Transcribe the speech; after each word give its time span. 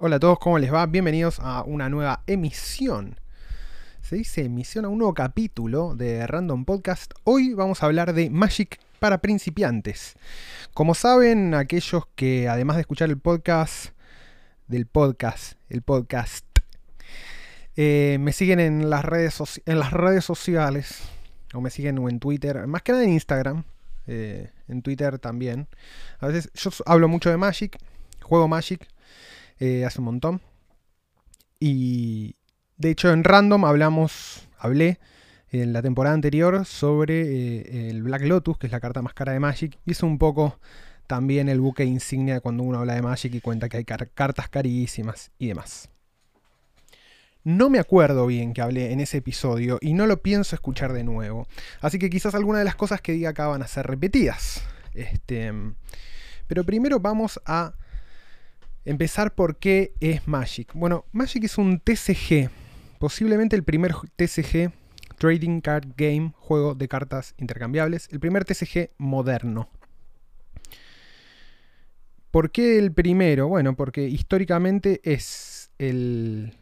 Hola 0.00 0.14
a 0.14 0.20
todos, 0.20 0.38
¿cómo 0.38 0.60
les 0.60 0.72
va? 0.72 0.86
Bienvenidos 0.86 1.40
a 1.40 1.64
una 1.64 1.88
nueva 1.88 2.22
emisión. 2.28 3.18
Se 4.00 4.14
dice 4.14 4.44
emisión 4.44 4.84
a 4.84 4.88
un 4.88 4.98
nuevo 4.98 5.12
capítulo 5.12 5.96
de 5.96 6.24
Random 6.24 6.64
Podcast. 6.64 7.10
Hoy 7.24 7.52
vamos 7.52 7.82
a 7.82 7.86
hablar 7.86 8.12
de 8.12 8.30
Magic 8.30 8.78
para 9.00 9.18
principiantes. 9.18 10.14
Como 10.72 10.94
saben, 10.94 11.52
aquellos 11.52 12.04
que 12.14 12.48
además 12.48 12.76
de 12.76 12.82
escuchar 12.82 13.10
el 13.10 13.18
podcast, 13.18 13.86
del 14.68 14.86
podcast, 14.86 15.58
el 15.68 15.82
podcast, 15.82 16.46
eh, 17.74 18.18
me 18.20 18.30
siguen 18.30 18.60
en 18.60 18.90
las, 18.90 19.04
redes 19.04 19.60
en 19.66 19.80
las 19.80 19.92
redes 19.92 20.24
sociales, 20.24 21.00
o 21.54 21.60
me 21.60 21.70
siguen 21.70 21.98
en 21.98 22.20
Twitter, 22.20 22.64
más 22.68 22.82
que 22.82 22.92
nada 22.92 23.02
en 23.02 23.10
Instagram, 23.10 23.64
eh, 24.06 24.52
en 24.68 24.80
Twitter 24.80 25.18
también. 25.18 25.66
A 26.20 26.28
veces 26.28 26.52
yo 26.54 26.70
hablo 26.86 27.08
mucho 27.08 27.30
de 27.30 27.36
Magic, 27.36 27.76
juego 28.22 28.46
Magic 28.46 28.86
eh, 29.58 29.84
hace 29.84 30.00
un 30.00 30.06
montón. 30.06 30.40
Y 31.60 32.36
de 32.76 32.90
hecho 32.90 33.10
en 33.12 33.24
Random 33.24 33.64
hablamos, 33.64 34.48
hablé 34.58 34.98
en 35.50 35.72
la 35.72 35.82
temporada 35.82 36.14
anterior 36.14 36.64
sobre 36.64 37.22
eh, 37.22 37.90
el 37.90 38.02
Black 38.02 38.22
Lotus, 38.22 38.58
que 38.58 38.66
es 38.66 38.72
la 38.72 38.80
carta 38.80 39.02
más 39.02 39.14
cara 39.14 39.32
de 39.32 39.40
Magic, 39.40 39.78
y 39.86 39.92
es 39.92 40.02
un 40.02 40.18
poco 40.18 40.58
también 41.06 41.48
el 41.48 41.60
buque 41.60 41.84
insignia 41.84 42.40
cuando 42.40 42.62
uno 42.62 42.78
habla 42.78 42.94
de 42.94 43.02
Magic 43.02 43.34
y 43.34 43.40
cuenta 43.40 43.68
que 43.68 43.78
hay 43.78 43.84
cartas 43.84 44.48
carísimas 44.48 45.30
y 45.38 45.48
demás. 45.48 45.88
No 47.44 47.70
me 47.70 47.78
acuerdo 47.78 48.26
bien 48.26 48.52
que 48.52 48.60
hablé 48.60 48.92
en 48.92 49.00
ese 49.00 49.18
episodio 49.18 49.78
y 49.80 49.94
no 49.94 50.06
lo 50.06 50.20
pienso 50.20 50.54
escuchar 50.54 50.92
de 50.92 51.02
nuevo. 51.02 51.48
Así 51.80 51.98
que 51.98 52.10
quizás 52.10 52.34
algunas 52.34 52.60
de 52.60 52.66
las 52.66 52.74
cosas 52.74 53.00
que 53.00 53.12
diga 53.12 53.30
acá 53.30 53.46
van 53.46 53.62
a 53.62 53.68
ser 53.68 53.86
repetidas. 53.86 54.62
Este, 54.92 55.50
pero 56.46 56.64
primero 56.64 57.00
vamos 57.00 57.40
a 57.46 57.72
empezar 58.88 59.34
por 59.34 59.56
qué 59.56 59.92
es 60.00 60.26
Magic. 60.26 60.72
Bueno, 60.72 61.04
Magic 61.12 61.44
es 61.44 61.58
un 61.58 61.78
TCG, 61.78 62.48
posiblemente 62.98 63.54
el 63.54 63.62
primer 63.62 63.92
TCG, 64.16 64.72
Trading 65.18 65.60
Card 65.60 65.88
Game, 65.94 66.32
juego 66.38 66.74
de 66.74 66.88
cartas 66.88 67.34
intercambiables, 67.36 68.08
el 68.10 68.18
primer 68.18 68.46
TCG 68.46 68.90
moderno. 68.96 69.68
¿Por 72.30 72.50
qué 72.50 72.78
el 72.78 72.92
primero? 72.92 73.48
Bueno, 73.48 73.76
porque 73.76 74.08
históricamente 74.08 75.02
es 75.04 75.70
el, 75.78 76.54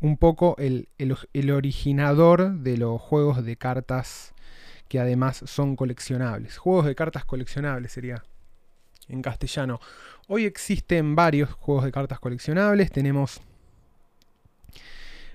un 0.00 0.16
poco 0.16 0.56
el, 0.58 0.88
el, 0.98 1.50
originador 1.52 2.54
de 2.54 2.76
los 2.76 3.00
juegos 3.00 3.44
de 3.44 3.56
cartas 3.56 4.34
que 4.88 4.98
además 4.98 5.44
son 5.46 5.76
coleccionables. 5.76 6.58
Juegos 6.58 6.86
de 6.86 6.96
cartas 6.96 7.24
coleccionables 7.24 7.92
sería 7.92 8.24
en 9.10 9.22
castellano. 9.22 9.80
Hoy 10.32 10.44
existen 10.44 11.16
varios 11.16 11.50
juegos 11.54 11.84
de 11.84 11.90
cartas 11.90 12.20
coleccionables. 12.20 12.92
Tenemos, 12.92 13.40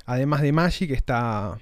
además 0.06 0.42
de 0.42 0.54
Magic, 0.54 0.92
está... 0.92 1.60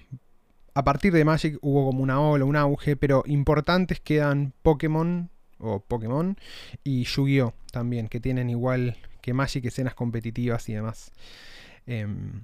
A 0.75 0.84
partir 0.84 1.12
de 1.12 1.25
Magic 1.25 1.58
hubo 1.64 1.88
como 1.88 2.03
una 2.03 2.22
ola, 2.22 2.45
un 2.45 2.56
auge, 2.56 2.95
pero 2.95 3.23
importantes 3.25 4.00
quedan 4.00 4.53
Pokémon 4.62 5.31
o 5.58 5.80
Pokémon 5.80 6.38
y 6.84 7.06
Yu-Gi-Oh! 7.06 7.56
también, 7.72 8.08
que 8.08 8.20
tienen 8.20 8.52
igual 8.52 8.98
que 9.20 9.34
Magic 9.34 9.66
escenas 9.66 9.95
competitivas 9.95 10.70
y 10.70 10.73
demás. 10.73 11.12
Em, 11.88 12.44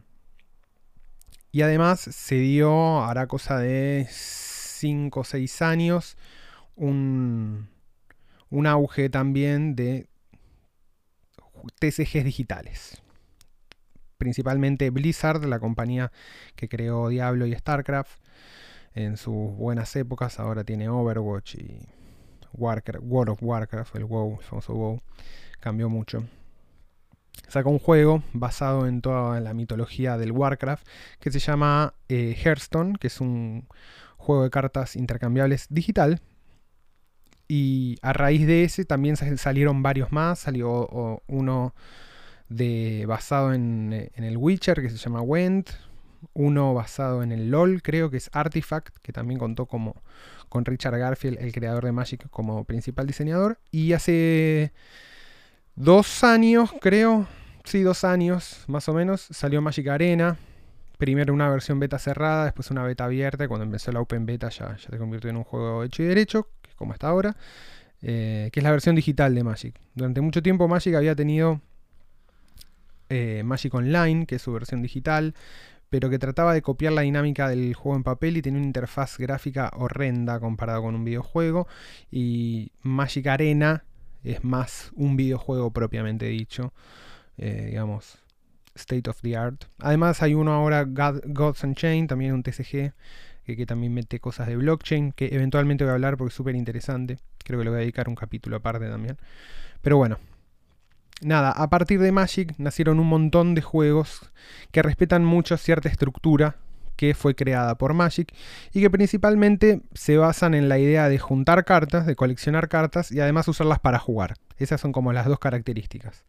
y 1.52 1.62
además 1.62 2.00
se 2.00 2.40
dio, 2.40 3.04
hará 3.04 3.28
cosa 3.28 3.60
de 3.60 4.08
5 4.10 5.20
o 5.20 5.24
6 5.24 5.62
años, 5.62 6.18
un, 6.76 7.70
un 8.50 8.66
auge 8.66 9.12
también 9.12 9.76
de 9.76 10.09
TCGs 11.80 12.24
digitales. 12.24 13.02
Principalmente 14.18 14.90
Blizzard, 14.90 15.46
la 15.46 15.60
compañía 15.60 16.12
que 16.56 16.68
creó 16.68 17.10
Diablo 17.10 17.46
y 17.46 17.56
StarCraft 17.56 18.20
en 18.94 19.18
sus 19.18 19.56
buenas 19.56 19.96
épocas, 19.96 20.40
ahora 20.40 20.64
tiene 20.64 20.90
Overwatch 20.90 21.56
y 21.56 21.88
World 22.54 23.30
of 23.30 23.42
Warcraft, 23.42 23.96
el 23.96 24.06
WoW, 24.06 24.40
el 24.40 24.46
famoso 24.46 24.74
WoW, 24.74 25.02
cambió 25.60 25.90
mucho. 25.90 26.26
Sacó 27.48 27.70
un 27.70 27.80
juego 27.80 28.24
basado 28.34 28.86
en 28.86 29.02
toda 29.02 29.40
la 29.40 29.54
mitología 29.54 30.18
del 30.18 30.32
Warcraft 30.32 30.86
que 31.20 31.32
se 31.32 31.40
llama 31.40 31.94
eh, 32.10 32.36
Hearthstone, 32.44 32.98
que 33.00 33.08
es 33.08 33.22
un 33.22 33.68
juego 34.18 34.44
de 34.44 34.50
cartas 34.50 34.96
intercambiables 34.96 35.68
digital 35.70 36.22
y 37.52 37.98
a 38.04 38.14
raíz 38.14 38.46
de 38.46 38.64
ese 38.64 38.86
también 38.86 39.18
salieron 39.18 39.82
varios 39.82 40.12
más. 40.12 40.38
Salió 40.38 41.20
uno 41.26 41.74
de, 42.48 43.06
basado 43.08 43.54
en, 43.54 44.12
el 44.16 44.38
Witcher 44.38 44.82
que 44.84 44.90
se 44.90 44.98
llama 44.98 45.22
Went. 45.22 45.72
Uno 46.34 46.76
basado 46.76 47.24
en 47.24 47.32
el 47.32 47.50
LOL, 47.50 47.82
creo 47.82 48.12
que 48.12 48.18
es 48.18 48.30
Artifact, 48.34 48.98
que 49.02 49.12
también 49.12 49.40
contó 49.40 49.66
como, 49.66 50.04
con 50.48 50.64
Richard 50.64 50.98
Garfield, 51.00 51.40
el 51.40 51.52
creador 51.52 51.86
de 51.86 51.92
Magic, 51.92 52.30
como 52.30 52.66
principal 52.66 53.08
diseñador. 53.08 53.58
Y 53.72 53.94
hace 53.94 54.72
dos 55.76 56.24
años, 56.24 56.72
creo, 56.82 57.26
sí, 57.64 57.82
dos 57.82 58.04
años 58.04 58.64
más 58.68 58.88
o 58.90 58.94
menos, 58.94 59.22
salió 59.32 59.60
Magic 59.60 59.88
Arena. 59.88 60.38
Primero 61.00 61.34
una 61.34 61.50
versión 61.50 61.80
beta 61.80 61.98
cerrada, 61.98 62.44
después 62.44 62.70
una 62.70 62.84
beta 62.84 63.06
abierta. 63.06 63.48
Cuando 63.48 63.64
empezó 63.64 63.92
la 63.92 64.02
Open 64.02 64.28
Beta 64.28 64.50
ya, 64.50 64.78
ya 64.78 64.90
se 64.90 64.98
convirtió 65.00 65.32
en 65.32 65.38
un 65.38 65.46
juego 65.46 65.84
hecho 65.84 66.04
y 66.04 66.06
derecho 66.06 66.48
como 66.80 66.94
hasta 66.94 67.08
ahora, 67.08 67.36
eh, 68.02 68.50
que 68.52 68.62
es 68.62 68.64
la 68.64 68.72
versión 68.72 68.96
digital 68.96 69.36
de 69.36 69.44
Magic. 69.44 69.76
Durante 69.94 70.22
mucho 70.22 70.42
tiempo 70.42 70.68
Magic 70.68 70.96
había 70.96 71.16
tenido 71.16 71.62
eh, 73.10 73.44
Magic 73.44 73.74
Online, 73.74 74.26
que 74.26 74.36
es 74.36 74.42
su 74.42 74.54
versión 74.54 74.82
digital, 74.82 75.36
pero 75.90 76.10
que 76.10 76.18
trataba 76.20 76.54
de 76.54 76.62
copiar 76.62 76.94
la 76.94 77.02
dinámica 77.02 77.50
del 77.50 77.74
juego 77.74 77.98
en 77.98 78.04
papel 78.04 78.38
y 78.38 78.42
tenía 78.42 78.60
una 78.60 78.68
interfaz 78.68 79.18
gráfica 79.18 79.72
horrenda 79.76 80.40
comparado 80.40 80.84
con 80.84 80.96
un 80.96 81.04
videojuego. 81.04 81.68
Y 82.12 82.72
Magic 82.82 83.28
Arena 83.28 83.84
es 84.24 84.44
más 84.44 84.92
un 84.96 85.16
videojuego 85.16 85.72
propiamente 85.72 86.28
dicho, 86.28 86.74
eh, 87.38 87.66
digamos, 87.68 88.20
state 88.76 89.10
of 89.10 89.20
the 89.22 89.36
art. 89.36 89.66
Además 89.80 90.22
hay 90.22 90.36
uno 90.36 90.54
ahora, 90.54 90.86
Gods 90.86 91.64
Unchained, 91.64 92.08
también 92.08 92.34
un 92.34 92.44
TCG 92.44 92.94
que, 93.56 93.66
también 93.66 93.94
mete 93.94 94.20
cosas 94.20 94.48
de 94.48 94.56
blockchain, 94.56 95.12
que 95.12 95.30
eventualmente 95.32 95.84
voy 95.84 95.92
a 95.92 95.94
hablar 95.94 96.18
porque 96.18 96.30
es 96.30 96.36
súper 96.36 96.56
interesante. 96.56 97.20
Creo 97.44 97.60
que 97.60 97.66
le 97.66 97.70
voy 97.70 97.78
a 97.78 97.82
dedicar 97.82 98.10
un 98.10 98.16
capítulo 98.16 98.58
aparte 98.58 98.88
también. 98.88 99.18
Pero 99.82 99.98
bueno, 99.98 100.20
nada, 101.22 101.52
a 101.52 101.70
partir 101.70 102.00
de 102.00 102.12
Magic 102.12 102.56
nacieron 102.58 103.00
un 103.00 103.08
montón 103.08 103.56
de 103.56 103.62
juegos 103.62 104.32
que 104.72 104.82
respetan 104.82 105.26
mucho 105.26 105.58
cierta 105.58 105.90
estructura 105.90 106.58
que 106.96 107.14
fue 107.14 107.34
creada 107.34 107.76
por 107.76 107.94
Magic 107.94 108.34
y 108.74 108.82
que 108.82 108.90
principalmente 108.90 109.82
se 109.94 110.18
basan 110.18 110.54
en 110.54 110.68
la 110.68 110.80
idea 110.80 111.08
de 111.08 111.18
juntar 111.18 111.64
cartas, 111.64 112.06
de 112.06 112.18
coleccionar 112.18 112.68
cartas 112.68 113.12
y 113.12 113.22
además 113.22 113.48
usarlas 113.48 113.80
para 113.80 114.00
jugar. 114.00 114.36
Esas 114.58 114.82
son 114.82 114.92
como 114.92 115.14
las 115.14 115.26
dos 115.26 115.40
características 115.40 116.26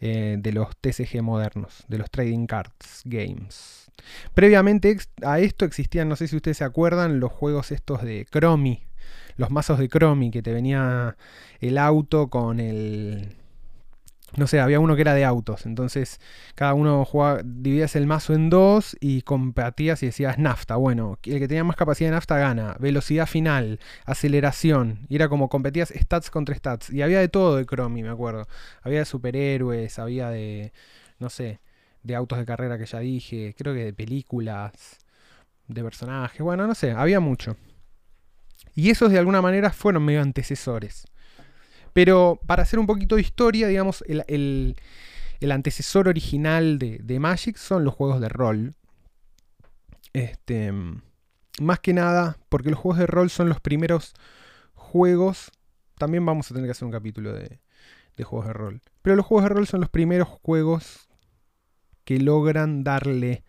eh, 0.00 0.36
de 0.38 0.52
los 0.52 0.76
TCG 0.76 1.22
modernos, 1.22 1.84
de 1.88 1.98
los 1.98 2.10
Trading 2.10 2.46
Cards 2.46 3.02
Games. 3.04 3.90
Previamente 4.34 4.96
a 5.22 5.40
esto 5.40 5.64
existían, 5.64 6.08
no 6.08 6.16
sé 6.16 6.28
si 6.28 6.36
ustedes 6.36 6.58
se 6.58 6.64
acuerdan, 6.64 7.18
los 7.18 7.32
juegos 7.32 7.72
estos 7.72 8.02
de 8.02 8.26
Chromie, 8.30 8.86
los 9.36 9.50
mazos 9.50 9.78
de 9.78 9.88
Chromie, 9.88 10.30
que 10.30 10.42
te 10.42 10.52
venía 10.52 11.16
el 11.60 11.78
auto 11.78 12.28
con 12.28 12.60
el... 12.60 13.36
No 14.36 14.46
sé, 14.46 14.60
había 14.60 14.80
uno 14.80 14.94
que 14.96 15.00
era 15.00 15.14
de 15.14 15.24
autos, 15.24 15.64
entonces 15.64 16.20
cada 16.54 16.74
uno 16.74 17.04
jugaba, 17.06 17.40
dividías 17.42 17.96
el 17.96 18.06
mazo 18.06 18.34
en 18.34 18.50
dos 18.50 18.94
y 19.00 19.22
competías 19.22 20.02
y 20.02 20.06
decías 20.06 20.38
nafta. 20.38 20.76
Bueno, 20.76 21.18
el 21.24 21.38
que 21.38 21.48
tenía 21.48 21.64
más 21.64 21.76
capacidad 21.76 22.10
de 22.10 22.16
nafta 22.16 22.36
gana, 22.36 22.76
velocidad 22.78 23.26
final, 23.26 23.80
aceleración. 24.04 25.06
Y 25.08 25.16
era 25.16 25.28
como 25.30 25.48
competías 25.48 25.88
stats 25.88 26.30
contra 26.30 26.54
stats. 26.54 26.90
Y 26.90 27.00
había 27.02 27.18
de 27.20 27.28
todo 27.28 27.56
de 27.56 27.64
Chromie, 27.64 28.02
me 28.02 28.10
acuerdo. 28.10 28.46
Había 28.82 29.00
de 29.00 29.04
superhéroes, 29.06 29.98
había 29.98 30.28
de, 30.28 30.72
no 31.18 31.30
sé, 31.30 31.60
de 32.02 32.14
autos 32.14 32.38
de 32.38 32.44
carrera 32.44 32.78
que 32.78 32.86
ya 32.86 32.98
dije, 33.00 33.54
creo 33.56 33.74
que 33.74 33.84
de 33.84 33.92
películas, 33.94 34.98
de 35.68 35.82
personajes, 35.82 36.40
bueno, 36.40 36.66
no 36.66 36.74
sé, 36.74 36.92
había 36.92 37.20
mucho. 37.20 37.56
Y 38.74 38.90
esos 38.90 39.10
de 39.10 39.18
alguna 39.18 39.40
manera 39.42 39.70
fueron 39.70 40.04
medio 40.04 40.20
antecesores. 40.22 41.06
Pero 41.96 42.38
para 42.44 42.62
hacer 42.62 42.78
un 42.78 42.86
poquito 42.86 43.14
de 43.14 43.22
historia, 43.22 43.68
digamos, 43.68 44.04
el, 44.06 44.76
antecesor 45.50 46.08
original 46.08 46.78
de, 46.78 47.18
Magic 47.18 47.56
son 47.56 47.84
los 47.84 47.94
juegos 47.94 48.20
de 48.20 48.28
rol. 48.28 48.74
Este, 50.12 50.74
más 51.58 51.80
que 51.80 51.94
nada, 51.94 52.36
porque 52.50 52.68
los 52.68 52.78
juegos 52.78 52.98
de 52.98 53.06
rol 53.06 53.30
son 53.30 53.48
los 53.48 53.62
primeros 53.62 54.12
juegos. 54.74 55.50
También 55.96 56.26
vamos 56.26 56.50
a 56.50 56.54
tener 56.54 56.68
que 56.68 56.72
hacer 56.72 56.84
un 56.84 56.92
capítulo 56.92 57.32
de, 57.32 57.60
de 58.14 58.24
juegos 58.24 58.48
de 58.48 58.52
rol. 58.52 58.82
Pero 59.00 59.16
los 59.16 59.24
juegos 59.24 59.44
de 59.44 59.54
rol 59.54 59.66
son 59.66 59.80
los 59.80 59.88
primeros 59.88 60.28
juegos 60.28 61.08
que 62.04 62.18
logran 62.18 62.84
darle 62.84 63.42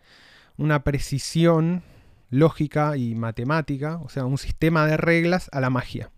una 0.56 0.84
precisión 0.84 1.82
lógica 2.30 2.96
y 2.96 3.14
matemática, 3.14 3.98
o 3.98 4.08
sea, 4.08 4.24
un 4.24 4.38
sistema 4.38 4.86
de 4.86 4.96
reglas 4.96 5.50
a 5.52 5.60
la 5.60 5.68
magia. 5.68 6.10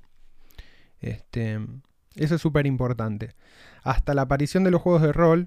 Este, 1.00 1.58
eso 2.14 2.34
es 2.34 2.40
súper 2.40 2.66
importante. 2.66 3.34
Hasta 3.82 4.14
la 4.14 4.22
aparición 4.22 4.64
de 4.64 4.70
los 4.70 4.82
juegos 4.82 5.02
de 5.02 5.12
rol, 5.12 5.46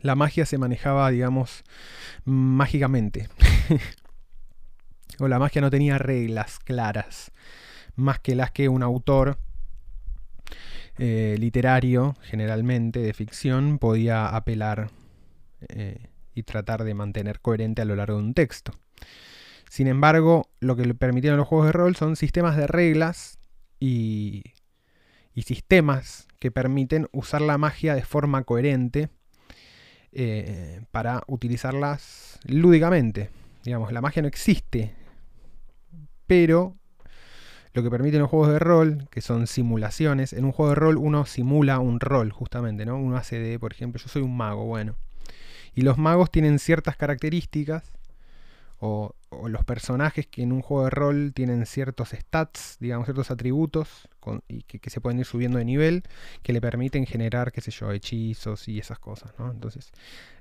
la 0.00 0.14
magia 0.14 0.46
se 0.46 0.58
manejaba, 0.58 1.10
digamos, 1.10 1.64
mágicamente. 2.24 3.28
o 5.18 5.28
la 5.28 5.38
magia 5.38 5.60
no 5.60 5.70
tenía 5.70 5.98
reglas 5.98 6.58
claras, 6.58 7.32
más 7.96 8.20
que 8.20 8.34
las 8.34 8.50
que 8.50 8.68
un 8.68 8.82
autor 8.82 9.38
eh, 10.98 11.36
literario, 11.38 12.16
generalmente 12.22 13.00
de 13.00 13.12
ficción, 13.12 13.78
podía 13.78 14.28
apelar 14.28 14.90
eh, 15.68 16.08
y 16.34 16.42
tratar 16.42 16.84
de 16.84 16.94
mantener 16.94 17.40
coherente 17.40 17.82
a 17.82 17.84
lo 17.84 17.96
largo 17.96 18.18
de 18.18 18.24
un 18.24 18.34
texto. 18.34 18.72
Sin 19.70 19.86
embargo, 19.86 20.48
lo 20.60 20.76
que 20.76 20.84
le 20.84 20.94
permitieron 20.94 21.38
los 21.38 21.48
juegos 21.48 21.66
de 21.66 21.72
rol 21.72 21.96
son 21.96 22.16
sistemas 22.16 22.56
de 22.56 22.66
reglas 22.66 23.38
y, 23.78 24.44
sistemas 25.44 26.26
que 26.40 26.50
permiten 26.50 27.06
usar 27.12 27.40
la 27.40 27.58
magia 27.58 27.94
de 27.94 28.02
forma 28.02 28.42
coherente 28.42 29.08
eh, 30.10 30.80
para 30.90 31.22
utilizarlas 31.28 32.40
lúdicamente. 32.44 33.30
Digamos, 33.62 33.92
la 33.92 34.00
magia 34.00 34.22
no 34.22 34.26
existe, 34.26 34.96
pero 36.26 36.76
lo 37.72 37.82
que 37.84 37.90
permiten 37.90 38.20
los 38.20 38.30
juegos 38.30 38.48
de 38.48 38.58
rol, 38.58 39.06
que 39.10 39.20
son 39.20 39.46
simulaciones, 39.46 40.32
en 40.32 40.44
un 40.44 40.52
juego 40.52 40.70
de 40.70 40.74
rol 40.74 40.96
uno 40.96 41.26
simula 41.26 41.78
un 41.78 42.00
rol, 42.00 42.32
justamente, 42.32 42.84
¿no? 42.84 42.96
Uno 42.96 43.16
hace 43.16 43.38
de, 43.38 43.58
por 43.58 43.72
ejemplo, 43.72 44.00
yo 44.00 44.08
soy 44.08 44.22
un 44.22 44.36
mago, 44.36 44.64
bueno. 44.64 44.96
Y 45.74 45.82
los 45.82 45.98
magos 45.98 46.30
tienen 46.30 46.58
ciertas 46.58 46.96
características, 46.96 47.97
o, 48.80 49.14
los 49.46 49.64
personajes 49.64 50.26
que 50.26 50.42
en 50.42 50.52
un 50.52 50.62
juego 50.62 50.84
de 50.84 50.90
rol 50.90 51.32
tienen 51.34 51.66
ciertos 51.66 52.10
stats, 52.10 52.76
digamos, 52.80 53.06
ciertos 53.06 53.30
atributos, 53.30 54.08
y 54.48 54.62
que, 54.62 54.90
se 54.90 55.00
pueden 55.00 55.18
ir 55.18 55.26
subiendo 55.26 55.58
de 55.58 55.64
nivel, 55.64 56.02
que 56.42 56.52
le 56.52 56.60
permiten 56.60 57.06
generar, 57.06 57.52
qué 57.52 57.60
sé 57.60 57.70
yo, 57.70 57.90
hechizos 57.92 58.68
y 58.68 58.78
esas 58.78 58.98
cosas, 58.98 59.32
¿no? 59.38 59.50
Entonces, 59.50 59.92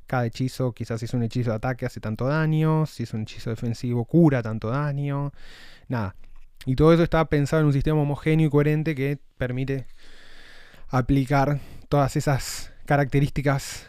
cada 0.05 0.25
hechizo, 0.25 0.71
quizás 0.73 0.99
si 0.99 1.05
es 1.05 1.13
un 1.13 1.23
hechizo 1.23 1.51
de 1.51 1.57
ataque 1.57 1.85
hace 1.85 1.99
tanto 1.99 2.25
daño, 2.27 2.85
si 2.85 3.03
es 3.03 3.13
un 3.13 3.21
hechizo 3.21 3.49
defensivo 3.49 4.05
cura 4.05 4.41
tanto 4.41 4.69
daño, 4.69 5.31
nada. 5.87 6.15
Y 6.65 6.75
todo 6.75 6.93
eso 6.93 7.03
está 7.03 7.23
pensado 7.25 7.61
en 7.61 7.67
un 7.67 7.73
sistema 7.73 8.01
homogéneo 8.01 8.47
y 8.47 8.49
coherente 8.49 8.95
que 8.95 9.19
permite 9.37 9.85
aplicar 10.89 11.59
todas 11.89 12.15
esas 12.15 12.73
características 12.85 13.85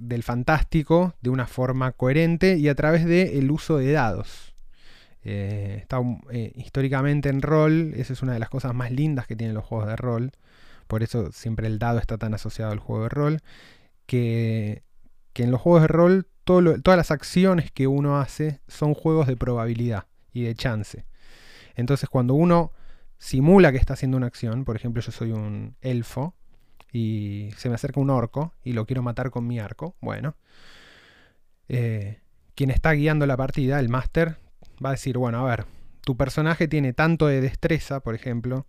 del 0.00 0.22
fantástico 0.22 1.14
de 1.20 1.30
una 1.30 1.46
forma 1.46 1.92
coherente 1.92 2.56
y 2.56 2.68
a 2.68 2.74
través 2.74 3.04
del 3.04 3.50
uso 3.50 3.78
de 3.78 3.92
dados. 3.92 4.54
Eh, 5.24 5.78
está, 5.80 6.00
eh, 6.32 6.52
históricamente 6.56 7.28
en 7.28 7.42
rol, 7.42 7.92
esa 7.94 8.12
es 8.12 8.22
una 8.22 8.32
de 8.32 8.40
las 8.40 8.48
cosas 8.48 8.74
más 8.74 8.90
lindas 8.90 9.26
que 9.26 9.36
tienen 9.36 9.54
los 9.54 9.64
juegos 9.64 9.88
de 9.88 9.96
rol. 9.96 10.32
Por 10.86 11.02
eso 11.02 11.30
siempre 11.32 11.66
el 11.66 11.78
dado 11.78 11.98
está 11.98 12.18
tan 12.18 12.34
asociado 12.34 12.72
al 12.72 12.78
juego 12.78 13.04
de 13.04 13.08
rol. 13.08 13.40
Que, 14.06 14.82
en 15.34 15.50
los 15.50 15.60
juegos 15.60 15.82
de 15.82 15.88
rol 15.88 16.26
todas 16.44 16.96
las 16.96 17.10
acciones 17.10 17.70
que 17.70 17.86
uno 17.86 18.18
hace 18.20 18.60
son 18.68 18.94
juegos 18.94 19.26
de 19.26 19.36
probabilidad 19.36 20.06
y 20.32 20.42
de 20.42 20.54
chance. 20.54 21.06
Entonces 21.74 22.08
cuando 22.08 22.34
uno 22.34 22.72
simula 23.18 23.72
que 23.72 23.78
está 23.78 23.94
haciendo 23.94 24.16
una 24.16 24.26
acción, 24.26 24.64
por 24.64 24.76
ejemplo 24.76 25.00
yo 25.00 25.12
soy 25.12 25.32
un 25.32 25.76
elfo, 25.80 26.34
y 26.92 27.50
se 27.56 27.68
me 27.68 27.76
acerca 27.76 28.00
un 28.00 28.10
orco 28.10 28.54
y 28.62 28.72
lo 28.72 28.86
quiero 28.86 29.02
matar 29.02 29.30
con 29.30 29.46
mi 29.46 29.58
arco, 29.58 29.96
bueno, 30.00 30.36
eh, 31.68 32.20
quien 32.54 32.70
está 32.70 32.92
guiando 32.92 33.26
la 33.26 33.36
partida, 33.36 33.80
el 33.80 33.88
máster, 33.88 34.36
va 34.84 34.90
a 34.90 34.92
decir, 34.92 35.16
bueno, 35.16 35.40
a 35.40 35.48
ver, 35.48 35.64
tu 36.04 36.16
personaje 36.16 36.68
tiene 36.68 36.92
tanto 36.92 37.26
de 37.26 37.40
destreza, 37.40 38.00
por 38.00 38.14
ejemplo, 38.14 38.66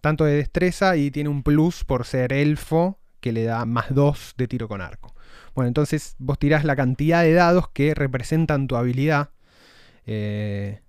tanto 0.00 0.24
de 0.24 0.34
destreza 0.34 0.96
y 0.96 1.10
tiene 1.10 1.28
un 1.28 1.42
plus 1.42 1.84
por 1.84 2.06
ser 2.06 2.32
elfo 2.32 2.98
que 3.20 3.32
le 3.32 3.44
da 3.44 3.64
más 3.66 3.94
2 3.94 4.34
de 4.36 4.48
tiro 4.48 4.66
con 4.66 4.80
arco. 4.80 5.14
Bueno, 5.54 5.68
entonces 5.68 6.16
vos 6.18 6.38
tirás 6.38 6.64
la 6.64 6.74
cantidad 6.74 7.22
de 7.22 7.34
dados 7.34 7.68
que 7.68 7.94
representan 7.94 8.66
tu 8.66 8.76
habilidad 8.76 9.30
eh, 10.06 10.80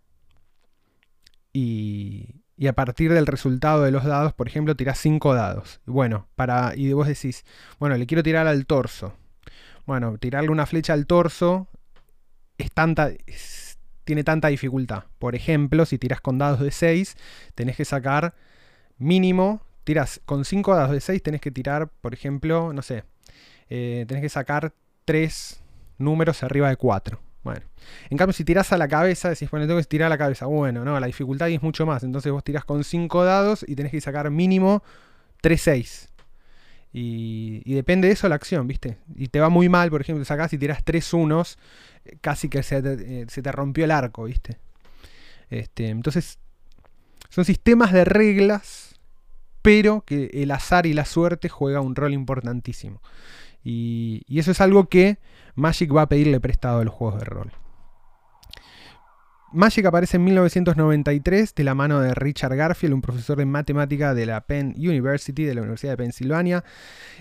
y, 1.53 2.30
y 2.61 2.67
a 2.67 2.73
partir 2.73 3.11
del 3.11 3.25
resultado 3.25 3.81
de 3.81 3.89
los 3.89 4.03
dados, 4.03 4.33
por 4.33 4.47
ejemplo, 4.47 4.75
tirás 4.75 4.99
5 4.99 5.33
dados. 5.33 5.81
Bueno, 5.87 6.27
para, 6.35 6.73
y 6.75 6.93
vos 6.93 7.07
decís, 7.07 7.43
bueno, 7.79 7.97
le 7.97 8.05
quiero 8.05 8.21
tirar 8.21 8.45
al 8.45 8.67
torso. 8.67 9.15
Bueno, 9.87 10.19
tirarle 10.19 10.51
una 10.51 10.67
flecha 10.67 10.93
al 10.93 11.07
torso 11.07 11.67
es 12.59 12.71
tanta, 12.71 13.09
tiene 14.03 14.23
tanta 14.23 14.49
dificultad. 14.49 15.05
Por 15.17 15.33
ejemplo, 15.33 15.87
si 15.87 15.97
tiras 15.97 16.21
con 16.21 16.37
dados 16.37 16.59
de 16.59 16.69
6, 16.69 17.17
tenés 17.55 17.77
que 17.77 17.83
sacar 17.83 18.35
mínimo, 18.99 19.63
tiras 19.83 20.21
con 20.27 20.45
5 20.45 20.75
dados 20.75 20.91
de 20.91 21.01
6, 21.01 21.23
tenés 21.23 21.41
que 21.41 21.49
tirar, 21.49 21.89
por 21.89 22.13
ejemplo, 22.13 22.73
no 22.73 22.83
sé, 22.83 23.05
eh, 23.71 24.05
tenés 24.07 24.21
que 24.21 24.29
sacar 24.29 24.75
3 25.05 25.63
números 25.97 26.43
arriba 26.43 26.69
de 26.69 26.75
4. 26.75 27.19
Bueno, 27.43 27.61
en 28.09 28.17
cambio, 28.17 28.33
si 28.33 28.43
tirás 28.43 28.71
a 28.71 28.77
la 28.77 28.87
cabeza, 28.87 29.29
decís, 29.29 29.49
bueno, 29.49 29.65
tengo 29.65 29.79
que 29.79 29.85
tirar 29.85 30.07
a 30.07 30.09
la 30.09 30.17
cabeza. 30.17 30.45
Bueno, 30.45 30.85
no, 30.85 30.99
la 30.99 31.07
dificultad 31.07 31.49
es 31.49 31.61
mucho 31.61 31.85
más. 31.85 32.03
Entonces 32.03 32.31
vos 32.31 32.43
tirás 32.43 32.65
con 32.65 32.83
5 32.83 33.23
dados 33.23 33.65
y 33.67 33.75
tenés 33.75 33.91
que 33.91 34.01
sacar 34.01 34.29
mínimo 34.29 34.83
3 35.41 35.61
6. 35.61 36.07
Y, 36.93 37.73
depende 37.73 38.07
de 38.07 38.13
eso 38.13 38.27
la 38.27 38.35
acción, 38.35 38.67
¿viste? 38.67 38.97
Y 39.15 39.29
te 39.29 39.39
va 39.39 39.49
muy 39.49 39.69
mal, 39.69 39.89
por 39.89 40.01
ejemplo, 40.01 40.23
sacás 40.25 40.51
y 40.53 40.57
tirás 40.57 40.83
3 40.83 41.13
unos, 41.13 41.57
casi 42.19 42.49
que 42.49 42.63
se 42.63 42.81
te, 42.81 43.21
eh, 43.21 43.25
se 43.29 43.41
te 43.41 43.51
rompió 43.51 43.85
el 43.85 43.91
arco, 43.91 44.25
¿viste? 44.25 44.57
Este, 45.49 45.87
entonces, 45.87 46.37
son 47.29 47.45
sistemas 47.45 47.93
de 47.93 48.03
reglas, 48.03 48.99
pero 49.61 50.01
que 50.01 50.29
el 50.33 50.51
azar 50.51 50.85
y 50.85 50.93
la 50.93 51.05
suerte 51.05 51.47
juega 51.49 51.81
un 51.81 51.95
rol 51.95 52.13
importantísimo. 52.13 53.01
Y, 53.63 54.23
eso 54.27 54.51
es 54.51 54.61
algo 54.61 54.87
que 54.87 55.19
Magic 55.55 55.95
va 55.95 56.03
a 56.03 56.09
pedirle 56.09 56.39
prestado 56.39 56.79
a 56.79 56.83
los 56.83 56.93
juegos 56.93 57.19
de 57.19 57.25
rol. 57.25 57.51
Magic 59.53 59.85
aparece 59.85 60.15
en 60.15 60.23
1993 60.23 61.53
de 61.55 61.63
la 61.65 61.75
mano 61.75 61.99
de 61.99 62.13
Richard 62.15 62.55
Garfield, 62.55 62.93
un 62.93 63.01
profesor 63.01 63.37
de 63.37 63.45
matemática 63.45 64.13
de 64.13 64.25
la 64.25 64.41
Penn 64.41 64.73
University, 64.77 65.43
de 65.43 65.53
la 65.53 65.61
Universidad 65.61 65.93
de 65.93 65.97
Pensilvania, 65.97 66.63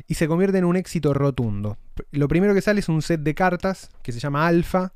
y 0.06 0.14
se 0.14 0.28
convierte 0.28 0.58
en 0.58 0.64
un 0.64 0.76
éxito 0.76 1.12
rotundo. 1.12 1.76
Lo 2.12 2.28
primero 2.28 2.54
que 2.54 2.62
sale 2.62 2.80
es 2.80 2.88
un 2.88 3.02
set 3.02 3.20
de 3.22 3.34
cartas 3.34 3.90
que 4.02 4.12
se 4.12 4.20
llama 4.20 4.46
Alpha, 4.46 4.92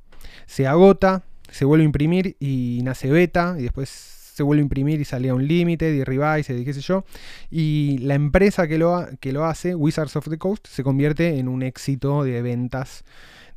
se 0.47 0.69
agota, 0.69 1.25
se 1.51 1.65
vuelve 1.65 1.83
a 1.83 1.87
imprimir 1.87 2.37
y 2.39 2.81
nace 2.85 3.11
Beta, 3.11 3.57
y 3.59 3.63
después 3.63 4.14
se 4.35 4.43
vuelve 4.43 4.63
a 4.63 4.65
imprimir 4.65 5.01
y 5.01 5.05
salía 5.05 5.33
un 5.33 5.47
límite, 5.47 5.95
y 5.95 6.03
Revise, 6.03 6.59
y 6.59 6.65
qué 6.65 6.75
sé 6.75 6.81
yo. 6.81 7.05
Y 7.53 7.99
la 7.99 8.15
empresa 8.15 8.67
que 8.67 8.79
lo, 8.79 9.07
que 9.21 9.33
lo 9.33 9.45
hace, 9.45 9.77
Wizards 9.77 10.17
of 10.17 10.29
the 10.29 10.39
Coast, 10.39 10.67
se 10.67 10.83
convierte 10.83 11.39
en 11.39 11.47
un 11.47 11.63
éxito 11.63 12.25
de 12.25 12.43
ventas 12.43 13.05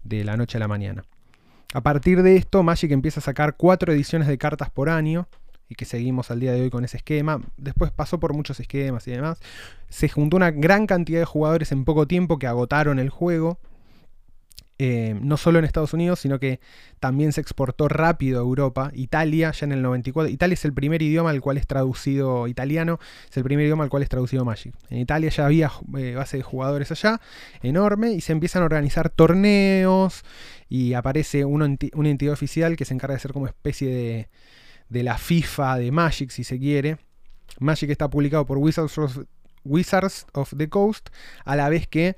de 0.03 0.23
la 0.23 0.37
noche 0.37 0.57
a 0.57 0.59
la 0.59 0.67
mañana. 0.67 1.03
A 1.73 1.81
partir 1.81 2.21
de 2.21 2.35
esto, 2.35 2.61
Magic 2.61 2.91
empieza 2.91 3.21
a 3.21 3.23
sacar 3.23 3.55
cuatro 3.57 3.91
ediciones 3.91 4.27
de 4.27 4.37
cartas 4.37 4.69
por 4.69 4.89
año 4.89 5.27
y 5.67 5.73
que 5.73 5.85
seguimos 5.85 6.29
al 6.29 6.39
día 6.39 6.51
de 6.51 6.61
hoy 6.61 6.69
con 6.69 6.85
ese 6.85 6.97
esquema. 6.97 7.41
Después 7.57 7.89
pasó 7.89 8.19
por 8.19 8.35
muchos 8.35 8.59
esquemas 8.59 9.07
y 9.07 9.11
demás. 9.11 9.39
Se 9.89 10.09
juntó 10.09 10.37
una 10.37 10.51
gran 10.51 10.85
cantidad 10.85 11.19
de 11.19 11.25
jugadores 11.25 11.71
en 11.71 11.85
poco 11.85 12.05
tiempo 12.05 12.37
que 12.37 12.45
agotaron 12.45 12.99
el 12.99 13.09
juego 13.09 13.57
eh, 14.79 15.17
no 15.19 15.37
solo 15.37 15.57
en 15.57 15.65
Estados 15.65 15.93
Unidos, 15.93 16.19
sino 16.19 16.39
que 16.39 16.59
también 16.99 17.33
se 17.33 17.41
exportó 17.41 17.87
rápido 17.87 18.39
a 18.39 18.43
Europa. 18.43 18.91
Italia, 18.93 19.51
ya 19.51 19.65
en 19.65 19.71
el 19.71 19.81
94. 19.81 20.31
Italia 20.31 20.53
es 20.53 20.65
el 20.65 20.73
primer 20.73 21.01
idioma 21.01 21.31
al 21.31 21.41
cual 21.41 21.57
es 21.57 21.65
traducido 21.65 22.47
italiano, 22.47 22.99
es 23.27 23.35
el 23.37 23.43
primer 23.43 23.65
idioma 23.65 23.83
al 23.83 23.89
cual 23.89 24.03
es 24.03 24.09
traducido 24.09 24.45
Magic. 24.45 24.75
En 24.89 24.99
Italia 24.99 25.29
ya 25.29 25.45
había 25.45 25.71
eh, 25.97 26.13
base 26.13 26.37
de 26.37 26.43
jugadores 26.43 26.91
allá, 26.91 27.19
enorme, 27.63 28.11
y 28.11 28.21
se 28.21 28.33
empiezan 28.33 28.61
a 28.61 28.65
organizar 28.65 29.09
torneos 29.09 30.23
y 30.69 30.93
aparece 30.93 31.43
una, 31.43 31.65
entidad 31.65 32.33
oficial 32.33 32.75
que 32.75 32.85
se 32.85 32.93
encarga 32.93 33.15
de 33.15 33.21
ser 33.21 33.33
como 33.33 33.47
especie 33.47 33.89
de, 33.89 34.29
de 34.89 35.03
la 35.03 35.17
FIFA 35.17 35.77
de 35.79 35.91
Magic, 35.91 36.29
si 36.29 36.43
se 36.43 36.59
quiere. 36.59 36.97
Magic 37.59 37.89
está 37.89 38.09
publicado 38.11 38.45
por 38.45 38.59
Wizards 38.59 40.27
of 40.33 40.53
the 40.55 40.69
Coast, 40.69 41.09
a 41.45 41.55
la 41.55 41.69
vez 41.69 41.87
que 41.87 42.15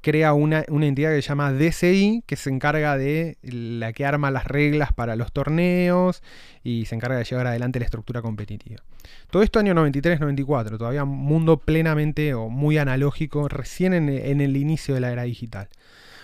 crea 0.00 0.32
una, 0.32 0.64
entidad 0.68 1.10
que 1.10 1.22
se 1.22 1.28
llama 1.28 1.52
DCI, 1.52 2.22
que 2.26 2.36
se 2.36 2.50
encarga 2.50 2.96
de 2.96 3.36
la 3.42 3.92
que 3.92 4.06
arma 4.06 4.30
las 4.30 4.46
reglas 4.46 4.92
para 4.92 5.16
los 5.16 5.32
torneos 5.32 6.22
y 6.62 6.86
se 6.86 6.94
encarga 6.94 7.18
de 7.18 7.24
llevar 7.24 7.46
adelante 7.46 7.78
la 7.78 7.84
estructura 7.84 8.22
competitiva. 8.22 8.82
Todo 9.30 9.42
esto 9.42 9.58
año 9.58 9.74
93-94, 9.74 10.78
todavía 10.78 11.04
mundo 11.04 11.58
plenamente 11.58 12.34
o 12.34 12.48
muy 12.48 12.78
analógico, 12.78 13.48
recién 13.48 13.92
en, 13.94 14.08
en, 14.08 14.40
el 14.40 14.56
inicio 14.56 14.94
de 14.94 15.00
la 15.00 15.12
era 15.12 15.22
digital. 15.22 15.68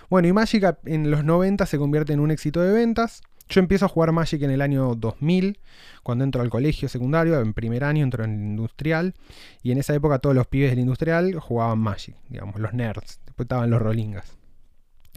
Bueno, 0.08 0.28
y 0.28 0.32
Magic 0.32 0.76
en 0.84 1.10
los 1.10 1.24
90 1.24 1.66
se 1.66 1.78
convierte 1.78 2.12
en 2.12 2.20
un 2.20 2.30
éxito 2.30 2.60
de 2.60 2.72
ventas. 2.72 3.22
Yo 3.48 3.60
empiezo 3.60 3.84
a 3.84 3.88
jugar 3.88 4.12
Magic 4.12 4.42
en 4.42 4.50
el 4.50 4.62
año 4.62 4.94
2000, 4.94 5.58
cuando 6.02 6.24
entro 6.24 6.40
al 6.40 6.50
colegio 6.50 6.88
secundario, 6.88 7.38
en 7.40 7.52
primer 7.52 7.84
año 7.84 8.02
entro 8.02 8.24
en 8.24 8.34
el 8.34 8.40
industrial, 8.40 9.14
y 9.62 9.72
en 9.72 9.78
esa 9.78 9.94
época 9.94 10.18
todos 10.18 10.34
los 10.34 10.46
pibes 10.46 10.70
del 10.70 10.78
industrial 10.78 11.34
jugaban 11.38 11.78
Magic, 11.78 12.16
digamos, 12.28 12.58
los 12.58 12.72
nerds. 12.72 13.20
Después 13.34 13.46
estaban 13.46 13.68
los 13.68 13.82
rolingas, 13.82 14.38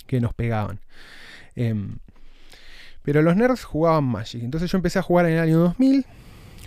que 0.08 0.20
nos 0.20 0.34
pegaban. 0.34 0.80
Em, 1.54 2.00
pero 3.04 3.22
los 3.22 3.36
nerds 3.36 3.64
jugaban 3.64 4.06
Magic. 4.06 4.42
Entonces 4.42 4.72
yo 4.72 4.78
empecé 4.80 4.98
a 4.98 5.04
jugar 5.04 5.28
en 5.28 5.34
el 5.34 5.40
año 5.40 5.60
2000, 5.60 6.04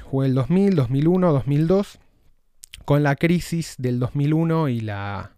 jugué 0.04 0.28
el 0.28 0.35
2000, 0.37 0.76
2001, 0.76 1.33
2002, 1.33 1.99
con 2.85 3.02
la 3.02 3.16
crisis 3.16 3.75
del 3.78 3.99
2001 3.99 4.69
y 4.69 4.80
la 4.80 5.33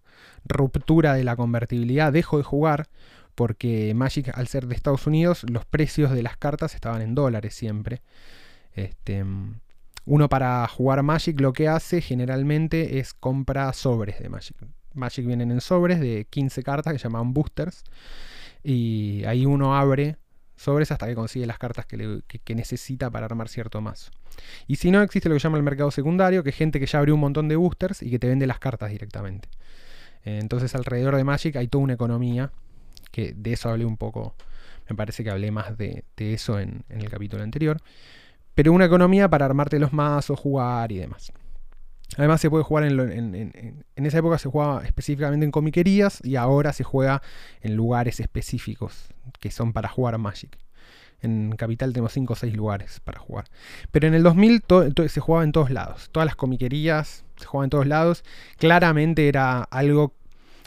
ruptura 0.45 1.14
de 1.14 1.25
la 1.25 1.35
convertibilidad, 1.35 2.12
dejo 2.12 2.37
de 2.37 2.45
jugar 2.45 2.88
porque 3.35 3.95
Magic, 3.95 4.37
al 4.37 4.49
ser 4.49 4.66
de 4.66 4.75
Estados 4.75 5.07
Unidos, 5.07 5.47
los 5.50 5.64
precios 5.64 6.11
de 6.11 6.23
las 6.23 6.37
cartas 6.37 6.75
estaban 6.75 7.00
en 7.00 7.14
dólares 7.14 7.54
siempre. 7.54 8.02
Este, 8.75 9.25
uno 10.04 10.28
para 10.28 10.69
jugar 10.69 11.02
Magic 11.02 11.40
lo 11.40 11.54
que 11.54 11.69
hace 11.69 12.02
generalmente 12.02 12.99
es 12.99 13.14
compra 13.14 13.73
sobres 13.73 14.19
de 14.19 14.28
Magic. 14.28 14.59
Magic 14.94 15.26
vienen 15.26 15.50
en 15.50 15.61
sobres 15.61 16.00
de 16.00 16.26
15 16.28 16.62
cartas 16.62 16.92
que 16.92 16.99
se 16.99 17.04
llaman 17.04 17.32
boosters. 17.32 17.84
Y 18.64 19.25
ahí 19.25 19.46
uno 19.46 19.76
abre 19.76 20.16
sobres 20.56 20.92
hasta 20.92 21.06
que 21.06 21.14
consigue 21.14 21.46
las 21.46 21.58
cartas 21.58 21.87
que, 21.87 22.54
necesita 22.54 23.11
para 23.11 23.26
armar 23.26 23.49
cierto 23.49 23.80
mazo. 23.80 24.11
Y 24.66 24.76
si 24.76 24.90
no, 24.90 25.02
existe 25.02 25.28
lo 25.28 25.34
que 25.34 25.40
llama 25.40 25.56
el 25.56 25.62
mercado 25.62 25.90
secundario, 25.90 26.42
que 26.42 26.50
es 26.50 26.56
gente 26.56 26.80
que 26.80 26.87
ya 26.87 27.00
abrió 27.00 27.14
un 27.14 27.20
montón 27.20 27.49
de 27.49 27.56
boosters 27.56 28.02
y 28.02 28.11
que 28.11 28.18
te 28.18 28.28
vende 28.28 28.46
las 28.46 28.58
cartas 28.58 28.90
directamente. 28.90 29.49
Entonces 30.25 30.75
alrededor 30.75 31.16
de 31.16 31.25
Magic 31.25 31.56
hay 31.56 31.66
toda 31.66 31.84
una 31.84 31.94
economía, 31.94 32.52
que 33.11 33.34
de 33.37 33.52
eso 33.52 33.68
hablé 33.68 33.84
un 33.84 33.96
poco, 33.96 34.34
me 34.88 34.94
parece 34.94 35.25
que 35.25 35.30
hablé 35.30 35.50
más 35.50 35.76
de, 35.76 36.04
eso 36.16 36.61
en, 36.61 36.84
el 36.88 37.11
capítulo 37.11 37.42
anterior. 37.42 37.78
Pero 38.54 38.72
una 38.72 38.84
economía 38.84 39.28
para 39.28 39.46
armarte 39.46 39.78
los 39.78 39.92
mazos, 39.92 40.38
jugar 40.38 40.92
y 40.92 40.99
demás. 40.99 41.32
Además 42.19 42.40
se 42.40 42.50
puede 42.50 42.64
jugar 42.64 42.85
en, 42.85 43.00
en, 43.00 43.85
en, 43.97 44.07
esa 44.07 44.19
época 44.19 44.38
se 44.38 44.49
jugaba 44.49 44.85
específicamente 44.85 45.45
en 45.45 45.50
comiquerías 45.50 46.21
y 46.23 46.37
ahora 46.37 46.73
se 46.73 46.85
juega 46.85 47.23
en 47.62 47.75
lugares 47.75 48.21
específicos 48.21 49.09
que 49.40 49.50
son 49.50 49.73
para 49.73 49.88
jugar 49.88 50.19
Magic. 50.19 50.59
En 51.23 51.54
Capital 51.57 51.92
tenemos 51.92 52.12
5 52.12 52.33
o 52.33 52.37
6 52.37 52.54
lugares 52.54 53.00
para 53.00 53.21
jugar. 53.21 53.45
Pero 53.92 54.09
en 54.09 54.14
el 54.14 54.25
2000 54.25 54.64
se 55.09 55.21
jugaba 55.21 55.45
en 55.45 55.52
todos 55.52 55.71
lados. 55.71 56.09
Todas 56.11 56.26
las 56.26 56.35
comiquerías 56.35 57.25
se 57.37 57.47
jugaban 57.47 57.66
en 57.66 57.71
todos 57.71 57.87
lados. 57.87 58.25
Claramente 58.59 59.28
era 59.28 59.62
algo 59.62 60.14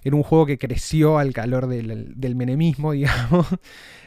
era 0.06 0.16
un 0.16 0.22
juego 0.22 0.46
que 0.46 0.60
creció 0.60 1.18
al 1.18 1.34
calor 1.34 1.66
del, 1.66 2.36
menemismo, 2.36 2.92
digamos. 2.94 3.48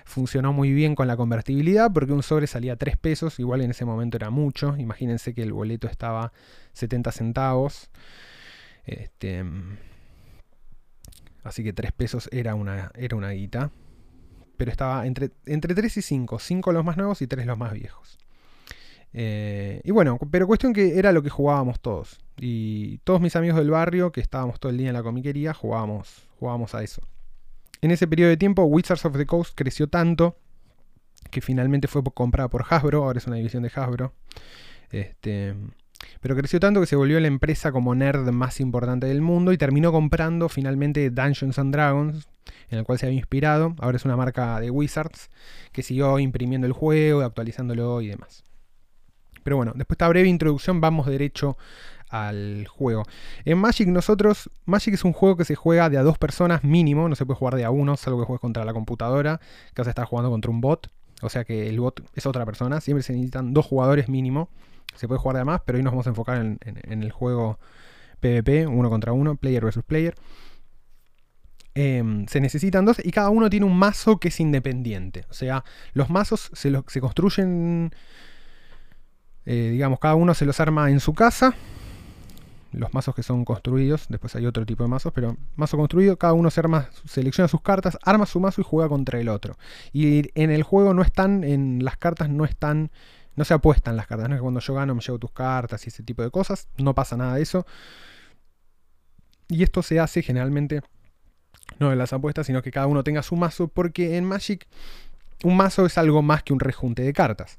Funcionó 0.05 0.53
muy 0.53 0.73
bien 0.73 0.95
con 0.95 1.09
la 1.09 1.17
convertibilidad 1.17 1.93
porque 1.93 2.13
un 2.13 2.23
sobre 2.23 2.47
salía 2.47 2.77
3 2.77 2.97
pesos, 2.97 3.41
igual 3.41 3.63
en 3.63 3.73
ese 3.73 3.85
momento 3.85 4.17
era 4.17 4.31
mucho. 4.31 4.77
Imagínense 4.79 5.35
que 5.35 5.43
el 5.43 5.53
boleto 5.53 5.89
estaba 5.89 6.33
70 6.75 7.11
centavos. 7.11 7.91
Este, 8.87 9.45
así 11.43 11.65
que 11.65 11.73
3 11.73 11.91
pesos 11.91 12.29
era 12.31 12.55
una, 12.55 12.93
era 12.95 13.17
una 13.17 13.31
guita. 13.31 13.73
Pero 14.57 14.71
estaba 14.71 15.05
entre, 15.05 15.33
entre 15.47 15.75
3 15.75 15.97
y 15.97 16.03
5. 16.03 16.39
5 16.39 16.73
los 16.73 16.85
más 16.85 16.97
nuevos 16.97 17.23
y 17.23 17.27
3 17.27 17.45
los 17.45 17.59
más 17.59 17.73
viejos. 17.73 18.19
Eh, 19.13 19.81
y 19.83 19.91
bueno, 19.91 20.17
pero 20.31 20.47
cuestión 20.47 20.73
que 20.73 20.97
era 20.97 21.11
lo 21.11 21.25
que 21.25 21.31
jugábamos 21.31 21.81
todos. 21.81 22.21
Y 22.41 22.99
todos 22.99 23.21
mis 23.21 23.37
amigos 23.37 23.59
del 23.59 23.71
barrio, 23.71 24.13
que 24.13 24.21
estábamos 24.21 24.61
todo 24.61 24.71
el 24.71 24.79
día 24.79 24.89
en 24.89 24.95
la 24.95 25.03
comiquería, 25.03 25.55
jugábamos, 25.55 26.29
jugábamos 26.39 26.75
a 26.75 26.83
eso. 26.83 27.03
En 27.81 27.91
ese 27.91 28.07
periodo 28.07 28.31
de 28.31 28.37
tiempo, 28.37 28.65
Wizards 28.65 29.05
of 29.05 29.17
the 29.17 29.27
Coast 29.27 29.53
creció 29.55 29.89
tanto 29.89 30.37
que 31.31 31.41
finalmente 31.41 31.89
fue 31.89 32.03
comprada 32.15 32.49
por 32.49 32.65
Hasbro, 32.69 33.05
ahora 33.05 33.19
es 33.19 33.27
una 33.27 33.37
división 33.37 33.63
de 33.63 33.71
Hasbro. 33.75 34.13
Este, 34.91 35.55
pero 36.21 36.37
creció 36.37 36.61
tanto 36.61 36.81
que 36.81 36.87
se 36.87 36.97
volvió 36.97 37.21
la 37.21 37.29
empresa 37.29 37.73
como 37.73 37.95
nerd 37.95 38.31
más 38.31 38.61
importante 38.61 39.07
del 39.07 39.21
mundo 39.21 39.53
y 39.53 39.59
terminó 39.59 39.93
comprando 39.93 40.49
finalmente 40.49 41.11
Dungeons 41.11 41.59
and 41.59 41.73
Dragons, 41.73 42.29
en 42.71 42.79
el 42.79 42.85
cual 42.85 42.99
se 42.99 43.07
había 43.07 43.19
inspirado. 43.19 43.75
Ahora 43.79 43.97
es 43.97 44.05
una 44.05 44.17
marca 44.17 44.61
de 44.61 44.71
Wizards 44.71 45.31
que 45.73 45.83
siguió 45.83 46.19
imprimiendo 46.19 46.67
el 46.67 46.73
juego, 46.73 47.23
actualizándolo 47.23 48.01
y 48.01 48.09
demás. 48.09 48.45
Pero 49.49 49.57
bueno, 49.57 49.73
después 49.75 49.97
de 49.97 50.05
esta 50.05 50.09
breve 50.11 50.29
introducción 50.29 50.79
vamos 50.83 51.07
derecho 51.07 51.57
al 52.11 52.67
juego. 52.69 53.05
En 53.47 53.57
Magic 53.57 53.89
nosotros, 53.89 54.51
Magic 54.67 54.93
es 54.93 55.05
un 55.05 55.15
juego 55.15 55.39
que 55.39 55.47
se 55.47 55.55
juega 55.55 55.89
de 55.89 55.97
a 55.97 56.03
dos 56.03 56.19
personas 56.19 56.65
mínimo, 56.65 57.09
no 57.09 57.15
se 57.15 57.25
puede 57.25 57.39
jugar 57.39 57.55
de 57.55 57.65
a 57.65 57.71
uno, 57.71 57.97
salvo 57.97 58.21
que 58.21 58.27
juegues 58.27 58.43
contra 58.43 58.67
la 58.67 58.75
computadora, 58.75 59.41
que 59.73 59.81
vas 59.81 59.87
a 59.87 59.93
estar 59.93 60.05
jugando 60.05 60.29
contra 60.29 60.51
un 60.51 60.61
bot, 60.61 60.91
o 61.23 61.31
sea 61.31 61.45
que 61.45 61.67
el 61.67 61.81
bot 61.81 62.03
es 62.15 62.27
otra 62.27 62.45
persona, 62.45 62.83
siempre 62.83 63.03
se 63.03 63.15
necesitan 63.15 63.55
dos 63.55 63.65
jugadores 63.65 64.11
mínimo, 64.11 64.51
se 64.97 65.09
puede 65.09 65.19
jugar 65.19 65.37
de 65.37 65.41
a 65.41 65.45
más, 65.47 65.63
pero 65.65 65.79
hoy 65.79 65.83
nos 65.83 65.95
vamos 65.95 66.07
a 66.07 66.11
enfocar 66.11 66.37
en, 66.37 66.59
el 67.03 67.11
juego 67.11 67.59
PvP, 68.21 68.67
uno 68.67 68.91
contra 68.91 69.13
uno, 69.13 69.37
player 69.37 69.65
versus 69.65 69.83
player. 69.83 70.15
Em, 71.75 72.27
se 72.27 72.43
necesitan 72.43 72.85
dos 72.85 72.99
y 73.03 73.13
cada 73.13 73.31
uno 73.31 73.49
tiene 73.49 73.65
un 73.65 73.79
mazo 73.79 74.19
que 74.19 74.29
es 74.29 74.41
independiente. 74.41 75.25
O 75.31 75.33
sea, 75.33 75.65
los 75.95 76.11
mazos 76.11 76.51
se, 76.53 76.71
se 76.87 77.01
construyen 77.01 77.93
eh, 79.51 79.71
digamos, 79.71 79.99
cada 79.99 80.15
uno 80.15 80.35
se 80.35 80.45
los 80.45 80.61
arma 80.61 80.91
en 80.91 81.01
su 81.01 81.15
casa. 81.15 81.55
Los 82.71 82.93
mazos 82.93 83.15
que 83.15 83.23
son 83.23 83.47
construidos, 83.47 84.05
después 84.11 84.37
hay 84.37 84.45
otro 84.45 84.67
tipo 84.67 84.83
de 84.83 84.91
mazos, 84.91 85.11
pero 85.15 85.39
mazo 85.57 85.79
construido, 85.79 86.19
cada 86.19 86.35
uno 86.35 86.51
se 86.51 86.61
arma, 86.61 86.91
selecciona 87.07 87.49
sus 87.49 87.63
cartas, 87.63 87.97
arma 88.03 88.27
su 88.27 88.41
mazo 88.41 88.61
y 88.61 88.65
juega 88.65 88.91
contra 88.91 89.19
el 89.19 89.31
otro. 89.31 89.57
Y 89.91 90.31
en 90.39 90.51
el 90.51 90.63
juego 90.65 90.93
no 90.93 91.01
están, 91.01 91.45
en 91.45 91.83
las 91.83 91.97
cartas 91.97 92.29
no 92.29 92.45
están, 92.45 92.91
no 93.37 93.45
se 93.47 93.55
apuestan 93.55 93.97
las 93.97 94.07
cartas, 94.07 94.29
no 94.29 94.35
es 94.35 94.41
que 94.41 94.43
cuando 94.43 94.61
yo 94.61 94.75
gano 94.75 94.95
me 94.95 95.01
llevo 95.01 95.19
tus 95.19 95.33
cartas 95.33 95.83
y 95.87 95.89
ese 95.89 96.03
tipo 96.03 96.23
de 96.23 96.31
cosas, 96.31 96.69
no 96.77 96.95
pasa 96.95 97.17
nada 97.17 97.37
de 97.37 97.43
eso. 97.43 97.65
Y 99.49 99.63
esto 99.63 99.83
se 99.83 99.99
hace 99.99 100.21
generalmente 100.21 100.83
no 101.79 101.89
de 101.89 101.97
las 101.97 102.13
apuestas, 102.13 102.47
sino 102.47 102.61
que 102.61 102.71
cada 102.71 102.87
uno 102.87 103.03
tenga 103.03 103.23
su 103.23 103.35
mazo, 103.35 103.69
porque 103.69 104.19
en 104.19 104.27
Magic 104.27 104.67
un 105.43 105.57
mazo 105.57 105.87
es 105.87 105.97
algo 105.97 106.21
más 106.21 106.43
que 106.43 106.53
un 106.53 106.61
rejunte 106.61 107.03
de 107.03 107.15
cartas. 107.15 107.59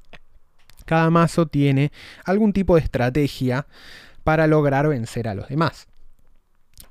Cada 0.84 1.10
mazo 1.10 1.46
tiene 1.46 1.92
algún 2.24 2.52
tipo 2.52 2.74
de 2.74 2.82
estrategia 2.82 3.66
para 4.24 4.46
lograr 4.46 4.88
vencer 4.88 5.28
a 5.28 5.34
los 5.34 5.48
demás. 5.48 5.88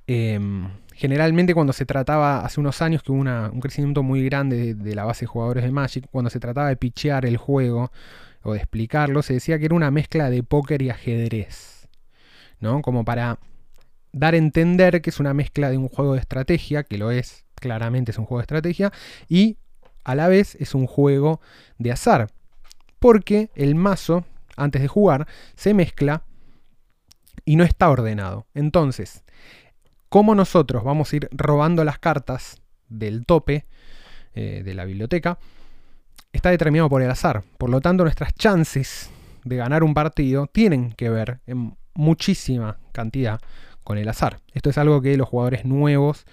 Em, 0.07 0.69
generalmente 0.93 1.53
cuando 1.53 1.73
se 1.73 1.85
trataba, 1.85 2.43
hace 2.45 2.59
unos 2.59 2.81
años 2.81 3.03
que 3.03 3.11
hubo 3.11 3.19
un 3.19 3.59
crecimiento 3.61 4.03
muy 4.03 4.23
grande 4.25 4.73
de, 4.73 4.95
la 4.95 5.05
base 5.05 5.21
de 5.21 5.27
jugadores 5.27 5.63
de 5.63 5.71
Magic, 5.71 6.07
cuando 6.11 6.29
se 6.29 6.39
trataba 6.39 6.69
de 6.69 6.75
pichear 6.75 7.25
el 7.25 7.37
juego 7.37 7.91
o 8.41 8.53
de 8.53 8.59
explicarlo, 8.59 9.21
se 9.21 9.33
decía 9.33 9.59
que 9.59 9.65
era 9.65 9.75
una 9.75 9.91
mezcla 9.91 10.29
de 10.29 10.43
póker 10.43 10.81
y 10.81 10.89
ajedrez. 10.89 11.87
¿no? 12.59 12.81
Como 12.81 13.05
para 13.05 13.39
dar 14.11 14.33
a 14.33 14.37
entender 14.37 15.01
que 15.01 15.09
es 15.09 15.19
una 15.19 15.33
mezcla 15.33 15.69
de 15.69 15.77
un 15.77 15.89
juego 15.89 16.13
de 16.13 16.19
estrategia, 16.21 16.83
que 16.83 16.97
lo 16.97 17.11
es, 17.11 17.45
claramente 17.55 18.11
es 18.11 18.17
un 18.17 18.25
juego 18.25 18.39
de 18.39 18.43
estrategia, 18.43 18.91
y 19.27 19.57
a 20.03 20.15
la 20.15 20.27
vez 20.27 20.55
es 20.55 20.73
un 20.73 20.87
juego 20.87 21.39
de 21.77 21.91
azar 21.91 22.29
porque 22.99 23.49
el 23.55 23.75
mazo, 23.75 24.25
antes 24.55 24.81
de 24.81 24.87
jugar, 24.87 25.27
se 25.55 25.73
mezcla 25.73 26.23
y 27.45 27.55
no 27.55 27.63
está 27.63 27.89
ordenado. 27.89 28.45
Entonces, 28.53 29.23
¿cómo 30.09 30.35
nosotros 30.35 30.83
vamos 30.83 31.11
a 31.11 31.15
ir 31.15 31.29
robando 31.31 31.83
las 31.83 31.99
cartas 31.99 32.61
del 32.89 33.25
tope 33.25 33.65
eh, 34.35 34.61
de 34.63 34.73
la 34.73 34.85
biblioteca? 34.85 35.39
Está 36.31 36.51
determinado 36.51 36.89
por 36.89 37.01
el 37.01 37.09
azar. 37.09 37.43
Por 37.57 37.69
lo 37.69 37.81
tanto, 37.81 38.03
nuestras 38.03 38.33
chances 38.35 39.09
de 39.43 39.55
ganar 39.55 39.83
un 39.83 39.93
partido 39.93 40.47
tienen 40.47 40.91
que 40.91 41.09
ver 41.09 41.39
en 41.47 41.75
muchísima 41.95 42.77
cantidad 42.91 43.39
con 43.83 43.97
el 43.97 44.07
azar. 44.07 44.39
Esto 44.53 44.69
es 44.69 44.77
algo 44.77 45.01
que 45.01 45.17
los 45.17 45.27
jugadores 45.27 45.65
nuevos 45.65 46.25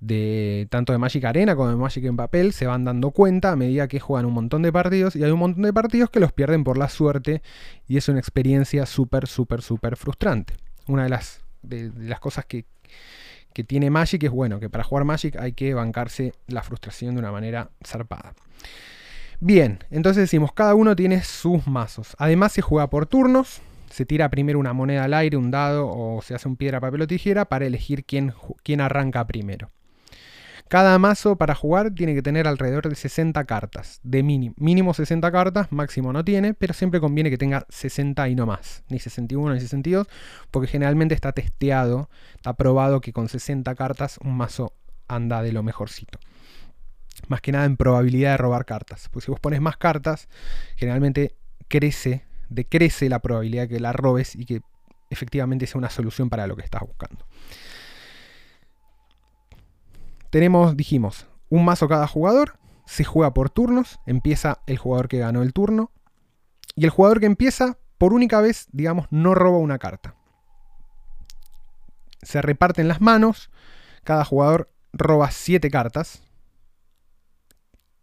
de 0.00 0.66
tanto 0.70 0.92
de 0.92 0.98
Magic 0.98 1.24
Arena 1.24 1.56
como 1.56 1.70
de 1.70 1.76
Magic 1.76 2.04
en 2.04 2.16
papel 2.16 2.52
se 2.52 2.66
van 2.66 2.84
dando 2.84 3.10
cuenta 3.10 3.52
a 3.52 3.56
medida 3.56 3.88
que 3.88 4.00
juegan 4.00 4.26
un 4.26 4.34
montón 4.34 4.62
de 4.62 4.72
partidos 4.72 5.16
y 5.16 5.24
hay 5.24 5.30
un 5.30 5.38
montón 5.38 5.62
de 5.62 5.72
partidos 5.72 6.10
que 6.10 6.20
los 6.20 6.32
pierden 6.32 6.64
por 6.64 6.76
la 6.76 6.88
suerte 6.88 7.42
y 7.88 7.96
es 7.96 8.08
una 8.08 8.18
experiencia 8.18 8.86
súper, 8.86 9.26
súper, 9.26 9.62
súper 9.62 9.96
frustrante. 9.96 10.54
Una 10.86 11.04
de 11.04 11.08
las, 11.08 11.40
de, 11.62 11.90
las 11.98 12.20
cosas 12.20 12.44
que, 12.44 12.64
que 13.52 13.64
tiene 13.64 13.90
Magic 13.90 14.22
es 14.24 14.30
bueno, 14.30 14.60
que 14.60 14.68
para 14.68 14.84
jugar 14.84 15.04
Magic 15.04 15.36
hay 15.36 15.52
que 15.52 15.74
bancarse 15.74 16.32
la 16.46 16.62
frustración 16.62 17.14
de 17.14 17.20
una 17.20 17.32
manera 17.32 17.70
zarpada. 17.84 18.34
Bien, 19.40 19.80
entonces 19.90 20.22
decimos, 20.22 20.52
cada 20.52 20.74
uno 20.74 20.96
tiene 20.96 21.22
sus 21.22 21.66
mazos. 21.66 22.16
Además 22.18 22.52
se 22.52 22.62
juega 22.62 22.88
por 22.88 23.06
turnos, 23.06 23.60
se 23.90 24.06
tira 24.06 24.30
primero 24.30 24.58
una 24.58 24.72
moneda 24.72 25.04
al 25.04 25.14
aire, 25.14 25.36
un 25.36 25.50
dado 25.50 25.88
o 25.88 26.22
se 26.22 26.34
hace 26.34 26.48
un 26.48 26.56
piedra, 26.56 26.80
papel 26.80 27.02
o 27.02 27.06
tijera 27.06 27.44
para 27.44 27.66
elegir 27.66 28.04
quién, 28.04 28.32
quién 28.62 28.80
arranca 28.80 29.26
primero. 29.26 29.70
Cada 30.68 30.98
mazo 30.98 31.36
para 31.36 31.54
jugar 31.54 31.92
tiene 31.92 32.14
que 32.14 32.22
tener 32.22 32.48
alrededor 32.48 32.88
de 32.88 32.96
60 32.96 33.44
cartas, 33.44 34.00
de 34.02 34.24
mínimo. 34.24 34.54
Mínimo 34.58 34.94
60 34.94 35.30
cartas, 35.30 35.70
máximo 35.70 36.12
no 36.12 36.24
tiene, 36.24 36.54
pero 36.54 36.74
siempre 36.74 36.98
conviene 36.98 37.30
que 37.30 37.38
tenga 37.38 37.66
60 37.68 38.28
y 38.28 38.34
no 38.34 38.46
más, 38.46 38.82
ni 38.88 38.98
61 38.98 39.54
ni 39.54 39.60
62, 39.60 40.08
porque 40.50 40.66
generalmente 40.66 41.14
está 41.14 41.30
testeado, 41.30 42.10
está 42.34 42.54
probado 42.54 43.00
que 43.00 43.12
con 43.12 43.28
60 43.28 43.72
cartas 43.76 44.18
un 44.24 44.36
mazo 44.36 44.72
anda 45.06 45.40
de 45.42 45.52
lo 45.52 45.62
mejorcito. 45.62 46.18
Más 47.28 47.40
que 47.40 47.52
nada 47.52 47.64
en 47.64 47.76
probabilidad 47.76 48.32
de 48.32 48.36
robar 48.38 48.64
cartas. 48.64 49.08
Pues 49.10 49.24
si 49.24 49.30
vos 49.30 49.38
pones 49.38 49.60
más 49.60 49.76
cartas, 49.76 50.28
generalmente 50.74 51.36
crece, 51.68 52.24
decrece 52.48 53.08
la 53.08 53.20
probabilidad 53.20 53.62
de 53.62 53.68
que 53.68 53.80
la 53.80 53.92
robes 53.92 54.34
y 54.34 54.44
que 54.44 54.62
efectivamente 55.10 55.66
sea 55.68 55.78
una 55.78 55.90
solución 55.90 56.28
para 56.28 56.48
lo 56.48 56.56
que 56.56 56.62
estás 56.62 56.82
buscando. 56.82 57.24
Tenemos, 60.36 60.76
dijimos, 60.76 61.26
un 61.48 61.64
mazo 61.64 61.88
cada 61.88 62.06
jugador, 62.06 62.58
se 62.84 63.04
juega 63.04 63.32
por 63.32 63.48
turnos, 63.48 64.00
empieza 64.04 64.60
el 64.66 64.76
jugador 64.76 65.08
que 65.08 65.20
ganó 65.20 65.40
el 65.40 65.54
turno, 65.54 65.92
y 66.74 66.84
el 66.84 66.90
jugador 66.90 67.20
que 67.20 67.24
empieza, 67.24 67.78
por 67.96 68.12
única 68.12 68.42
vez, 68.42 68.66
digamos, 68.70 69.06
no 69.10 69.34
roba 69.34 69.56
una 69.56 69.78
carta. 69.78 70.14
Se 72.20 72.42
reparten 72.42 72.86
las 72.86 73.00
manos, 73.00 73.50
cada 74.04 74.26
jugador 74.26 74.70
roba 74.92 75.30
7 75.30 75.70
cartas. 75.70 76.22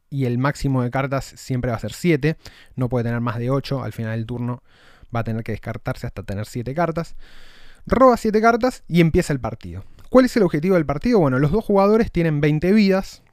Y 0.09 0.25
el 0.25 0.39
máximo 0.39 0.81
de 0.81 0.89
cartas 0.89 1.35
siempre 1.37 1.69
va 1.69 1.77
a 1.77 1.81
ser 1.81 1.93
7. 1.93 2.35
No 2.75 2.89
puede 2.89 3.03
tener 3.03 3.21
más 3.21 3.37
de 3.37 3.51
8. 3.51 3.83
Al 3.83 3.93
final 3.93 4.17
del 4.17 4.25
turno 4.25 4.63
va 5.15 5.19
a 5.19 5.23
tener 5.23 5.43
que 5.43 5.51
descartarse 5.51 6.07
hasta 6.07 6.23
tener 6.23 6.47
7 6.47 6.73
cartas. 6.73 7.15
Roba 7.85 8.17
7 8.17 8.41
cartas 8.41 8.83
y 8.87 9.01
empieza 9.01 9.33
el 9.33 9.39
partido. 9.39 9.83
¿Cuál 10.13 10.25
es 10.25 10.38
el 10.38 10.43
objetivo 10.43 10.75
del 10.75 10.86
partido? 10.86 11.17
Bueno, 11.17 11.39
los 11.39 11.51
dos 11.51 11.65
jugadores 11.65 12.12
tienen 12.12 12.39
20 12.39 12.72
vidas. 12.72 13.24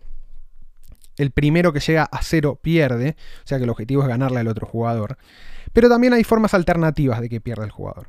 El 1.19 1.31
primero 1.31 1.75
que 1.75 1.81
llega 1.81 2.05
a 2.05 2.23
0 2.23 2.59
pierde. 2.63 3.17
O 3.45 3.47
sea 3.47 3.59
que 3.59 3.65
el 3.65 3.71
objetivo 3.71 4.01
es 4.01 4.09
ganarle 4.09 4.41
al 4.41 4.49
otro 4.49 4.67
jugador. 4.67 5.19
Pero 5.75 5.91
también 5.91 6.15
hay 6.15 6.25
formas 6.25 6.55
alternativas 6.55 7.21
de 7.21 7.29
que 7.29 7.39
pierda 7.39 7.67
el 7.67 7.71
jugador. 7.71 8.09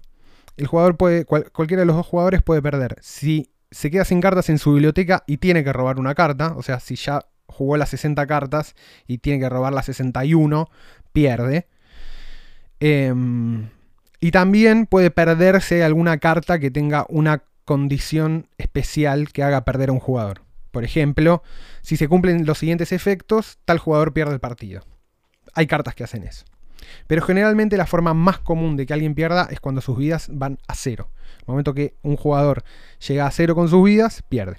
El 0.56 0.68
jugador 0.68 0.96
puede, 0.96 1.25
cualquiera 1.25 1.82
de 1.82 1.86
los 1.86 1.98
dos 1.98 2.06
jugadores 2.06 2.44
puede 2.44 2.62
perder. 2.62 2.96
Si 3.01 3.51
se 3.72 3.92
queda 3.92 4.06
sin 4.06 4.22
cartas 4.22 4.48
en 4.48 4.58
su 4.58 4.72
biblioteca 4.72 5.25
y 5.28 5.36
tiene 5.36 5.66
que 5.66 5.74
robar 5.74 6.00
una 6.00 6.16
carta, 6.16 6.54
o 6.56 6.63
sea, 6.63 6.80
si 6.80 6.96
ya 6.96 7.25
jugó 7.48 7.75
las 7.75 7.90
60 7.90 8.25
cartas 8.25 8.75
y 9.06 9.18
tiene 9.18 9.42
que 9.42 9.50
robar 9.50 9.74
las 9.74 9.88
61, 9.88 10.70
pierde. 11.12 11.68
Em, 12.80 13.68
y 14.22 14.32
también 14.32 14.86
puede 14.86 15.12
perderse 15.12 15.84
alguna 15.84 16.20
carta 16.20 16.58
que 16.58 16.72
tenga 16.72 17.06
una 17.10 17.44
condición 17.65 18.48
especial 18.58 19.32
que 19.32 19.44
haga 19.44 19.63
perder 19.63 19.89
a 19.89 19.94
un 19.94 20.00
jugador. 20.00 20.41
Por 20.72 20.84
ejemplo, 20.84 21.44
si 21.82 21.98
se 21.98 22.08
cumplen 22.08 22.46
los 22.46 22.58
siguientes 22.58 22.91
efectos, 22.91 23.60
tal 23.65 23.77
jugador 23.77 24.13
pierde 24.13 24.34
el 24.34 24.39
partido. 24.39 24.82
Hay 25.53 25.68
cartas 25.68 25.96
que 25.96 26.03
hacen 26.03 26.24
eso. 26.24 26.46
Pero 27.08 27.22
generalmente 27.22 27.77
la 27.77 27.86
forma 27.86 28.13
más 28.13 28.39
común 28.39 28.77
de 28.77 28.86
que 28.86 28.94
alguien 28.94 29.15
pierda 29.15 29.48
es 29.51 29.60
cuando 29.60 29.82
sus 29.82 29.98
vidas 29.98 30.30
van 30.32 30.58
a 30.68 30.75
cero. 30.75 31.10
El 31.39 31.48
momento 31.48 31.74
que 31.74 31.96
un 32.01 32.15
jugador 32.15 32.63
llega 33.08 33.27
a 33.27 33.32
cero 33.32 33.56
con 33.56 33.68
sus 33.68 33.84
vidas, 33.84 34.24
pierde. 34.27 34.58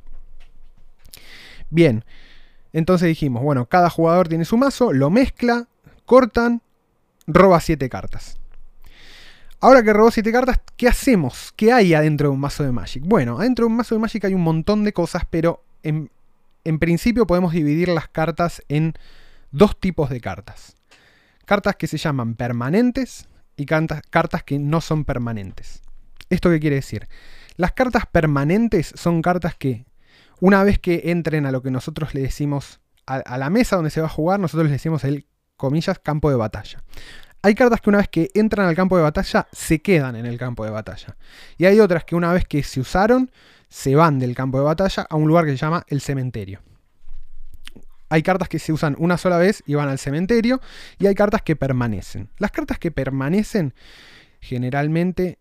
Bien, 1.71 2.05
entonces 2.73 3.09
dijimos, 3.09 3.43
bueno, 3.43 3.67
cada 3.67 3.91
jugador 3.91 4.29
tiene 4.29 4.45
su 4.45 4.57
mazo, 4.57 4.93
lo 4.93 5.11
mezcla, 5.11 5.67
cortan, 6.05 6.63
roba 7.27 7.61
7 7.61 7.89
cartas. 7.89 8.39
Ahora 9.63 9.85
que 9.85 9.93
robó 9.93 10.11
7 10.11 10.33
cartas, 10.33 10.61
¿qué 10.77 10.89
hacemos? 10.89 11.53
¿Qué 11.55 11.73
hay 11.73 11.95
adentro 11.95 12.29
de 12.29 12.35
un 12.35 12.41
mazo 12.41 12.65
de 12.65 12.73
Magic? 12.73 13.05
Bueno, 13.07 13.39
adentro 13.39 13.65
de 13.65 13.71
un 13.71 13.77
mazo 13.77 13.95
de 13.95 14.01
Magic 14.01 14.25
hay 14.25 14.35
un 14.35 14.41
montón 14.41 14.83
de 14.83 14.93
cosas, 14.93 15.23
pero 15.31 15.63
en, 15.85 16.11
en 16.65 16.81
principio 16.81 17.29
podemos 17.29 17.53
dividir 17.53 17.89
las 17.89 18.09
cartas 18.09 18.65
en 18.69 18.95
dos 19.53 19.79
tipos 19.79 20.11
de 20.11 20.21
cartas. 20.21 20.75
Cartas 21.45 21.77
que 21.77 21.87
se 21.87 21.97
llaman 21.97 22.35
permanentes 22.35 23.29
y 23.55 23.65
cartas 23.65 24.43
que 24.43 24.59
no 24.59 24.81
son 24.81 25.05
permanentes. 25.05 25.83
¿Esto 26.29 26.51
qué 26.51 26.59
quiere 26.59 26.75
decir? 26.75 27.07
Las 27.57 27.71
cartas 27.71 28.07
permanentes 28.11 28.93
son 28.97 29.23
cartas 29.23 29.55
que 29.55 29.87
una 30.41 30.65
vez 30.65 30.81
que 30.81 31.03
entren 31.05 31.47
a 31.47 31.53
lo 31.53 31.63
que 31.63 31.71
nosotros 31.71 32.15
le 32.15 32.23
decimos 32.23 32.81
a, 33.07 33.39
la 33.39 33.49
mesa 33.49 33.77
donde 33.77 33.91
se 33.93 34.01
va 34.01 34.09
a 34.09 34.11
jugar, 34.11 34.41
nosotros 34.41 34.65
les 34.65 34.73
decimos 34.73 35.05
el, 35.05 35.29
comillas, 35.57 36.01
campo 36.01 36.31
de 36.31 36.37
batalla. 36.37 36.83
Hay 37.45 37.57
cartas 37.57 37.81
que 37.81 37.91
una 37.91 37.99
vez 37.99 38.09
que 38.09 38.31
entran 38.35 38.69
al 38.69 38.77
campo 38.77 38.97
de 38.97 39.03
batalla, 39.03 39.49
se 39.53 39.81
quedan 39.81 40.15
en 40.15 40.27
el 40.27 40.39
campo 40.39 40.65
de 40.65 40.71
batalla. 40.71 41.17
Y 41.59 41.65
hay 41.65 41.81
otras 41.81 42.05
que 42.05 42.15
una 42.15 42.33
vez 42.33 42.47
que 42.47 42.63
se 42.63 42.79
usaron, 42.79 43.33
se 43.69 43.97
van 43.97 44.21
del 44.21 44.35
campo 44.37 44.59
de 44.59 44.65
batalla 44.65 45.07
a 45.11 45.17
un 45.17 45.27
lugar 45.27 45.45
que 45.45 45.51
se 45.51 45.57
llama 45.57 45.85
el 45.89 46.01
cementerio. 46.01 46.61
Hay 48.11 48.23
cartas 48.23 48.49
que 48.49 48.59
se 48.59 48.73
usan 48.73 48.95
una 48.99 49.17
sola 49.17 49.39
vez 49.39 49.65
y 49.67 49.75
van 49.75 49.89
al 49.89 49.99
cementerio. 49.99 50.61
Y 50.99 51.07
hay 51.07 51.15
cartas 51.15 51.43
que 51.43 51.57
permanecen. 51.57 52.29
Las 52.39 52.53
cartas 52.53 52.79
que 52.79 52.91
permanecen, 52.91 53.75
generalmente, 54.41 55.39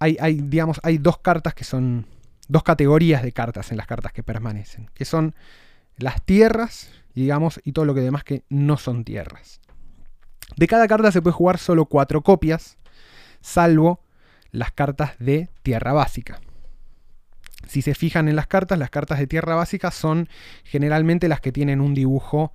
hay, 0.00 0.16
digamos, 0.42 0.80
hay 0.82 0.98
dos 0.98 1.18
cartas 1.18 1.54
que 1.54 1.62
son 1.62 2.06
dos 2.48 2.62
categorías 2.62 3.22
de 3.22 3.32
cartas 3.32 3.70
en 3.70 3.76
las 3.76 3.86
cartas 3.86 4.12
que 4.12 4.22
permanecen, 4.22 4.90
que 4.94 5.04
son 5.04 5.34
las 5.98 6.24
tierras, 6.24 6.90
digamos, 7.14 7.60
y 7.64 7.72
todo 7.72 7.84
lo 7.84 7.94
que 7.94 8.00
demás 8.00 8.24
que 8.24 8.42
no 8.48 8.78
son 8.78 9.04
tierras. 9.04 9.60
De 10.54 10.66
cada 10.66 10.86
carta 10.86 11.10
se 11.10 11.20
puede 11.20 11.34
jugar 11.34 11.58
solo 11.58 11.86
cuatro 11.86 12.22
copias, 12.22 12.78
salvo 13.40 14.00
las 14.52 14.70
cartas 14.72 15.12
de 15.18 15.50
tierra 15.62 15.92
básica. 15.92 16.40
Si 17.66 17.82
se 17.82 17.94
fijan 17.94 18.28
en 18.28 18.36
las 18.36 18.46
cartas, 18.46 18.78
las 18.78 18.90
cartas 18.90 19.18
de 19.18 19.26
tierra 19.26 19.56
básica 19.56 19.90
son 19.90 20.28
generalmente 20.64 21.28
las 21.28 21.40
que 21.40 21.52
tienen 21.52 21.80
un 21.80 21.94
dibujo 21.94 22.52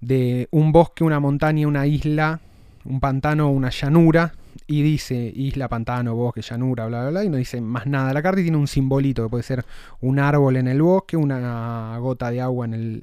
de 0.00 0.48
un 0.52 0.70
bosque, 0.70 1.02
una 1.02 1.18
montaña, 1.18 1.66
una 1.66 1.86
isla, 1.86 2.40
un 2.84 3.00
pantano 3.00 3.48
o 3.48 3.50
una 3.50 3.70
llanura, 3.70 4.32
y 4.66 4.82
dice 4.82 5.32
isla, 5.34 5.68
pantano, 5.68 6.14
bosque, 6.14 6.42
llanura, 6.42 6.86
bla, 6.86 7.00
bla, 7.00 7.10
bla, 7.10 7.24
y 7.24 7.28
no 7.28 7.36
dice 7.36 7.60
más 7.60 7.86
nada. 7.86 8.12
La 8.12 8.22
carta 8.22 8.40
y 8.40 8.44
tiene 8.44 8.58
un 8.58 8.68
simbolito 8.68 9.24
que 9.24 9.30
puede 9.30 9.42
ser 9.42 9.64
un 10.00 10.18
árbol 10.18 10.56
en 10.56 10.68
el 10.68 10.82
bosque, 10.82 11.16
una 11.16 11.96
gota 11.98 12.30
de 12.30 12.40
agua 12.40 12.66
en, 12.66 12.74
el, 12.74 13.02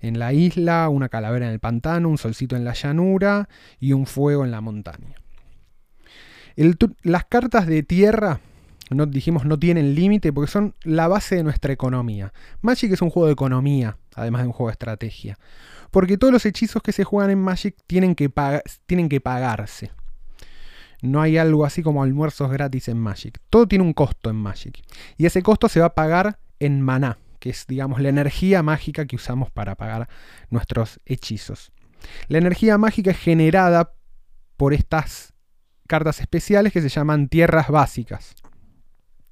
en 0.00 0.18
la 0.18 0.32
isla, 0.32 0.88
una 0.88 1.08
calavera 1.08 1.46
en 1.46 1.52
el 1.52 1.60
pantano, 1.60 2.08
un 2.08 2.18
solcito 2.18 2.56
en 2.56 2.64
la 2.64 2.74
llanura 2.74 3.48
y 3.78 3.92
un 3.92 4.06
fuego 4.06 4.44
en 4.44 4.50
la 4.50 4.60
montaña. 4.60 5.14
las 7.02 7.24
cartas 7.26 7.66
de 7.66 7.82
tierra, 7.82 8.40
dijimos, 9.08 9.44
no 9.44 9.58
tienen 9.58 9.94
límite 9.94 10.32
porque 10.32 10.50
son 10.50 10.74
la 10.84 11.08
base 11.08 11.36
de 11.36 11.42
nuestra 11.42 11.72
economía. 11.72 12.32
Magic 12.60 12.92
es 12.92 13.02
un 13.02 13.10
juego 13.10 13.26
de 13.26 13.32
economía, 13.32 13.98
además 14.14 14.42
de 14.42 14.48
un 14.48 14.52
juego 14.52 14.68
de 14.68 14.72
estrategia. 14.72 15.38
Porque 15.90 16.18
todos 16.18 16.32
los 16.32 16.46
hechizos 16.46 16.82
que 16.82 16.92
se 16.92 17.04
juegan 17.04 17.30
en 17.30 17.38
Magic 17.38 17.76
tienen 17.86 18.14
que, 18.14 18.30
tienen 18.86 19.08
que 19.08 19.20
pagarse. 19.20 19.90
No 21.02 21.20
hay 21.20 21.36
algo 21.36 21.64
así 21.64 21.82
como 21.82 22.02
almuerzos 22.02 22.50
gratis 22.50 22.88
en 22.88 22.98
Magic. 22.98 23.40
Todo 23.50 23.68
tiene 23.68 23.84
un 23.84 23.92
costo 23.92 24.30
en 24.30 24.36
Magic. 24.36 24.82
Y 25.16 25.26
ese 25.26 25.42
costo 25.42 25.68
se 25.68 25.80
va 25.80 25.86
a 25.86 25.94
pagar 25.94 26.38
en 26.58 26.80
maná, 26.80 27.18
es, 27.50 27.66
digamos, 27.66 28.00
la 28.00 28.08
energía 28.08 28.62
mágica 28.62 29.06
que 29.06 29.16
usamos 29.16 29.50
para 29.50 29.74
pagar 29.74 30.08
nuestros 30.50 31.00
hechizos. 31.04 31.72
La 32.28 32.38
energía 32.38 32.78
mágica 32.78 33.10
es 33.10 33.18
generada 33.18 33.92
por 34.56 34.74
estas 34.74 35.34
cartas 35.86 36.20
especiales 36.20 36.72
que 36.72 36.82
se 36.82 36.88
llaman 36.88 37.28
tierras 37.28 37.68
básicas. 37.68 38.34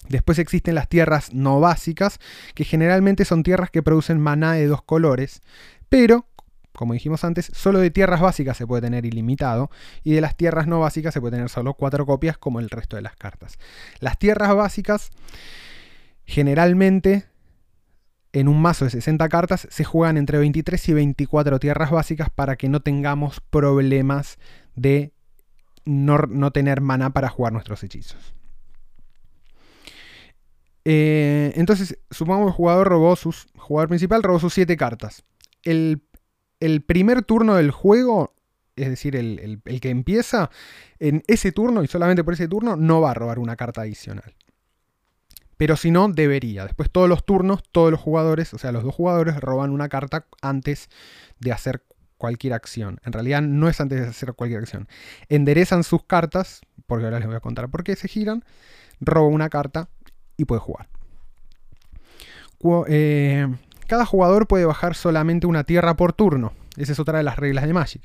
Después 0.09 0.39
existen 0.39 0.75
las 0.75 0.89
tierras 0.89 1.33
no 1.33 1.61
básicas, 1.61 2.19
que 2.55 2.65
generalmente 2.65 3.25
son 3.25 3.43
tierras 3.43 3.71
que 3.71 3.83
producen 3.83 4.21
maná 4.21 4.53
de 4.53 4.67
dos 4.67 4.83
colores, 4.83 5.41
pero 5.89 6.27
como 6.75 6.93
dijimos 6.93 7.23
antes, 7.23 7.51
solo 7.55 7.79
de 7.79 7.91
tierras 7.91 8.21
básicas 8.21 8.57
se 8.57 8.67
puede 8.67 8.83
tener 8.83 9.07
ilimitado 9.07 9.71
y 10.03 10.13
de 10.13 10.21
las 10.21 10.37
tierras 10.37 10.67
no 10.67 10.81
básicas 10.81 11.15
se 11.15 11.21
puede 11.21 11.37
tener 11.37 11.49
solo 11.49 11.75
cuatro 11.75 12.05
copias 12.05 12.37
como 12.37 12.59
el 12.59 12.69
resto 12.69 12.97
de 12.97 13.03
las 13.03 13.15
cartas. 13.15 13.59
Las 14.01 14.19
tierras 14.19 14.55
básicas 14.57 15.11
generalmente 16.25 17.27
en 18.35 18.49
un 18.49 18.61
mazo 18.61 18.85
de 18.85 18.91
60 18.91 19.29
cartas 19.29 19.67
se 19.71 19.85
juegan 19.85 20.19
entre 20.19 20.39
23 20.39 20.89
y 20.89 20.93
24 20.93 21.59
tierras 21.59 21.91
básicas 21.91 22.29
para 22.31 22.57
que 22.57 22.69
no 22.69 22.81
tengamos 22.81 23.41
problemas 23.41 24.39
de 24.75 25.13
no, 25.87 26.51
tener 26.51 26.81
mana 26.83 27.11
para 27.11 27.31
jugar 27.31 27.53
nuestros 27.53 27.83
hechizos. 27.83 28.35
Eh, 30.85 31.53
entonces, 31.57 31.99
supongamos 32.11 32.49
que 32.49 32.51
el 32.51 32.57
jugador 32.57 32.89
robó 32.89 33.17
sus. 33.17 33.47
Jugador 33.57 33.89
principal 33.89 34.23
robó 34.23 34.39
sus 34.39 34.53
7 34.53 34.77
cartas. 34.77 35.25
El 35.63 36.03
el 36.65 36.83
primer 36.83 37.23
turno 37.23 37.57
del 37.57 37.71
juego, 37.71 38.35
es 38.77 38.89
decir, 38.89 39.17
el, 39.17 39.61
que 39.63 39.91
empieza, 39.91 40.51
en 40.99 41.23
ese 41.27 41.53
turno 41.53 41.83
y 41.83 41.89
solamente 41.89 42.25
por 42.25 42.35
ese 42.35 42.49
turno, 42.49 42.77
no 42.77 43.01
va 43.01 43.11
a 43.11 43.15
robar 43.15 43.39
una 43.39 43.57
carta 43.57 43.83
adicional. 43.83 44.35
Pero 45.57 45.77
si 45.77 45.91
no, 45.91 46.09
debería. 46.09 46.65
Después 46.65 46.91
todos 46.91 47.09
los 47.09 47.25
turnos, 47.25 47.63
todos 47.71 47.91
los 47.91 48.01
jugadores, 48.01 48.53
o 48.55 48.59
sea, 48.59 48.73
los 48.73 48.83
dos 48.83 48.95
jugadores 48.95 49.41
roban 49.41 49.71
una 49.71 49.89
carta 49.89 50.27
antes 50.43 50.89
de 51.41 51.53
hacer 51.53 51.83
cualquier 52.19 52.55
acción. 52.55 53.01
En 53.05 53.13
realidad 53.13 53.43
no 53.43 53.69
es 53.69 53.81
antes 53.81 54.01
de 54.01 54.09
hacer 54.09 54.33
cualquier 54.35 54.61
acción. 54.61 54.89
Enderezan 55.29 55.85
sus 55.85 56.05
cartas, 56.05 56.63
porque 56.87 57.05
ahora 57.05 57.19
les 57.19 57.29
voy 57.29 57.37
a 57.37 57.41
contar 57.41 57.69
por 57.69 57.85
qué 57.85 57.97
se 57.97 58.09
giran, 58.09 58.45
roba 59.01 59.29
una 59.29 59.49
carta 59.49 59.89
y 60.37 60.45
puede 60.45 60.61
jugar. 60.61 60.89
Eh, 62.89 63.47
cada 63.87 64.07
jugador 64.07 64.47
puede 64.47 64.65
bajar 64.65 64.95
solamente 64.95 65.47
una 65.47 65.65
tierra 65.65 65.97
por 65.97 66.13
turno. 66.13 66.53
Esa 66.77 66.93
es 66.93 66.99
otra 66.99 67.19
de 67.19 67.25
las 67.25 67.37
reglas 67.37 67.67
de 67.67 67.73
Magic. 67.73 68.03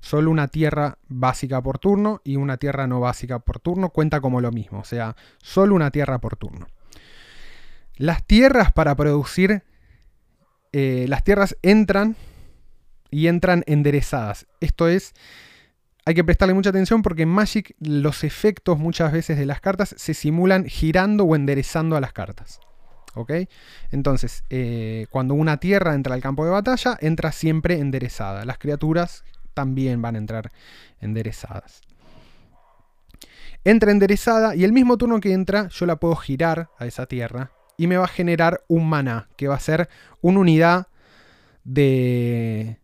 Solo 0.00 0.30
una 0.30 0.48
tierra 0.48 0.98
básica 1.08 1.62
por 1.62 1.78
turno 1.78 2.20
y 2.24 2.36
una 2.36 2.56
tierra 2.56 2.86
no 2.86 3.00
básica 3.00 3.38
por 3.38 3.60
turno 3.60 3.90
cuenta 3.90 4.20
como 4.20 4.40
lo 4.40 4.50
mismo. 4.50 4.80
O 4.80 4.84
sea, 4.84 5.14
solo 5.38 5.74
una 5.74 5.90
tierra 5.90 6.18
por 6.18 6.36
turno. 6.36 6.66
Las 7.96 8.24
tierras 8.24 8.72
para 8.72 8.94
producir... 8.94 9.62
Eh, 10.72 11.06
las 11.08 11.24
tierras 11.24 11.56
entran 11.62 12.14
y 13.10 13.26
entran 13.26 13.64
enderezadas. 13.66 14.46
Esto 14.60 14.88
es... 14.88 15.14
Hay 16.06 16.14
que 16.14 16.24
prestarle 16.24 16.54
mucha 16.54 16.70
atención 16.70 17.02
porque 17.02 17.22
en 17.22 17.28
Magic 17.28 17.74
los 17.78 18.24
efectos 18.24 18.78
muchas 18.78 19.12
veces 19.12 19.38
de 19.38 19.46
las 19.46 19.60
cartas 19.60 19.94
se 19.98 20.14
simulan 20.14 20.64
girando 20.64 21.24
o 21.24 21.36
enderezando 21.36 21.96
a 21.96 22.00
las 22.00 22.12
cartas. 22.12 22.58
¿Ok? 23.14 23.32
Entonces, 23.90 24.44
eh, 24.50 25.06
cuando 25.10 25.34
una 25.34 25.58
tierra 25.58 25.94
entra 25.94 26.14
al 26.14 26.22
campo 26.22 26.44
de 26.44 26.52
batalla, 26.52 26.96
entra 27.00 27.32
siempre 27.32 27.78
enderezada. 27.78 28.44
Las 28.44 28.58
criaturas 28.58 29.24
también 29.52 30.00
van 30.00 30.14
a 30.14 30.18
entrar 30.18 30.50
enderezadas. 31.00 31.82
Entra 33.64 33.90
enderezada 33.90 34.54
y 34.54 34.64
el 34.64 34.72
mismo 34.72 34.96
turno 34.96 35.20
que 35.20 35.32
entra, 35.32 35.68
yo 35.68 35.84
la 35.84 35.96
puedo 35.96 36.16
girar 36.16 36.70
a 36.78 36.86
esa 36.86 37.04
tierra 37.06 37.52
y 37.80 37.86
me 37.86 37.96
va 37.96 38.04
a 38.04 38.08
generar 38.08 38.62
un 38.68 38.90
maná, 38.90 39.30
que 39.38 39.48
va 39.48 39.54
a 39.54 39.58
ser 39.58 39.88
una 40.20 40.40
unidad 40.40 40.88
de, 41.64 42.78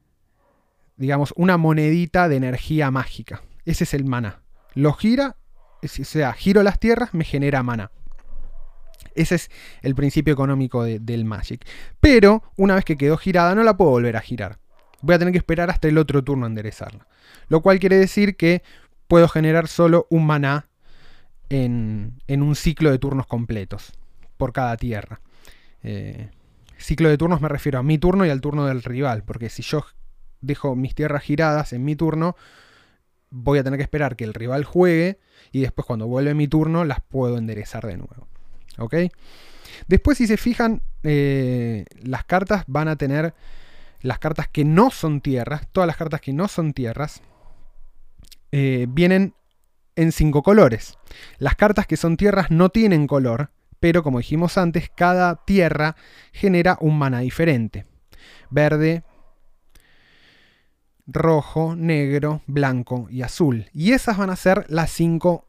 digamos, 0.97 1.35
una 1.37 1.59
monedita 1.59 2.31
de 2.31 2.37
energía 2.37 2.91
mágica. 2.91 3.43
Ese 3.67 3.85
es 3.85 3.93
el 3.93 4.07
maná. 4.07 4.41
Lo 4.73 4.95
gira, 4.95 5.37
o 5.83 5.87
sea, 5.87 6.33
giro 6.33 6.63
las 6.63 6.81
tierras, 6.81 7.13
me 7.13 7.25
genera 7.25 7.63
maná. 7.63 7.91
Ese 9.15 9.35
es 9.35 9.51
el 9.83 9.95
principio 9.95 10.33
económico 10.33 10.85
del 10.85 11.27
Magic. 11.27 11.67
Pero 12.01 12.43
una 12.57 12.75
vez 12.75 12.87
que 12.87 12.97
quedó 12.97 13.19
girada 13.19 13.55
no 13.55 13.65
la 13.65 13.77
puedo 13.77 13.91
volver 13.91 14.17
a 14.17 14.23
girar. 14.23 14.61
Voy 15.03 15.15
a 15.15 15.19
tener 15.19 15.33
que 15.33 15.39
esperar 15.39 15.69
hasta 15.69 15.89
el 15.89 15.99
otro 15.99 16.25
turno 16.25 16.47
a 16.47 16.49
enderezarla. 16.49 17.07
Lo 17.49 17.61
cual 17.61 17.81
quiere 17.81 17.99
decir 17.99 18.35
que 18.39 18.63
puedo 19.09 19.29
generar 19.29 19.69
solo 19.69 20.07
un 20.09 20.25
maná 20.25 20.69
en, 21.51 22.15
un 22.29 22.57
ciclo 22.57 22.91
de 22.91 22.99
turnos 22.99 23.27
completos 23.27 23.93
por 24.37 24.53
cada 24.53 24.77
tierra. 24.77 25.21
Eh, 25.83 26.31
ciclo 26.79 27.09
de 27.09 27.19
turnos 27.19 27.41
me 27.41 27.49
refiero 27.49 27.79
a 27.79 27.83
mi 27.83 27.99
turno 27.99 28.27
y 28.27 28.31
al 28.31 28.41
turno 28.41 28.67
del 28.67 28.83
rival, 28.83 29.23
porque 29.25 29.49
si 29.49 29.63
yo 29.63 29.85
dejo 30.41 30.77
mis 30.77 30.95
tierras 30.95 31.23
giradas 31.23 31.73
en 31.73 31.85
mi 31.85 31.97
turno, 31.97 32.37
voy 33.31 33.59
a 33.59 33.65
tener 33.65 33.79
que 33.79 33.83
esperar 33.83 34.17
que 34.17 34.25
el 34.25 34.35
rival 34.35 34.65
juegue 34.65 35.19
y 35.53 35.61
después 35.61 35.87
cuando 35.87 36.07
vuelve 36.07 36.35
mi 36.35 36.49
turno 36.49 36.85
las 36.85 37.01
puedo 37.01 37.39
enderezar 37.39 37.87
de 37.87 37.97
nuevo. 37.97 38.29
¿Ok? 38.79 38.95
Después 39.89 40.19
si 40.19 40.27
se 40.27 40.37
fijan, 40.37 40.83
eh, 41.03 41.85
las 42.03 42.25
cartas 42.25 42.65
van 42.67 42.89
a 42.89 42.97
tener 42.97 43.35
las 44.01 44.19
cartas 44.19 44.49
que 44.49 44.65
no 44.65 44.91
son 44.91 45.21
tierras, 45.21 45.69
todas 45.73 45.87
las 45.87 45.97
cartas 45.97 46.21
que 46.21 46.33
no 46.33 46.49
son 46.49 46.73
tierras, 46.73 47.23
eh, 48.53 48.87
vienen 48.89 49.35
en 49.97 50.13
cinco 50.13 50.43
colores. 50.43 50.99
Las 51.39 51.57
cartas 51.57 51.87
que 51.87 51.97
son 51.97 52.17
tierras 52.17 52.51
no 52.51 52.69
tienen 52.69 53.07
color, 53.07 53.51
pero 53.87 54.03
como 54.03 54.19
dijimos 54.19 54.59
antes, 54.59 54.91
cada 54.93 55.45
tierra 55.45 55.95
genera 56.33 56.77
un 56.81 56.99
mana 56.99 57.21
diferente. 57.21 57.87
Verde, 58.51 59.05
rojo, 61.07 61.77
negro, 61.77 62.43
blanco 62.49 63.07
y 63.11 63.23
azul. 63.23 63.67
Y 63.73 63.93
esas 63.93 64.19
van 64.19 64.31
a 64.31 64.35
ser 64.35 64.67
las 64.69 64.91
cinco, 64.91 65.47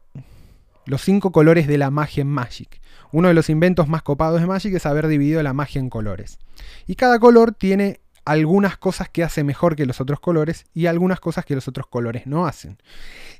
los 0.84 1.02
cinco 1.02 1.32
colores 1.32 1.66
de 1.66 1.78
la 1.78 1.90
magia 1.90 2.20
en 2.20 2.28
Magic. 2.28 2.80
Uno 3.10 3.26
de 3.26 3.34
los 3.34 3.50
inventos 3.50 3.88
más 3.88 4.04
copados 4.04 4.40
de 4.40 4.46
Magic 4.46 4.72
es 4.72 4.86
haber 4.86 5.08
dividido 5.08 5.42
la 5.42 5.52
magia 5.52 5.80
en 5.80 5.90
colores. 5.90 6.38
Y 6.86 6.94
cada 6.94 7.18
color 7.18 7.54
tiene 7.54 8.02
algunas 8.28 8.76
cosas 8.76 9.08
que 9.08 9.24
hace 9.24 9.42
mejor 9.42 9.74
que 9.74 9.86
los 9.86 10.02
otros 10.02 10.20
colores 10.20 10.66
y 10.74 10.84
algunas 10.84 11.18
cosas 11.18 11.46
que 11.46 11.54
los 11.54 11.66
otros 11.66 11.86
colores 11.86 12.26
no 12.26 12.46
hacen. 12.46 12.76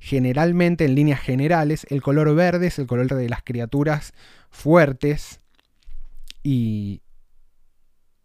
Generalmente, 0.00 0.86
en 0.86 0.94
líneas 0.94 1.20
generales, 1.20 1.86
el 1.90 2.00
color 2.00 2.34
verde 2.34 2.68
es 2.68 2.78
el 2.78 2.86
color 2.86 3.14
de 3.14 3.28
las 3.28 3.42
criaturas 3.42 4.14
fuertes 4.50 5.40
y, 6.42 7.02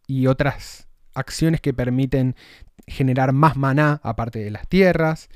y 0.08 0.28
otras 0.28 0.88
acciones 1.14 1.60
que 1.60 1.74
permiten 1.74 2.38
generar 2.88 3.34
más 3.34 3.58
maná 3.58 4.00
aparte 4.02 4.40
de 4.40 4.50
las 4.50 4.66
tierras. 4.70 5.28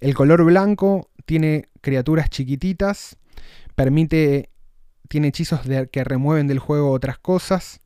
El 0.00 0.14
color 0.14 0.42
blanco 0.44 1.08
tiene 1.24 1.68
criaturas 1.82 2.30
chiquititas, 2.30 3.16
permite, 3.76 4.50
tiene 5.08 5.28
hechizos 5.28 5.60
que 5.92 6.02
remueven 6.02 6.48
del 6.48 6.58
juego 6.58 6.90
otras 6.90 7.18
cosas 7.18 7.80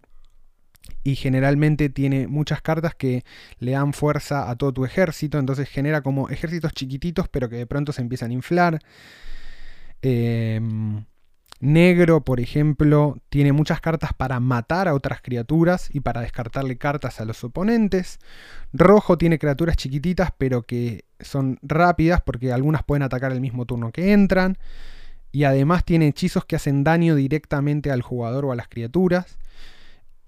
y 1.04 1.16
generalmente 1.16 1.88
tiene 1.88 2.26
muchas 2.26 2.60
cartas 2.62 2.94
que 2.94 3.24
le 3.58 3.72
dan 3.72 3.92
fuerza 3.92 4.50
a 4.50 4.56
todo 4.56 4.72
tu 4.72 4.84
ejército, 4.84 5.38
entonces 5.38 5.68
genera 5.68 6.02
como 6.02 6.28
ejércitos 6.28 6.72
chiquititos 6.72 7.28
pero 7.28 7.48
que 7.48 7.56
de 7.56 7.66
pronto 7.66 7.92
se 7.92 8.02
empiezan 8.02 8.30
a 8.30 8.34
inflar. 8.34 8.80
Em, 10.02 11.04
negro, 11.60 12.24
por 12.24 12.40
ejemplo, 12.40 13.18
tiene 13.28 13.52
muchas 13.52 13.80
cartas 13.80 14.12
para 14.16 14.38
matar 14.40 14.88
a 14.88 14.94
otras 14.94 15.20
criaturas 15.22 15.88
y 15.92 16.00
para 16.00 16.20
descartarle 16.20 16.78
cartas 16.78 17.20
a 17.20 17.24
los 17.24 17.42
oponentes. 17.42 18.18
Rojo 18.72 19.18
tiene 19.18 19.38
criaturas 19.38 19.76
chiquititas 19.76 20.30
pero 20.36 20.62
que 20.62 21.04
son 21.20 21.58
rápidas 21.62 22.20
porque 22.22 22.52
algunas 22.52 22.84
pueden 22.84 23.02
atacar 23.02 23.32
el 23.32 23.40
mismo 23.40 23.66
turno 23.66 23.90
que 23.92 24.12
entran. 24.12 24.58
Y 25.30 25.44
además 25.44 25.84
tiene 25.84 26.08
hechizos 26.08 26.44
que 26.44 26.56
hacen 26.56 26.84
daño 26.84 27.14
directamente 27.14 27.90
al 27.90 28.02
jugador 28.02 28.46
o 28.46 28.52
a 28.52 28.56
las 28.56 28.68
criaturas. 28.68 29.38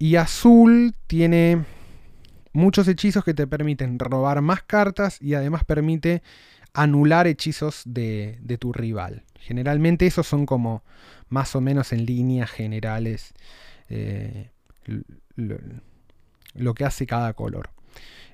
Y 0.01 0.15
azul 0.15 0.95
tiene 1.05 1.63
muchos 2.53 2.87
hechizos 2.87 3.23
que 3.23 3.35
te 3.35 3.45
permiten 3.45 3.99
robar 3.99 4.41
más 4.41 4.63
cartas 4.63 5.21
y 5.21 5.35
además 5.35 5.63
permite 5.63 6.23
anular 6.73 7.27
hechizos 7.27 7.83
de, 7.85 8.39
tu 8.59 8.73
rival. 8.73 9.25
Generalmente 9.39 10.07
esos 10.07 10.25
son 10.25 10.47
como 10.47 10.81
más 11.29 11.55
o 11.55 11.61
menos 11.61 11.93
en 11.93 12.07
líneas 12.07 12.49
generales 12.49 13.35
eh, 13.89 14.49
lo, 15.35 16.73
que 16.73 16.83
hace 16.83 17.05
cada 17.05 17.33
color. 17.33 17.69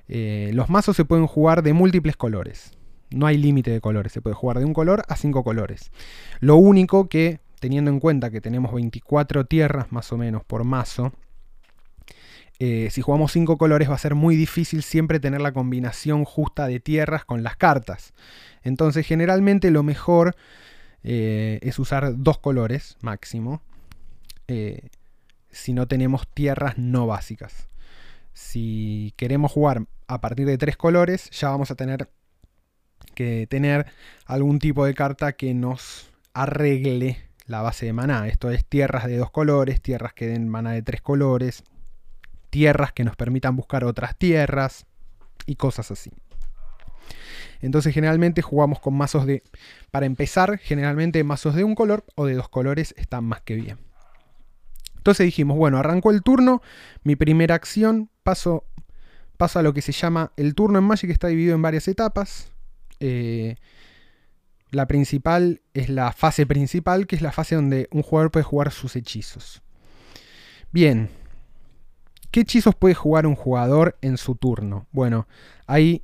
Eh, 0.08 0.52
los 0.54 0.70
mazos 0.70 0.96
se 0.96 1.04
pueden 1.04 1.26
jugar 1.26 1.62
de 1.62 1.74
múltiples 1.74 2.16
colores. 2.16 2.72
No 3.10 3.26
hay 3.26 3.36
límite 3.36 3.70
de 3.72 3.82
colores, 3.82 4.12
se 4.12 4.22
puede 4.22 4.34
jugar 4.34 4.58
de 4.58 4.64
un 4.64 4.72
color 4.72 5.02
a 5.06 5.16
cinco 5.16 5.44
colores. 5.44 5.90
Lo 6.40 6.56
único 6.56 7.10
que, 7.10 7.40
teniendo 7.60 7.90
en 7.90 8.00
cuenta 8.00 8.30
que 8.30 8.40
tenemos 8.40 8.72
24 8.72 9.44
tierras 9.44 9.92
más 9.92 10.10
o 10.12 10.16
menos 10.16 10.46
por 10.46 10.64
mazo, 10.64 11.12
eh, 12.60 12.88
si 12.90 13.02
jugamos 13.02 13.32
cinco 13.32 13.56
colores 13.56 13.88
va 13.88 13.94
a 13.94 13.98
ser 13.98 14.16
muy 14.16 14.34
difícil 14.34 14.82
siempre 14.82 15.20
tener 15.20 15.40
la 15.40 15.52
combinación 15.52 16.24
justa 16.24 16.66
de 16.66 16.80
tierras 16.80 17.24
con 17.24 17.42
las 17.42 17.56
cartas. 17.56 18.12
Entonces 18.62 19.06
generalmente 19.06 19.70
lo 19.70 19.84
mejor 19.84 20.34
eh, 21.04 21.60
es 21.62 21.78
usar 21.78 22.14
dos 22.16 22.38
colores 22.38 22.96
máximo 23.00 23.62
eh, 24.48 24.88
si 25.50 25.72
no 25.72 25.86
tenemos 25.86 26.26
tierras 26.28 26.78
no 26.78 27.06
básicas. 27.06 27.68
Si 28.32 29.14
queremos 29.16 29.52
jugar 29.52 29.84
a 30.08 30.20
partir 30.20 30.46
de 30.46 30.58
tres 30.58 30.76
colores 30.76 31.30
ya 31.30 31.50
vamos 31.50 31.70
a 31.70 31.76
tener 31.76 32.10
que 33.14 33.46
tener 33.48 33.86
algún 34.26 34.58
tipo 34.58 34.84
de 34.84 34.94
carta 34.94 35.32
que 35.32 35.54
nos 35.54 36.10
arregle 36.34 37.18
la 37.46 37.62
base 37.62 37.86
de 37.86 37.92
maná. 37.92 38.26
Esto 38.26 38.50
es 38.50 38.64
tierras 38.64 39.06
de 39.06 39.16
dos 39.16 39.30
colores, 39.30 39.80
tierras 39.80 40.12
que 40.12 40.26
den 40.26 40.48
maná 40.48 40.72
de 40.72 40.82
tres 40.82 41.00
colores, 41.00 41.64
tierras 42.50 42.92
que 42.92 43.04
nos 43.04 43.16
permitan 43.16 43.56
buscar 43.56 43.84
otras 43.84 44.16
tierras 44.16 44.86
y 45.46 45.56
cosas 45.56 45.90
así. 45.90 46.10
Entonces 47.60 47.92
generalmente 47.92 48.42
jugamos 48.42 48.80
con 48.80 48.94
mazos 48.94 49.26
de... 49.26 49.42
Para 49.90 50.06
empezar, 50.06 50.58
generalmente 50.58 51.22
mazos 51.24 51.54
de 51.54 51.64
un 51.64 51.74
color 51.74 52.04
o 52.14 52.26
de 52.26 52.34
dos 52.34 52.48
colores 52.48 52.94
están 52.96 53.24
más 53.24 53.40
que 53.42 53.54
bien. 53.54 53.78
Entonces 54.96 55.24
dijimos, 55.24 55.56
bueno, 55.56 55.78
arrancó 55.78 56.10
el 56.10 56.22
turno, 56.22 56.62
mi 57.02 57.16
primera 57.16 57.54
acción, 57.54 58.10
paso, 58.22 58.64
paso 59.36 59.58
a 59.58 59.62
lo 59.62 59.72
que 59.72 59.82
se 59.82 59.92
llama 59.92 60.32
el 60.36 60.54
turno 60.54 60.78
en 60.78 60.84
Magic, 60.84 61.10
está 61.10 61.28
dividido 61.28 61.54
en 61.54 61.62
varias 61.62 61.88
etapas. 61.88 62.52
Eh, 63.00 63.56
la 64.70 64.86
principal 64.86 65.62
es 65.72 65.88
la 65.88 66.12
fase 66.12 66.46
principal, 66.46 67.06
que 67.06 67.16
es 67.16 67.22
la 67.22 67.32
fase 67.32 67.54
donde 67.54 67.88
un 67.90 68.02
jugador 68.02 68.30
puede 68.30 68.44
jugar 68.44 68.70
sus 68.70 68.96
hechizos. 68.96 69.62
Bien, 70.70 71.08
¿Qué 72.30 72.40
hechizos 72.40 72.74
puede 72.74 72.94
jugar 72.94 73.26
un 73.26 73.34
jugador 73.34 73.96
en 74.02 74.18
su 74.18 74.34
turno? 74.34 74.86
Bueno, 74.92 75.26
hay 75.66 76.02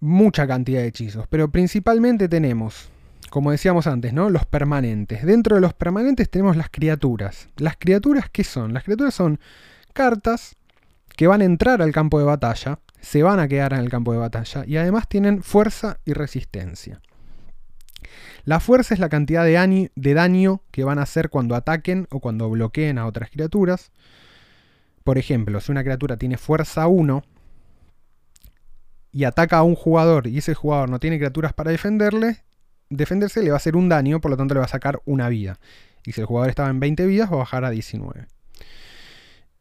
mucha 0.00 0.46
cantidad 0.46 0.80
de 0.80 0.88
hechizos, 0.88 1.26
pero 1.28 1.50
principalmente 1.50 2.28
tenemos, 2.28 2.90
como 3.30 3.50
decíamos 3.50 3.86
antes, 3.86 4.12
¿no? 4.12 4.30
Los 4.30 4.46
permanentes. 4.46 5.24
Dentro 5.24 5.56
de 5.56 5.60
los 5.60 5.74
permanentes 5.74 6.30
tenemos 6.30 6.56
las 6.56 6.70
criaturas. 6.70 7.48
¿Las 7.56 7.76
criaturas 7.76 8.28
qué 8.30 8.44
son? 8.44 8.72
Las 8.72 8.84
criaturas 8.84 9.14
son 9.14 9.40
cartas 9.92 10.56
que 11.16 11.26
van 11.26 11.40
a 11.40 11.44
entrar 11.44 11.82
al 11.82 11.92
campo 11.92 12.20
de 12.20 12.24
batalla, 12.24 12.78
se 13.00 13.24
van 13.24 13.40
a 13.40 13.48
quedar 13.48 13.72
en 13.72 13.80
el 13.80 13.90
campo 13.90 14.12
de 14.12 14.18
batalla 14.18 14.64
y 14.64 14.76
además 14.76 15.08
tienen 15.08 15.42
fuerza 15.42 15.98
y 16.04 16.12
resistencia. 16.12 17.00
La 18.48 18.60
fuerza 18.60 18.94
es 18.94 19.00
la 19.00 19.10
cantidad 19.10 19.44
de, 19.44 20.14
daño 20.14 20.62
que 20.70 20.82
van 20.82 20.98
a 20.98 21.02
hacer 21.02 21.28
cuando 21.28 21.54
ataquen 21.54 22.06
o 22.08 22.18
cuando 22.18 22.48
bloqueen 22.48 22.96
a 22.96 23.04
otras 23.04 23.28
criaturas. 23.28 23.92
Por 25.04 25.18
ejemplo, 25.18 25.60
si 25.60 25.70
una 25.70 25.84
criatura 25.84 26.16
tiene 26.16 26.38
fuerza 26.38 26.86
1 26.86 27.22
y 29.12 29.24
ataca 29.24 29.58
a 29.58 29.64
un 29.64 29.74
jugador 29.74 30.28
y 30.28 30.38
ese 30.38 30.54
jugador 30.54 30.88
no 30.88 30.98
tiene 30.98 31.18
criaturas 31.18 31.52
para 31.52 31.70
defenderle, 31.72 32.42
defenderse 32.88 33.42
le 33.42 33.50
va 33.50 33.56
a 33.56 33.58
hacer 33.58 33.76
un 33.76 33.90
daño, 33.90 34.18
por 34.18 34.30
lo 34.30 34.38
tanto 34.38 34.54
le 34.54 34.60
va 34.60 34.64
a 34.64 34.70
sacar 34.70 35.02
una 35.04 35.28
vida. 35.28 35.58
Y 36.06 36.12
si 36.12 36.22
el 36.22 36.26
jugador 36.26 36.48
estaba 36.48 36.70
en 36.70 36.80
20 36.80 37.04
vidas, 37.04 37.30
va 37.30 37.34
a 37.34 37.40
bajar 37.40 37.66
a 37.66 37.70
19. 37.70 38.28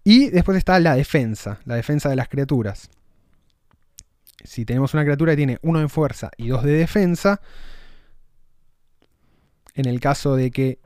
Y 0.06 0.30
después 0.30 0.58
está 0.58 0.80
la 0.80 0.96
defensa, 0.96 1.60
la 1.66 1.76
defensa 1.76 2.08
de 2.08 2.16
las 2.16 2.30
criaturas. 2.30 2.90
Si 4.46 4.64
tenemos 4.64 4.94
una 4.94 5.04
criatura 5.04 5.34
que 5.34 5.38
tiene 5.38 5.58
1 5.62 5.82
en 5.82 5.90
fuerza 5.90 6.32
y 6.38 6.48
2 6.48 6.64
de 6.64 6.72
defensa, 6.72 7.42
en 9.78 9.86
el 9.86 10.00
caso 10.00 10.36
de 10.36 10.50
que 10.52 10.80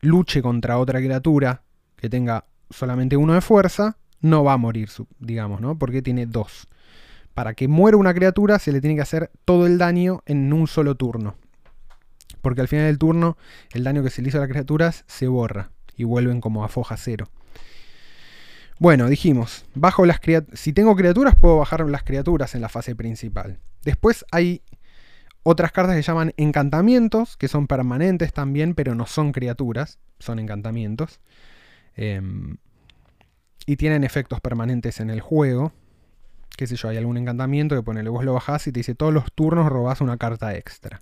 luche 0.00 0.42
contra 0.42 0.78
otra 0.78 0.98
criatura 0.98 1.62
que 1.96 2.10
tenga 2.10 2.44
solamente 2.68 3.16
uno 3.16 3.32
de 3.32 3.40
fuerza, 3.40 3.96
no 4.20 4.42
va 4.42 4.54
a 4.54 4.56
morir, 4.56 4.90
digamos, 5.20 5.60
¿no? 5.60 5.78
Porque 5.78 6.02
tiene 6.02 6.26
dos. 6.26 6.66
Para 7.32 7.54
que 7.54 7.68
muera 7.68 7.96
una 7.96 8.12
criatura 8.12 8.58
se 8.58 8.72
le 8.72 8.80
tiene 8.80 8.96
que 8.96 9.02
hacer 9.02 9.30
todo 9.44 9.66
el 9.66 9.78
daño 9.78 10.22
en 10.26 10.52
un 10.52 10.66
solo 10.66 10.96
turno. 10.96 11.36
Porque 12.42 12.60
al 12.60 12.68
final 12.68 12.86
del 12.86 12.98
turno 12.98 13.38
el 13.72 13.84
daño 13.84 14.02
que 14.02 14.10
se 14.10 14.20
le 14.20 14.28
hizo 14.28 14.38
a 14.38 14.40
las 14.40 14.50
criaturas 14.50 15.04
se 15.06 15.28
borra 15.28 15.70
y 15.96 16.02
vuelven 16.02 16.40
como 16.40 16.64
a 16.64 16.68
foja 16.68 16.96
cero. 16.96 17.28
Bueno, 18.80 19.08
dijimos, 19.08 19.64
bajo 19.76 20.06
las 20.06 20.20
si 20.54 20.72
tengo 20.72 20.96
criaturas 20.96 21.36
puedo 21.36 21.58
bajar 21.58 21.88
las 21.88 22.02
criaturas 22.02 22.56
en 22.56 22.62
la 22.62 22.68
fase 22.68 22.96
principal. 22.96 23.60
Después 23.84 24.24
hay 24.32 24.62
otras 25.42 25.72
cartas 25.72 25.96
que 25.96 26.02
llaman 26.02 26.32
encantamientos, 26.36 27.36
que 27.36 27.48
son 27.48 27.66
permanentes 27.66 28.32
también, 28.32 28.74
pero 28.74 28.94
no 28.94 29.06
son 29.06 29.32
criaturas, 29.32 29.98
son 30.18 30.38
encantamientos. 30.38 31.20
Em, 31.96 32.56
y 33.66 33.76
tienen 33.76 34.04
efectos 34.04 34.40
permanentes 34.40 35.00
en 35.00 35.10
el 35.10 35.20
juego. 35.20 35.72
Qué 36.56 36.66
sé 36.66 36.76
yo, 36.76 36.88
hay 36.88 36.96
algún 36.96 37.16
encantamiento 37.16 37.74
que 37.74 37.82
pone, 37.82 38.02
vos 38.08 38.24
lo 38.24 38.34
bajás 38.34 38.66
y 38.66 38.72
te 38.72 38.80
dice 38.80 38.94
todos 38.94 39.12
los 39.12 39.32
turnos 39.32 39.68
robás 39.68 40.00
una 40.00 40.16
carta 40.16 40.54
extra. 40.54 41.00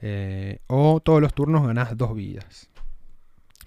Eh, 0.00 0.60
o 0.66 1.00
todos 1.00 1.20
los 1.20 1.34
turnos 1.34 1.66
ganás 1.66 1.96
dos 1.96 2.14
vidas. 2.14 2.70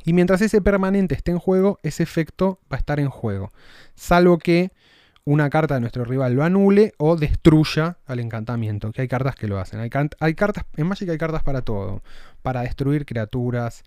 Y 0.06 0.13
mientras 0.13 0.41
ese 0.41 0.62
permanente 0.62 1.15
esté 1.15 1.32
en 1.32 1.39
juego, 1.39 1.80
ese 1.84 2.04
efecto 2.04 2.60
va 2.71 2.78
a 2.78 2.80
estar 2.80 2.99
en 2.99 3.10
juego. 3.10 3.54
Salvo 3.95 4.38
que 4.38 4.71
una 5.25 5.49
carta 5.49 5.75
de 5.75 5.79
nuestro 5.79 6.03
rival 6.03 6.33
lo 6.33 6.43
anule 6.43 6.93
o 6.97 7.15
destruya 7.15 7.97
al 8.05 8.19
encantamiento. 8.19 8.91
Que 8.91 9.01
hay 9.01 9.07
cartas 9.07 9.36
que 9.36 9.47
lo 9.47 9.59
hacen. 9.59 9.79
Hay, 9.79 9.89
cartas, 9.89 10.65
en 10.75 10.88
Magic 10.88 11.09
hay 11.09 11.17
cartas 11.17 11.43
para 11.43 11.62
todo. 11.62 12.01
Para 12.41 12.62
destruir 12.62 13.05
criaturas, 13.05 13.83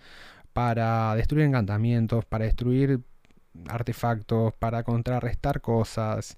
para 0.52 1.14
destruir 1.14 1.44
encantamientos, 1.44 2.24
para 2.24 2.46
destruir 2.46 3.00
artefactos, 3.68 4.54
para 4.54 4.82
contrarrestar 4.82 5.60
cosas, 5.60 6.36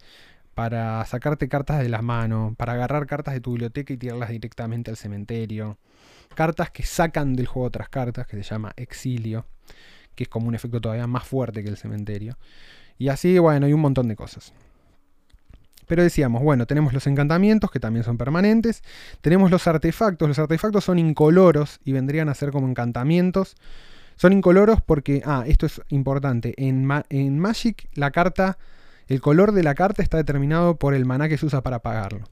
para 0.55 1.05
sacarte 1.05 1.49
cartas 1.49 1.79
de 1.81 1.89
las 1.89 2.03
manos, 2.03 2.57
para 2.57 2.73
agarrar 2.73 3.07
cartas 3.07 3.35
de 3.35 3.41
tu 3.41 3.53
biblioteca 3.53 3.93
y 3.93 3.97
tirarlas 3.97 4.31
directamente 4.31 4.91
al 4.91 4.97
cementerio. 4.97 5.79
Cartas 6.35 6.71
que 6.71 6.83
sacan 6.83 7.35
del 7.35 7.47
juego 7.47 7.69
otras 7.69 7.89
cartas, 7.89 8.27
que 8.27 8.37
se 8.37 8.43
llama 8.43 8.73
exilio, 8.77 9.47
que 10.17 10.25
es 10.25 10.29
como 10.29 10.49
un 10.49 10.57
efecto 10.57 10.81
todavía 10.81 11.07
más 11.07 11.25
fuerte 11.25 11.63
que 11.63 11.71
el 11.71 11.77
cementerio. 11.77 12.37
Y 12.99 13.09
así, 13.09 13.39
bueno, 13.39 13.67
hay 13.67 13.73
un 13.73 13.81
montón 13.81 14.09
de 14.09 14.17
cosas. 14.17 14.53
Pero 15.89 16.03
decíamos, 16.03 16.43
bueno, 16.43 16.67
tenemos 16.67 16.93
los 16.93 17.07
encantamientos, 17.07 17.71
que 17.71 17.81
también 17.81 18.05
son 18.05 18.19
permanentes. 18.19 18.83
Tenemos 19.21 19.51
los 19.51 19.67
artefactos. 19.67 20.29
Los 20.29 20.39
artefactos 20.39 20.85
son 20.85 20.99
incoloros 20.99 21.81
y 21.85 21.93
vendrían 21.93 22.29
a 22.29 22.35
ser 22.35 22.53
como 22.53 22.69
encantamientos. 22.69 23.57
Son 24.17 24.33
incoloros 24.33 24.83
porque, 24.83 25.23
ah, 25.25 25.45
esto 25.47 25.67
es 25.67 25.81
importante. 25.89 26.55
En, 26.57 26.89
en 27.09 27.39
Magic, 27.39 27.89
la 27.95 28.11
carta, 28.11 28.59
el 29.07 29.21
color 29.21 29.53
de 29.53 29.63
la 29.63 29.75
carta 29.75 30.03
está 30.03 30.17
determinado 30.17 30.77
por 30.77 30.95
el 30.95 31.07
maná 31.07 31.29
que 31.29 31.39
se 31.39 31.47
usa 31.47 31.63
para 31.63 31.81
pagarlo. 31.81 32.29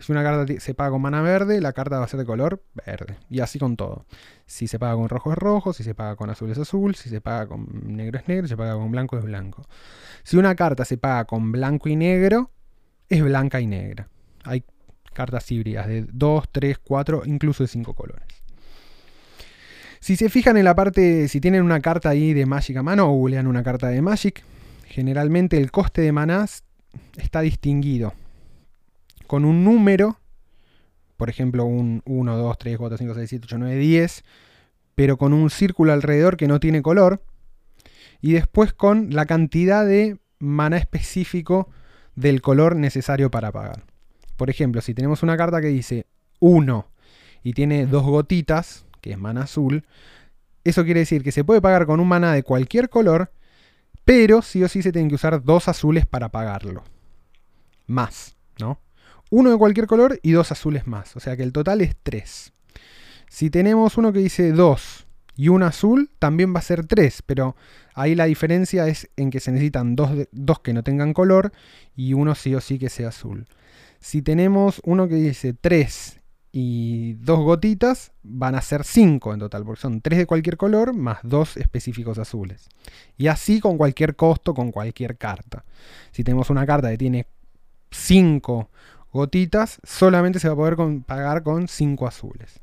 Si 0.00 0.12
una 0.12 0.22
carta 0.22 0.52
se 0.60 0.74
paga 0.74 0.90
con 0.90 1.02
mana 1.02 1.20
verde, 1.20 1.60
la 1.60 1.72
carta 1.72 1.98
va 1.98 2.04
a 2.04 2.08
ser 2.08 2.20
de 2.20 2.26
color 2.26 2.62
verde. 2.86 3.18
Y 3.28 3.40
así 3.40 3.58
con 3.58 3.76
todo. 3.76 4.06
Si 4.46 4.66
se 4.66 4.78
paga 4.78 4.94
con 4.94 5.08
rojo 5.08 5.32
es 5.32 5.38
rojo, 5.38 5.72
si 5.72 5.82
se 5.82 5.94
paga 5.94 6.16
con 6.16 6.30
azul 6.30 6.50
es 6.50 6.58
azul, 6.58 6.94
si 6.94 7.08
se 7.10 7.20
paga 7.20 7.46
con 7.48 7.68
negro 7.84 8.18
es 8.18 8.26
negro, 8.26 8.46
si 8.46 8.50
se 8.50 8.56
paga 8.56 8.74
con 8.74 8.90
blanco 8.90 9.18
es 9.18 9.24
blanco. 9.24 9.66
Si 10.22 10.36
una 10.36 10.54
carta 10.54 10.84
se 10.84 10.96
paga 10.96 11.26
con 11.26 11.52
blanco 11.52 11.88
y 11.88 11.96
negro, 11.96 12.50
es 13.10 13.22
blanca 13.22 13.60
y 13.60 13.66
negra. 13.66 14.08
Hay 14.44 14.64
cartas 15.12 15.50
híbridas 15.50 15.86
de 15.86 16.06
2, 16.10 16.44
3, 16.50 16.78
4, 16.78 17.22
incluso 17.26 17.64
de 17.64 17.68
5 17.68 17.92
colores. 17.94 18.24
Si 19.98 20.16
se 20.16 20.30
fijan 20.30 20.56
en 20.56 20.64
la 20.64 20.74
parte, 20.74 21.28
si 21.28 21.40
tienen 21.40 21.62
una 21.62 21.80
carta 21.80 22.08
ahí 22.08 22.32
de 22.32 22.46
Magic 22.46 22.76
a 22.78 22.82
mano 22.82 23.10
o 23.10 23.12
googlean 23.12 23.46
una 23.46 23.62
carta 23.62 23.88
de 23.88 24.00
Magic, 24.00 24.42
generalmente 24.86 25.58
el 25.58 25.70
coste 25.70 26.00
de 26.00 26.12
manás 26.12 26.64
está 27.18 27.42
distinguido 27.42 28.14
con 29.26 29.44
un 29.44 29.62
número, 29.62 30.18
por 31.16 31.28
ejemplo 31.28 31.64
un 31.64 32.02
1, 32.06 32.36
2, 32.36 32.58
3, 32.58 32.78
4, 32.78 32.98
5, 32.98 33.14
6, 33.14 33.28
7, 33.28 33.44
8, 33.46 33.58
9, 33.58 33.76
10, 33.76 34.24
pero 34.94 35.18
con 35.18 35.32
un 35.32 35.50
círculo 35.50 35.92
alrededor 35.92 36.36
que 36.36 36.48
no 36.48 36.60
tiene 36.60 36.82
color, 36.82 37.22
y 38.22 38.32
después 38.32 38.72
con 38.72 39.14
la 39.14 39.26
cantidad 39.26 39.86
de 39.86 40.18
maná 40.38 40.78
específico 40.78 41.68
del 42.20 42.42
color 42.42 42.76
necesario 42.76 43.30
para 43.30 43.50
pagar. 43.52 43.84
Por 44.36 44.50
ejemplo, 44.50 44.80
si 44.80 44.94
tenemos 44.94 45.22
una 45.22 45.36
carta 45.36 45.60
que 45.60 45.68
dice 45.68 46.06
1 46.38 46.86
y 47.42 47.52
tiene 47.52 47.86
dos 47.86 48.04
gotitas, 48.04 48.86
que 49.00 49.12
es 49.12 49.18
mana 49.18 49.42
azul, 49.42 49.84
eso 50.64 50.84
quiere 50.84 51.00
decir 51.00 51.22
que 51.22 51.32
se 51.32 51.44
puede 51.44 51.60
pagar 51.60 51.86
con 51.86 52.00
un 52.00 52.08
mana 52.08 52.32
de 52.32 52.42
cualquier 52.42 52.88
color, 52.88 53.32
pero 54.04 54.42
sí 54.42 54.62
o 54.62 54.68
sí 54.68 54.82
se 54.82 54.92
tienen 54.92 55.08
que 55.08 55.14
usar 55.14 55.42
dos 55.42 55.68
azules 55.68 56.06
para 56.06 56.28
pagarlo. 56.28 56.84
Más, 57.86 58.36
¿no? 58.58 58.80
Uno 59.30 59.50
de 59.50 59.56
cualquier 59.56 59.86
color 59.86 60.18
y 60.22 60.32
dos 60.32 60.52
azules 60.52 60.86
más. 60.86 61.16
O 61.16 61.20
sea 61.20 61.36
que 61.36 61.42
el 61.42 61.52
total 61.52 61.80
es 61.80 61.96
3. 62.02 62.52
Si 63.28 63.48
tenemos 63.50 63.96
uno 63.96 64.12
que 64.12 64.18
dice 64.18 64.52
2 64.52 65.06
y 65.36 65.48
un 65.48 65.62
azul, 65.62 66.10
también 66.18 66.54
va 66.54 66.58
a 66.58 66.62
ser 66.62 66.86
3, 66.86 67.22
pero 67.24 67.56
ahí 67.94 68.14
la 68.14 68.24
diferencia 68.24 68.86
es 68.88 69.08
en 69.16 69.30
que 69.30 69.40
se 69.40 69.52
necesitan 69.52 69.96
dos, 69.96 70.10
dos 70.32 70.60
que 70.60 70.72
no 70.72 70.82
tengan 70.82 71.12
color 71.12 71.52
y 71.96 72.14
uno 72.14 72.34
sí 72.34 72.54
o 72.54 72.60
sí 72.60 72.78
que 72.78 72.88
sea 72.88 73.08
azul. 73.08 73.46
Si 73.98 74.22
tenemos 74.22 74.80
uno 74.84 75.08
que 75.08 75.16
dice 75.16 75.52
3 75.52 76.20
y 76.52 77.14
dos 77.14 77.38
gotitas 77.40 78.12
van 78.22 78.54
a 78.54 78.60
ser 78.60 78.84
cinco 78.84 79.32
en 79.32 79.38
total, 79.38 79.64
porque 79.64 79.80
son 79.80 80.00
tres 80.00 80.18
de 80.18 80.26
cualquier 80.26 80.56
color 80.56 80.94
más 80.94 81.18
dos 81.22 81.56
específicos 81.56 82.18
azules. 82.18 82.68
Y 83.16 83.28
así 83.28 83.60
con 83.60 83.76
cualquier 83.76 84.16
costo, 84.16 84.52
con 84.52 84.72
cualquier 84.72 85.16
carta. 85.16 85.64
Si 86.10 86.24
tenemos 86.24 86.50
una 86.50 86.66
carta 86.66 86.90
que 86.90 86.98
tiene 86.98 87.26
cinco 87.90 88.70
gotitas, 89.12 89.80
solamente 89.84 90.40
se 90.40 90.48
va 90.48 90.54
a 90.54 90.56
poder 90.56 90.76
pagar 91.06 91.42
con 91.42 91.68
cinco 91.68 92.06
azules. 92.06 92.60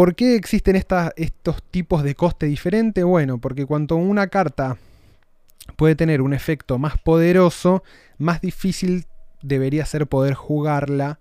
¿Por 0.00 0.14
qué 0.14 0.34
existen 0.34 0.76
estos 0.76 1.62
tipos 1.64 2.02
de 2.02 2.14
coste 2.14 2.46
diferente? 2.46 3.04
Bueno, 3.04 3.36
porque 3.36 3.66
cuanto 3.66 3.96
una 3.96 4.28
carta 4.28 4.78
puede 5.76 5.94
tener 5.94 6.22
un 6.22 6.32
efecto 6.32 6.78
más 6.78 6.96
poderoso, 6.96 7.82
más 8.16 8.40
difícil 8.40 9.04
debería 9.42 9.84
ser 9.84 10.06
poder 10.06 10.32
jugarla 10.32 11.20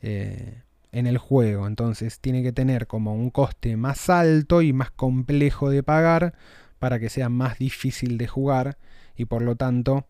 eh, 0.00 0.62
en 0.92 1.08
el 1.08 1.18
juego. 1.18 1.66
Entonces 1.66 2.20
tiene 2.20 2.44
que 2.44 2.52
tener 2.52 2.86
como 2.86 3.16
un 3.16 3.30
coste 3.30 3.76
más 3.76 4.08
alto 4.08 4.62
y 4.62 4.72
más 4.72 4.92
complejo 4.92 5.68
de 5.68 5.82
pagar 5.82 6.34
para 6.78 7.00
que 7.00 7.10
sea 7.10 7.28
más 7.28 7.58
difícil 7.58 8.16
de 8.16 8.28
jugar 8.28 8.78
y 9.16 9.24
por 9.24 9.42
lo 9.42 9.56
tanto, 9.56 10.06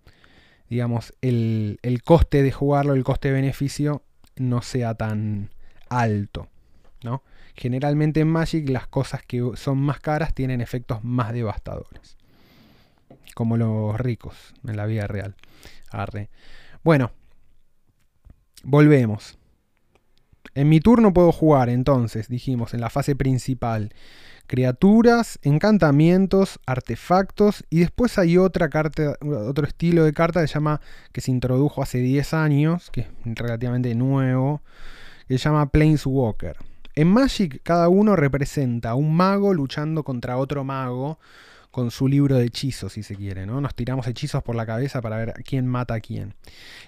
digamos, 0.69 1.15
el, 1.23 1.79
el 1.81 2.03
coste 2.03 2.43
de 2.43 2.53
jugarlo, 2.53 2.93
el 2.93 3.03
coste-beneficio 3.03 4.03
no 4.37 4.61
sea 4.61 4.95
tan 4.95 5.49
alto. 5.89 6.51
¿no? 7.03 7.23
Generalmente 7.55 8.21
en 8.21 8.29
Magic 8.29 8.69
las 8.69 8.87
cosas 8.87 9.23
que 9.23 9.43
son 9.55 9.79
más 9.79 10.01
caras 10.01 10.35
tienen 10.35 10.61
efectos 10.61 11.05
más 11.05 11.33
devastadores. 11.33 12.17
Como 13.35 13.57
los 13.57 13.99
ricos 13.99 14.55
en 14.67 14.77
la 14.77 14.87
vida 14.87 15.07
real. 15.07 15.37
Bueno, 16.83 17.13
volvemos. 18.63 19.39
En 20.55 20.69
mi 20.69 20.81
turno 20.81 21.13
puedo 21.13 21.33
jugar 21.33 21.69
entonces, 21.69 22.29
dijimos, 22.29 22.75
en 22.75 22.81
la 22.81 22.91
fase 22.91 23.17
principal, 23.17 23.93
criaturas, 24.47 25.39
encantamientos, 25.43 26.61
artefactos 26.67 27.65
y 27.71 27.81
después 27.81 28.19
hay 28.19 28.39
otra 28.39 28.69
carta, 28.69 29.17
otro 29.21 29.67
estilo 29.67 30.05
de 30.05 30.13
carta 30.13 30.41
que 30.43 30.49
se 30.49 30.55
llama 30.55 30.81
que 31.13 31.21
se 31.21 31.31
introdujo 31.31 31.83
hace 31.83 31.99
10 31.99 32.35
años, 32.35 32.91
que 32.91 33.01
es 33.03 33.09
relativamente 33.25 33.95
nuevo, 33.95 34.63
que 35.27 35.39
se 35.39 35.45
llama 35.45 35.71
Planeswalker. 35.71 36.57
En 36.95 37.09
Magic 37.09 37.61
cada 37.63 37.89
uno 37.89 38.15
representa 38.15 38.91
a 38.91 38.95
un 38.95 39.15
mago 39.17 39.53
luchando 39.53 40.05
contra 40.05 40.37
otro 40.37 40.63
mago 40.63 41.19
con 41.73 41.91
su 41.91 42.07
libro 42.07 42.37
de 42.37 42.45
hechizos, 42.47 42.93
si 42.93 43.03
se 43.03 43.17
quiere, 43.17 43.47
¿no? 43.47 43.61
Nos 43.61 43.75
tiramos 43.75 44.07
hechizos 44.07 44.45
por 44.45 44.55
la 44.55 44.65
cabeza 44.65 45.03
para 45.03 45.17
ver 45.17 45.35
quién 45.45 45.67
mata 45.67 45.95
a 45.95 46.01
quién. 46.01 46.35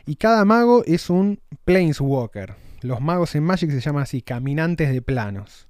Y 0.07 0.15
cada 0.15 0.45
mago 0.45 0.85
es 0.85 1.11
un 1.11 1.41
Planeswalker, 1.65 2.55
los 2.83 3.01
magos 3.01 3.35
en 3.35 3.43
Magic 3.43 3.71
se 3.73 3.81
llaman 3.81 4.05
así, 4.05 4.23
caminantes 4.23 4.93
de 4.93 5.03
planos. 5.03 5.67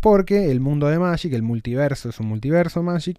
Porque 0.00 0.50
el 0.50 0.58
mundo 0.58 0.88
de 0.88 0.98
Magic, 0.98 1.32
el 1.32 1.42
multiverso, 1.42 2.08
es 2.08 2.18
un 2.18 2.26
multiverso 2.26 2.82
Magic, 2.82 3.18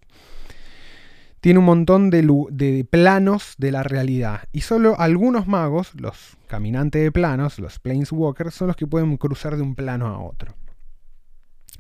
tiene 1.42 1.60
un 1.60 1.66
montón 1.66 2.10
de, 2.10 2.88
planos 2.90 3.56
de 3.58 3.72
la 3.72 3.84
realidad. 3.84 4.44
Y 4.52 4.62
solo 4.62 5.00
algunos 5.00 5.48
magos, 5.48 5.92
los 5.96 6.38
caminantes 6.48 7.02
de 7.02 7.12
planos, 7.12 7.60
los 7.60 7.80
Planeswalkers, 7.80 8.54
son 8.54 8.68
los 8.68 8.76
que 8.76 8.88
pueden 8.88 9.18
cruzar 9.18 9.56
de 9.56 9.62
un 9.62 9.76
plano 9.76 10.08
a 10.08 10.20
otro. 10.20 10.54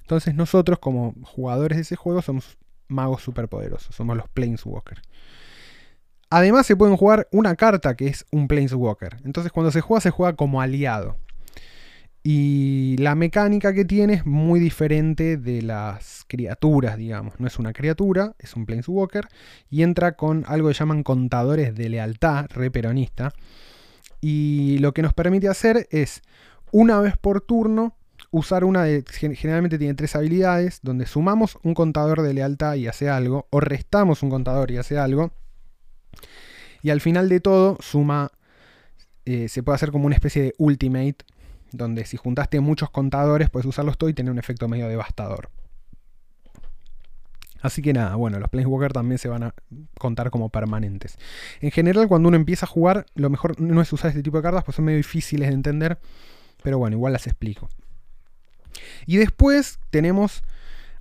Entonces 0.02 0.34
nosotros 0.34 0.80
como 0.80 1.14
jugadores 1.24 1.78
de 1.78 1.82
ese 1.84 1.96
juego 1.96 2.22
somos 2.22 2.58
magos 2.88 3.22
superpoderosos, 3.22 3.94
somos 3.96 4.18
los 4.18 4.30
Planeswalkers. 4.30 5.02
Además 6.32 6.66
se 6.66 6.76
pueden 6.76 6.96
jugar 6.96 7.28
una 7.32 7.56
carta 7.56 7.96
que 7.96 8.08
es 8.08 8.26
un 8.32 8.48
Planeswalker. 8.48 9.18
Entonces 9.26 9.52
cuando 9.52 9.72
se 9.72 9.82
juega 9.82 10.02
se 10.02 10.12
juega 10.12 10.36
como 10.36 10.62
aliado. 10.62 11.18
Y 12.22 12.98
la 12.98 13.16
mecánica 13.16 13.74
que 13.74 13.86
tiene 13.86 14.16
es 14.16 14.26
muy 14.26 14.60
diferente 14.60 15.38
de 15.38 15.62
las 15.62 16.26
criaturas, 16.28 16.98
digamos. 16.98 17.40
No 17.40 17.48
es 17.48 17.58
una 17.60 17.74
criatura, 17.74 18.36
es 18.40 18.56
un 18.56 18.66
Planeswalker. 18.66 19.28
Y 19.70 19.84
entra 19.84 20.14
con 20.14 20.44
algo 20.48 20.68
que 20.68 20.74
llaman 20.74 21.04
contadores 21.04 21.76
de 21.76 21.90
lealtad, 21.90 22.48
re 22.50 22.72
peronista. 22.72 23.32
Y 24.22 24.78
lo 24.80 24.94
que 24.94 25.02
nos 25.02 25.14
permite 25.14 25.48
hacer 25.48 25.88
es, 25.92 26.22
una 26.72 27.00
vez 27.00 27.18
por 27.18 27.42
turno, 27.42 27.96
usar 28.32 28.64
una 28.64 28.84
de, 28.84 29.04
generalmente 29.08 29.78
tiene 29.78 29.94
tres 29.94 30.16
habilidades, 30.16 30.80
donde 30.84 31.06
sumamos 31.06 31.58
un 31.64 31.74
contador 31.74 32.22
de 32.22 32.34
lealtad 32.34 32.76
y 32.76 32.88
hace 32.88 33.10
algo, 33.10 33.48
o 33.50 33.60
restamos 33.60 34.24
un 34.24 34.30
contador 34.30 34.72
y 34.72 34.78
hace 34.78 34.98
algo, 34.98 35.32
y 36.82 36.90
al 36.90 37.02
final 37.02 37.30
de 37.30 37.40
todo 37.40 37.78
suma, 37.82 38.32
eh, 39.26 39.48
se 39.48 39.64
puede 39.64 39.76
hacer 39.76 39.92
como 39.92 40.06
una 40.06 40.16
especie 40.16 40.44
de 40.44 40.54
ultimate, 40.58 41.18
donde 41.72 42.06
si 42.06 42.18
juntaste 42.18 42.60
muchos 42.60 42.90
contadores 42.90 43.50
puedes 43.50 43.66
usarlos 43.66 43.98
todos 43.98 44.12
y 44.12 44.14
tener 44.14 44.32
un 44.32 44.40
efecto 44.40 44.68
medio 44.68 44.88
devastador. 44.88 45.50
Así 47.62 47.82
que 47.82 47.92
nada, 47.92 48.16
bueno, 48.16 48.40
los 48.40 48.50
Planeswalker 48.50 48.94
también 48.94 49.18
se 49.18 49.28
van 49.28 49.44
a 49.44 49.54
contar 49.98 50.30
como 50.30 50.50
permanentes. 50.50 51.18
En 51.60 51.72
general, 51.72 52.08
cuando 52.08 52.30
uno 52.30 52.38
empieza 52.38 52.66
a 52.66 52.70
jugar, 52.70 53.06
lo 53.16 53.30
mejor 53.30 53.60
no 53.60 53.82
es 53.82 53.92
usar 53.92 54.10
este 54.10 54.24
tipo 54.24 54.38
de 54.38 54.44
cartas, 54.44 54.64
pues 54.64 54.76
son 54.76 54.86
medio 54.86 54.98
difíciles 54.98 55.50
de 55.50 55.56
entender. 55.56 56.00
Pero 56.64 56.78
bueno, 56.78 56.96
igual 56.96 57.14
las 57.14 57.28
explico. 57.28 57.70
Y 59.06 59.18
después 59.18 59.80
tenemos, 59.90 60.42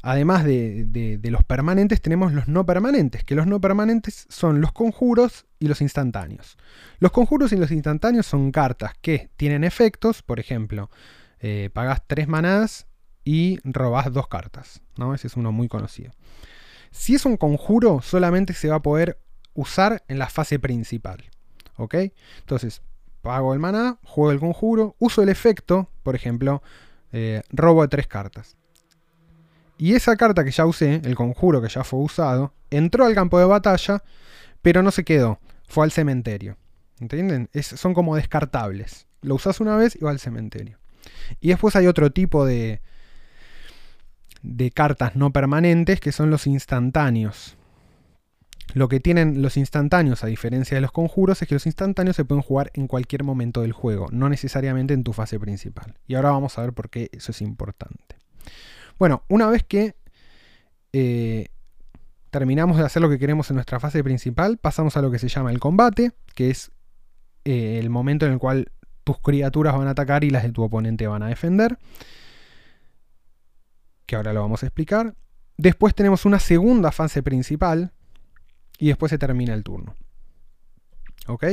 además 0.02 0.44
de, 0.44 1.18
los 1.24 1.44
permanentes, 1.44 2.00
tenemos 2.00 2.32
los 2.32 2.48
no 2.48 2.64
permanentes, 2.64 3.24
que 3.24 3.34
los 3.34 3.46
no 3.46 3.60
permanentes 3.60 4.26
son 4.28 4.60
los 4.60 4.72
conjuros 4.72 5.46
y 5.58 5.68
los 5.68 5.80
instantáneos. 5.80 6.56
Los 6.98 7.12
conjuros 7.12 7.52
y 7.52 7.56
los 7.56 7.70
instantáneos 7.70 8.26
son 8.26 8.52
cartas 8.52 8.92
que 9.00 9.30
tienen 9.36 9.64
efectos, 9.64 10.22
por 10.22 10.40
ejemplo, 10.40 10.90
eh, 11.40 11.70
pagas 11.72 12.02
tres 12.06 12.28
manadas 12.28 12.86
y 13.24 13.58
robás 13.64 14.12
dos 14.12 14.28
cartas. 14.28 14.80
¿no? 14.96 15.14
Ese 15.14 15.26
es 15.26 15.36
uno 15.36 15.52
muy 15.52 15.68
conocido. 15.68 16.12
Si 16.90 17.14
es 17.14 17.26
un 17.26 17.36
conjuro, 17.36 18.00
solamente 18.02 18.54
se 18.54 18.68
va 18.68 18.76
a 18.76 18.82
poder 18.82 19.20
usar 19.54 20.04
en 20.08 20.18
la 20.18 20.28
fase 20.28 20.58
principal. 20.58 21.24
¿Ok? 21.76 21.94
Entonces, 22.40 22.82
pago 23.22 23.52
el 23.52 23.60
maná, 23.60 23.98
juego 24.04 24.32
el 24.32 24.40
conjuro, 24.40 24.96
uso 24.98 25.22
el 25.22 25.28
efecto, 25.28 25.90
por 26.02 26.14
ejemplo, 26.14 26.62
eh, 27.12 27.42
robo 27.50 27.88
tres 27.88 28.06
cartas. 28.06 28.57
Y 29.78 29.94
esa 29.94 30.16
carta 30.16 30.44
que 30.44 30.50
ya 30.50 30.66
usé, 30.66 31.00
el 31.04 31.14
conjuro 31.14 31.62
que 31.62 31.68
ya 31.68 31.84
fue 31.84 32.00
usado, 32.00 32.52
entró 32.70 33.06
al 33.06 33.14
campo 33.14 33.38
de 33.38 33.44
batalla, 33.44 34.02
pero 34.60 34.82
no 34.82 34.90
se 34.90 35.04
quedó, 35.04 35.38
fue 35.68 35.84
al 35.84 35.92
cementerio. 35.92 36.56
¿Entienden? 37.00 37.48
son 37.62 37.94
como 37.94 38.16
descartables. 38.16 39.06
Lo 39.22 39.36
usas 39.36 39.60
una 39.60 39.76
vez 39.76 39.96
y 39.96 40.04
va 40.04 40.10
al 40.10 40.18
cementerio. 40.18 40.78
Y 41.40 41.48
después 41.48 41.76
hay 41.76 41.86
otro 41.86 42.10
tipo 42.10 42.44
de, 42.44 42.80
de 44.42 44.70
cartas 44.72 45.14
no 45.14 45.32
permanentes 45.32 46.00
que 46.00 46.10
son 46.10 46.30
los 46.30 46.48
instantáneos. 46.48 47.56
Lo 48.74 48.88
que 48.88 49.00
tienen 49.00 49.40
los 49.42 49.56
instantáneos, 49.56 50.24
a 50.24 50.26
diferencia 50.26 50.76
de 50.76 50.80
los 50.80 50.92
conjuros, 50.92 51.40
es 51.40 51.48
que 51.48 51.54
los 51.54 51.66
instantáneos 51.66 52.16
se 52.16 52.24
pueden 52.24 52.42
jugar 52.42 52.70
en 52.74 52.86
cualquier 52.86 53.24
momento 53.24 53.62
del 53.62 53.72
juego, 53.72 54.08
no 54.10 54.28
necesariamente 54.28 54.92
en 54.92 55.04
tu 55.04 55.12
fase 55.12 55.38
principal. 55.40 55.94
Y 56.06 56.16
ahora 56.16 56.32
vamos 56.32 56.58
a 56.58 56.62
ver 56.62 56.72
por 56.72 56.90
qué 56.90 57.08
eso 57.12 57.32
es 57.32 57.40
importante. 57.40 58.16
Bueno, 58.98 59.24
una 59.28 59.48
vez 59.48 59.64
que 59.64 59.94
eh, 60.92 61.48
terminamos 62.30 62.76
de 62.76 62.84
hacer 62.84 63.02
lo 63.02 63.08
que 63.08 63.18
queremos 63.18 63.50
en 63.50 63.56
nuestra 63.56 63.80
fase 63.80 64.02
principal, 64.02 64.58
pasamos 64.58 64.96
a 64.96 65.02
lo 65.02 65.10
que 65.10 65.18
se 65.18 65.28
llama 65.28 65.50
el 65.50 65.60
combate, 65.60 66.12
que 66.34 66.50
es 66.50 66.72
eh, 67.44 67.78
el 67.78 67.90
momento 67.90 68.26
en 68.26 68.32
el 68.32 68.38
cual 68.38 68.72
tus 69.04 69.18
criaturas 69.20 69.76
van 69.76 69.88
a 69.88 69.92
atacar 69.92 70.24
y 70.24 70.30
las 70.30 70.42
de 70.42 70.52
tu 70.52 70.62
oponente 70.62 71.06
van 71.06 71.22
a 71.22 71.28
defender 71.28 71.78
que 74.08 74.16
ahora 74.16 74.32
lo 74.32 74.40
vamos 74.40 74.62
a 74.62 74.66
explicar. 74.66 75.14
Después 75.58 75.94
tenemos 75.94 76.24
una 76.24 76.40
segunda 76.40 76.90
fase 76.92 77.22
principal 77.22 77.92
y 78.78 78.88
después 78.88 79.10
se 79.10 79.18
termina 79.18 79.52
el 79.52 79.62
turno. 79.62 79.94
¿Ok? 81.26 81.44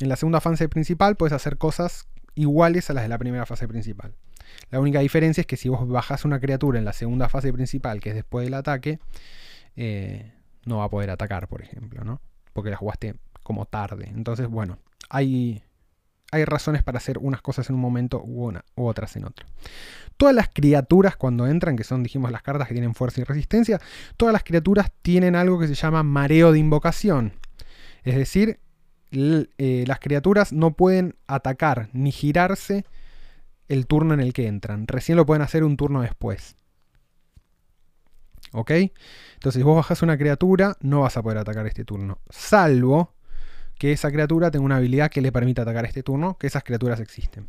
En 0.00 0.08
la 0.08 0.16
segunda 0.16 0.40
fase 0.40 0.68
principal 0.68 1.16
puedes 1.16 1.32
hacer 1.32 1.56
cosas 1.56 2.08
iguales 2.34 2.90
a 2.90 2.94
las 2.94 3.04
de 3.04 3.08
la 3.08 3.18
primera 3.18 3.46
fase 3.46 3.68
principal. 3.68 4.16
La 4.70 4.80
única 4.80 5.00
diferencia 5.00 5.40
es 5.40 5.46
que 5.46 5.56
si 5.56 5.68
vos 5.68 5.86
bajas 5.88 6.24
una 6.24 6.40
criatura 6.40 6.78
en 6.78 6.84
la 6.84 6.92
segunda 6.92 7.28
fase 7.28 7.52
principal, 7.52 8.00
que 8.00 8.10
es 8.10 8.14
después 8.14 8.44
del 8.44 8.54
ataque, 8.54 8.98
eh, 9.76 10.32
no 10.64 10.78
va 10.78 10.84
a 10.84 10.90
poder 10.90 11.10
atacar, 11.10 11.48
por 11.48 11.62
ejemplo, 11.62 12.04
¿no? 12.04 12.20
Porque 12.52 12.70
la 12.70 12.76
jugaste 12.76 13.14
como 13.42 13.66
tarde. 13.66 14.10
Entonces, 14.14 14.48
bueno, 14.48 14.78
hay, 15.08 15.62
hay 16.32 16.44
razones 16.44 16.82
para 16.82 16.98
hacer 16.98 17.18
unas 17.18 17.42
cosas 17.42 17.68
en 17.70 17.76
un 17.76 17.80
momento 17.80 18.22
u, 18.22 18.46
una, 18.46 18.64
u 18.74 18.86
otras 18.86 19.14
en 19.16 19.24
otro. 19.24 19.46
Todas 20.16 20.34
las 20.34 20.48
criaturas 20.48 21.16
cuando 21.16 21.46
entran, 21.46 21.76
que 21.76 21.84
son, 21.84 22.02
dijimos, 22.02 22.32
las 22.32 22.42
cartas 22.42 22.68
que 22.68 22.74
tienen 22.74 22.94
fuerza 22.94 23.20
y 23.20 23.24
resistencia, 23.24 23.80
todas 24.16 24.32
las 24.32 24.42
criaturas 24.42 24.90
tienen 25.02 25.36
algo 25.36 25.58
que 25.58 25.68
se 25.68 25.74
llama 25.74 26.02
mareo 26.02 26.52
de 26.52 26.58
invocación. 26.58 27.34
Es 28.02 28.16
decir, 28.16 28.58
eh, 29.12 29.84
las 29.86 30.00
criaturas 30.00 30.52
no 30.52 30.72
pueden 30.72 31.14
atacar 31.26 31.88
ni 31.92 32.12
girarse 32.12 32.84
el 33.68 33.86
turno 33.86 34.14
en 34.14 34.20
el 34.20 34.32
que 34.32 34.46
entran. 34.46 34.86
Recién 34.86 35.16
lo 35.16 35.26
pueden 35.26 35.42
hacer 35.42 35.64
un 35.64 35.76
turno 35.76 36.02
después. 36.02 36.56
¿Ok? 38.52 38.70
Entonces, 38.70 39.60
si 39.60 39.62
vos 39.62 39.76
bajas 39.76 40.02
una 40.02 40.16
criatura, 40.16 40.76
no 40.80 41.00
vas 41.00 41.16
a 41.16 41.22
poder 41.22 41.38
atacar 41.38 41.66
este 41.66 41.84
turno. 41.84 42.20
Salvo 42.30 43.14
que 43.78 43.92
esa 43.92 44.10
criatura 44.10 44.50
tenga 44.50 44.64
una 44.64 44.76
habilidad 44.76 45.10
que 45.10 45.20
le 45.20 45.32
permita 45.32 45.62
atacar 45.62 45.84
este 45.84 46.02
turno, 46.02 46.38
que 46.38 46.46
esas 46.46 46.64
criaturas 46.64 47.00
existen. 47.00 47.48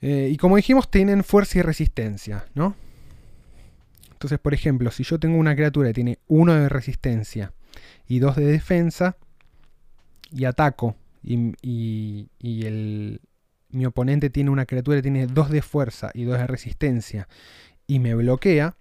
Eh, 0.00 0.28
y 0.30 0.36
como 0.36 0.56
dijimos, 0.56 0.90
tienen 0.90 1.24
fuerza 1.24 1.58
y 1.58 1.62
resistencia, 1.62 2.46
¿no? 2.54 2.76
Entonces, 4.12 4.38
por 4.38 4.52
ejemplo, 4.52 4.90
si 4.90 5.04
yo 5.04 5.18
tengo 5.18 5.38
una 5.38 5.54
criatura 5.54 5.88
que 5.88 5.94
tiene 5.94 6.18
1 6.26 6.54
de 6.54 6.68
resistencia 6.68 7.52
y 8.06 8.18
2 8.18 8.36
de 8.36 8.46
defensa, 8.46 9.16
y 10.30 10.44
ataco, 10.44 10.96
y, 11.22 12.28
mi 13.70 13.86
oponente 13.86 14.30
tiene 14.30 14.50
una 14.50 14.66
criatura 14.66 14.98
que 14.98 15.02
tiene 15.02 15.26
2 15.26 15.50
de 15.50 15.62
fuerza 15.62 16.10
y 16.14 16.24
2 16.24 16.38
de 16.38 16.46
resistencia, 16.46 17.28
y 17.86 17.98
me 17.98 18.14
bloquea, 18.14 18.76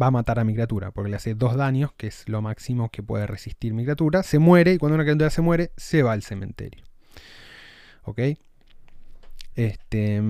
va 0.00 0.06
a 0.06 0.10
matar 0.10 0.38
a 0.38 0.44
mi 0.44 0.54
criatura, 0.54 0.90
porque 0.90 1.10
le 1.10 1.16
hace 1.16 1.34
2 1.34 1.56
daños, 1.56 1.92
que 1.92 2.06
es 2.06 2.28
lo 2.28 2.40
máximo 2.42 2.90
que 2.90 3.02
puede 3.02 3.26
resistir 3.26 3.74
mi 3.74 3.82
criatura, 3.82 4.22
se 4.22 4.38
muere, 4.38 4.74
y 4.74 4.78
cuando 4.78 4.94
una 4.94 5.04
criatura 5.04 5.30
se 5.30 5.42
muere, 5.42 5.72
se 5.76 6.02
va 6.02 6.12
al 6.12 6.22
cementerio. 6.22 6.84
¿Ok? 8.04 8.20
Este, 9.54 10.22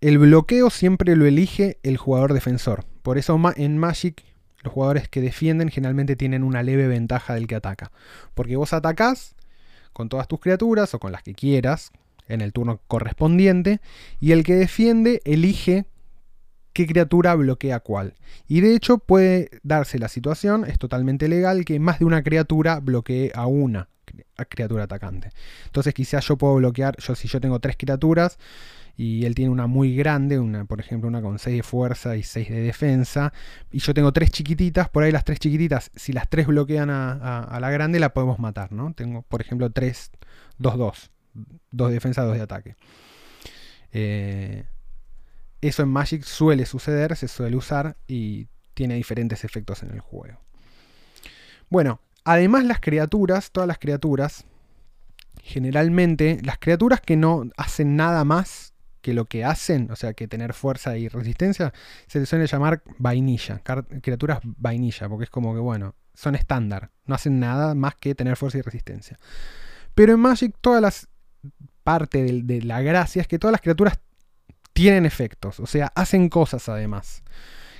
el 0.00 0.18
bloqueo 0.18 0.70
siempre 0.70 1.16
lo 1.16 1.26
elige 1.26 1.78
el 1.82 1.96
jugador 1.96 2.32
defensor. 2.32 2.84
Por 3.02 3.18
eso 3.18 3.40
en 3.56 3.78
Magic 3.78 4.22
los 4.62 4.72
jugadores 4.72 5.08
que 5.08 5.20
defienden 5.20 5.68
generalmente 5.70 6.16
tienen 6.16 6.42
una 6.42 6.62
leve 6.62 6.88
ventaja 6.88 7.34
del 7.34 7.46
que 7.46 7.54
ataca. 7.54 7.92
Porque 8.34 8.56
vos 8.56 8.72
atacás 8.72 9.35
con 9.96 10.10
todas 10.10 10.28
tus 10.28 10.40
criaturas 10.40 10.92
o 10.92 10.98
con 10.98 11.10
las 11.10 11.22
que 11.22 11.32
quieras 11.32 11.90
en 12.28 12.42
el 12.42 12.52
turno 12.52 12.82
correspondiente 12.86 13.80
y 14.20 14.32
el 14.32 14.44
que 14.44 14.54
defiende 14.54 15.22
elige 15.24 15.86
qué 16.74 16.86
criatura 16.86 17.34
bloquea 17.34 17.80
cuál. 17.80 18.12
Y 18.46 18.60
de 18.60 18.74
hecho 18.74 18.98
puede 18.98 19.48
darse 19.62 19.98
la 19.98 20.08
situación, 20.08 20.66
es 20.66 20.78
totalmente 20.78 21.28
legal, 21.28 21.64
que 21.64 21.80
más 21.80 21.98
de 21.98 22.04
una 22.04 22.22
criatura 22.22 22.78
bloquee 22.78 23.32
a 23.34 23.46
una 23.46 23.88
criatura 24.50 24.84
atacante. 24.84 25.30
Entonces 25.64 25.94
quizás 25.94 26.26
yo 26.26 26.36
puedo 26.36 26.56
bloquear, 26.56 26.98
yo 26.98 27.14
si 27.14 27.26
yo 27.26 27.40
tengo 27.40 27.58
tres 27.58 27.76
criaturas 27.78 28.38
y 28.96 29.24
él 29.24 29.34
tiene 29.34 29.50
una 29.50 29.66
muy 29.66 29.94
grande, 29.94 30.38
una, 30.38 30.64
por 30.64 30.80
ejemplo 30.80 31.08
una 31.08 31.20
con 31.22 31.38
6 31.38 31.56
de 31.56 31.62
fuerza 31.62 32.16
y 32.16 32.22
6 32.22 32.48
de 32.48 32.60
defensa, 32.60 33.32
y 33.70 33.78
yo 33.78 33.94
tengo 33.94 34.12
tres 34.12 34.30
chiquititas, 34.30 34.88
por 34.88 35.02
ahí 35.02 35.12
las 35.12 35.24
tres 35.24 35.38
chiquititas, 35.38 35.90
si 35.94 36.12
las 36.12 36.28
tres 36.28 36.46
bloquean 36.46 36.90
a, 36.90 37.58
la 37.60 37.70
grande, 37.70 38.00
la 38.00 38.12
podemos 38.12 38.38
matar, 38.38 38.72
¿no? 38.72 38.92
Tengo, 38.94 39.22
por 39.22 39.40
ejemplo, 39.40 39.70
3, 39.70 40.10
2, 40.58 40.78
2, 40.78 41.10
2 41.70 41.88
de 41.88 41.94
defensa, 41.94 42.22
2 42.22 42.36
de 42.36 42.42
ataque. 42.42 42.76
Eh, 43.92 44.64
eso 45.60 45.82
en 45.82 45.88
Magic 45.88 46.22
suele 46.22 46.66
suceder, 46.66 47.16
se 47.16 47.28
suele 47.28 47.56
usar 47.56 47.96
y 48.06 48.48
tiene 48.74 48.94
diferentes 48.94 49.44
efectos 49.44 49.82
en 49.82 49.90
el 49.90 50.00
juego. 50.00 50.38
Bueno, 51.68 52.00
Además 52.26 52.64
las 52.64 52.80
criaturas, 52.80 53.52
todas 53.52 53.68
las 53.68 53.78
criaturas, 53.78 54.46
generalmente 55.44 56.40
las 56.42 56.58
criaturas 56.58 57.00
que 57.00 57.14
no 57.16 57.44
hacen 57.56 57.94
nada 57.94 58.24
más 58.24 58.74
que 59.06 59.14
lo 59.14 59.26
que 59.26 59.44
hacen, 59.44 59.88
o 59.92 59.94
sea, 59.94 60.14
que 60.14 60.26
tener 60.26 60.52
fuerza 60.52 60.96
y 60.96 61.06
resistencia, 61.06 61.72
se 62.08 62.18
les 62.18 62.28
suele 62.28 62.48
llamar 62.48 62.82
vainilla, 62.98 63.62
criaturas 64.02 64.40
vainilla, 64.42 65.08
porque 65.08 65.22
es 65.22 65.30
como 65.30 65.54
que, 65.54 65.60
bueno, 65.60 65.94
son 66.12 66.34
estándar, 66.34 66.90
no 67.04 67.14
hacen 67.14 67.38
nada 67.38 67.76
más 67.76 67.94
que 67.94 68.16
tener 68.16 68.36
fuerza 68.36 68.58
y 68.58 68.62
resistencia. 68.62 69.16
Pero 69.94 70.12
en 70.12 70.18
Magic 70.18 70.56
todas 70.60 70.82
las 70.82 71.08
parte 71.84 72.24
de, 72.24 72.42
de 72.42 72.62
la 72.62 72.82
gracia 72.82 73.22
es 73.22 73.28
que 73.28 73.38
todas 73.38 73.52
las 73.52 73.60
criaturas 73.60 74.00
tienen 74.72 75.06
efectos, 75.06 75.60
o 75.60 75.66
sea, 75.66 75.92
hacen 75.94 76.28
cosas 76.28 76.68
además. 76.68 77.22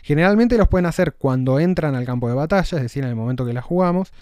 Generalmente 0.04 0.56
los 0.56 0.68
pueden 0.68 0.86
hacer 0.86 1.14
cuando 1.14 1.58
entran 1.58 1.96
al 1.96 2.06
campo 2.06 2.28
de 2.28 2.36
batalla, 2.36 2.78
es 2.78 2.82
decir, 2.84 3.02
en 3.02 3.10
el 3.10 3.16
momento 3.16 3.44
que 3.44 3.52
la 3.52 3.62
jugamos, 3.62 4.12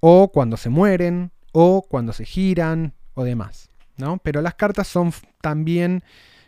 o 0.00 0.32
cuando 0.32 0.56
se 0.56 0.68
mueren, 0.68 1.30
o 1.52 1.86
cuando 1.88 2.12
se 2.12 2.24
giran, 2.24 2.94
o 3.14 3.22
demás. 3.22 3.70
¿no? 4.00 4.18
Pero 4.18 4.42
las 4.42 4.54
cartas 4.54 4.88
son 4.88 5.12
también, 5.40 6.02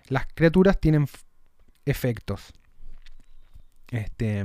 las 0.09 0.27
criaturas 0.35 0.79
tienen 0.81 1.07
efectos. 1.85 2.53
Este, 3.91 4.45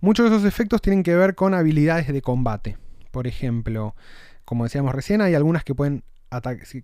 muchos 0.00 0.30
de 0.30 0.36
esos 0.36 0.46
efectos 0.46 0.80
tienen 0.80 1.02
que 1.02 1.16
ver 1.16 1.34
con 1.34 1.54
habilidades 1.54 2.08
de 2.08 2.22
combate. 2.22 2.76
Por 3.10 3.26
ejemplo, 3.26 3.94
como 4.44 4.64
decíamos 4.64 4.94
recién, 4.94 5.20
hay 5.20 5.34
algunas 5.34 5.64
que 5.64 5.74
pueden 5.74 6.04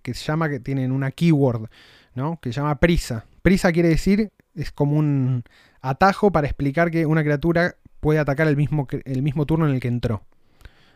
que 0.01 0.13
se 0.13 0.25
llama 0.25 0.49
que 0.49 0.59
tienen 0.59 0.91
una 0.91 1.11
keyword, 1.11 1.69
¿no? 2.15 2.39
Que 2.41 2.51
se 2.51 2.59
llama 2.59 2.79
prisa. 2.79 3.25
Prisa 3.41 3.71
quiere 3.71 3.89
decir, 3.89 4.31
es 4.55 4.71
como 4.71 4.97
un 4.97 5.43
atajo 5.81 6.31
para 6.31 6.47
explicar 6.47 6.89
que 6.89 7.05
una 7.05 7.23
criatura 7.23 7.75
puede 7.99 8.19
atacar 8.19 8.47
el 8.47 8.57
mismo, 8.57 8.87
el 9.05 9.21
mismo 9.21 9.45
turno 9.45 9.67
en 9.67 9.75
el 9.75 9.79
que 9.79 9.87
entró. 9.87 10.23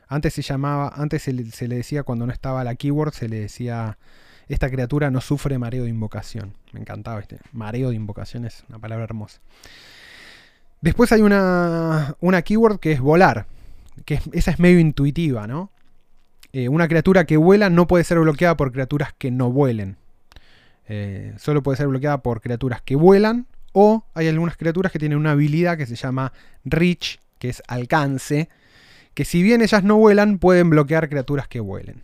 Antes 0.07 0.33
se 0.33 0.41
llamaba, 0.41 0.91
antes 0.95 1.21
se 1.21 1.33
le, 1.33 1.75
decía 1.75 2.03
cuando 2.03 2.25
no 2.25 2.33
estaba 2.33 2.63
la 2.63 2.75
keyword, 2.75 3.13
se 3.13 3.29
le 3.29 3.39
decía 3.39 3.99
esta 4.49 4.69
criatura 4.69 5.11
no 5.11 5.21
sufre 5.21 5.57
mareo 5.57 5.83
de 5.83 5.89
invocación. 5.89 6.53
Me 6.73 6.79
encantaba 6.79 7.19
este. 7.19 7.37
Mareo 7.53 7.89
de 7.89 7.95
invocación 7.95 8.45
es 8.45 8.63
una 8.67 8.79
palabra 8.79 9.03
hermosa. 9.03 9.39
Después 10.81 11.11
hay 11.11 11.21
una, 11.21 12.15
una 12.19 12.41
keyword 12.41 12.79
que 12.79 12.91
es 12.91 12.99
volar. 12.99 13.45
Que 14.05 14.19
esa 14.33 14.51
es 14.51 14.59
medio 14.59 14.79
intuitiva, 14.79 15.45
¿no? 15.45 15.71
Eh, 16.51 16.67
una 16.67 16.87
criatura 16.87 17.25
que 17.25 17.37
vuela 17.37 17.69
no 17.69 17.85
puede 17.85 18.03
ser 18.03 18.19
bloqueada 18.19 18.57
por 18.57 18.71
criaturas 18.71 19.13
que 19.17 19.29
no 19.29 19.51
vuelen. 19.51 19.97
Eh, 20.87 21.33
solo 21.37 21.61
puede 21.61 21.77
ser 21.77 21.87
bloqueada 21.87 22.23
por 22.23 22.41
criaturas 22.41 22.81
que 22.81 22.95
vuelan. 22.95 23.45
O 23.71 24.03
hay 24.15 24.27
algunas 24.27 24.57
criaturas 24.57 24.91
que 24.91 24.97
tienen 24.97 25.19
una 25.19 25.31
habilidad 25.31 25.77
que 25.77 25.85
se 25.85 25.95
llama 25.95 26.33
Reach, 26.65 27.19
que 27.37 27.49
es 27.49 27.61
alcance, 27.67 28.49
que 29.13 29.25
si 29.25 29.43
bien 29.43 29.61
ellas 29.61 29.83
no 29.83 29.97
vuelan, 29.97 30.39
pueden 30.39 30.71
bloquear 30.71 31.07
criaturas 31.07 31.47
que 31.47 31.59
vuelen. 31.59 32.01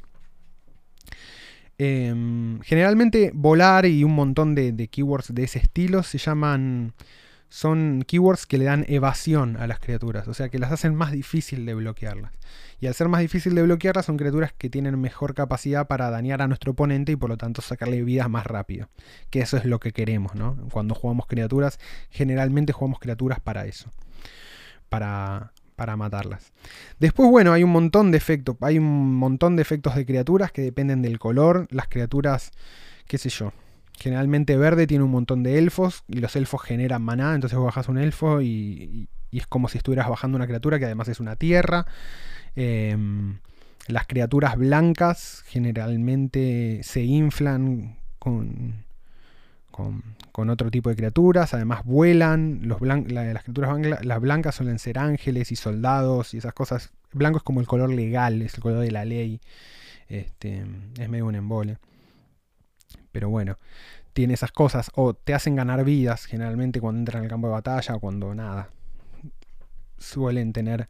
Em, 1.78 2.61
generalmente 2.61 3.32
volar 3.34 3.86
y 3.86 4.03
un 4.03 4.15
montón 4.15 4.55
de, 4.55 4.88
keywords 4.88 5.34
de 5.34 5.43
ese 5.43 5.59
estilo 5.59 6.03
se 6.03 6.17
llaman... 6.17 6.93
Son 7.47 8.03
keywords 8.05 8.47
que 8.47 8.57
le 8.57 8.65
dan 8.65 8.86
evasión 8.89 9.55
a 9.57 9.67
las 9.67 9.80
criaturas, 9.80 10.28
o 10.28 10.34
sea 10.34 10.49
que 10.49 10.59
las 10.59 10.71
hacen 10.71 10.95
más 10.95 11.11
difícil 11.11 11.65
de 11.65 11.73
bloquearlas. 11.76 12.34
Y 12.82 12.88
al 12.88 12.95
ser 12.95 13.07
más 13.07 13.21
difícil 13.21 13.55
de 13.55 13.61
bloquearlas 13.61 14.07
son 14.07 14.17
criaturas 14.17 14.51
que 14.51 14.69
tienen 14.69 14.99
mejor 14.99 15.36
capacidad 15.36 15.88
para 15.88 16.09
dañar 16.09 16.41
a 16.41 16.47
nuestro 16.47 16.73
oponente 16.73 17.13
y 17.13 17.15
por 17.15 17.30
lo 17.30 17.38
tanto 17.38 17.61
sacarle 17.61 18.03
vidas 18.03 18.30
más 18.30 18.45
rápido. 18.45 18.89
Que 19.30 19.39
eso 19.39 19.57
es 19.57 19.63
lo 19.63 19.80
que 19.80 19.93
queremos, 19.93 20.36
¿no? 20.36 20.57
Cuando 20.71 20.95
jugamos 20.95 21.28
criaturas, 21.28 21.80
generalmente 22.09 22.73
jugamos 22.73 22.99
criaturas 22.99 23.39
para 23.39 23.65
eso. 23.67 23.89
Para, 24.89 25.53
para 25.76 25.95
matarlas. 25.95 26.53
Después, 26.99 27.30
bueno, 27.30 27.53
hay 27.53 27.63
un 27.63 27.71
montón 27.71 28.11
de 28.11 28.17
efectos. 28.17 28.55
Hay 28.61 28.78
un 28.78 29.15
montón 29.15 29.55
de 29.55 29.61
efectos 29.61 29.95
de 29.95 30.05
criaturas 30.05 30.51
que 30.51 30.61
dependen 30.61 31.01
del 31.01 31.19
color. 31.19 31.67
Las 31.69 31.88
criaturas, 31.88 32.51
qué 33.07 33.17
sé 33.17 33.30
yo. 33.30 33.53
Generalmente 33.97 34.57
verde 34.57 34.88
tiene 34.88 35.03
un 35.03 35.11
montón 35.11 35.43
de 35.43 35.57
elfos 35.57 36.03
y 36.07 36.19
los 36.19 36.36
elfos 36.36 36.61
generan 36.61 37.01
maná, 37.01 37.34
entonces 37.34 37.57
vos 37.57 37.65
bajas 37.65 37.88
un 37.88 37.97
elfo 37.97 38.41
y, 38.41 39.07
es 39.32 39.47
como 39.47 39.67
si 39.67 39.78
estuvieras 39.78 40.09
bajando 40.09 40.38
una 40.38 40.47
criatura 40.47 40.80
que 40.80 40.86
además 40.86 41.07
es 41.07 41.19
una 41.19 41.36
tierra. 41.36 41.86
Em, 42.55 43.39
las 43.88 44.07
criaturas 44.07 44.57
blancas 44.57 45.43
generalmente 45.47 46.82
se 46.84 47.03
inflan 47.03 47.97
con, 48.17 48.84
con, 50.32 50.49
otro 50.49 50.71
tipo 50.71 50.89
de 50.89 50.95
criaturas. 50.95 51.53
Además 51.53 51.84
vuelan. 51.84 52.61
Las 52.63 53.43
criaturas 53.43 54.05
las 54.05 54.21
blancas 54.21 54.55
suelen 54.55 54.80
ser 54.80 54.99
ángeles 54.99 55.51
y 55.51 55.55
soldados 55.55 56.34
y 56.34 56.38
esas 56.38 56.53
cosas. 56.53 56.91
Blanco 57.11 57.38
es 57.39 57.43
como 57.43 57.59
el 57.59 57.67
color 57.67 57.89
legal, 57.89 58.41
es 58.41 58.55
el 58.55 58.61
color 58.61 58.80
de 58.80 58.91
la 58.91 59.05
ley. 59.05 59.41
Este, 60.07 60.63
es 60.97 61.09
medio 61.09 61.26
un 61.26 61.36
embole. 61.36 61.78
Pero 63.11 63.30
bueno, 63.30 63.57
tiene 64.13 64.34
esas 64.34 64.51
cosas. 64.51 64.91
O 64.95 65.13
te 65.13 65.34
hacen 65.34 65.55
ganar 65.55 65.84
vidas 65.84 66.26
generalmente 66.26 66.80
cuando 66.80 66.99
entran 66.99 67.23
al 67.23 67.30
campo 67.30 67.47
de 67.47 67.53
batalla 67.53 67.95
o 67.95 67.99
cuando 67.99 68.34
nada. 68.34 68.69
Suelen 69.97 70.53
tener... 70.53 70.88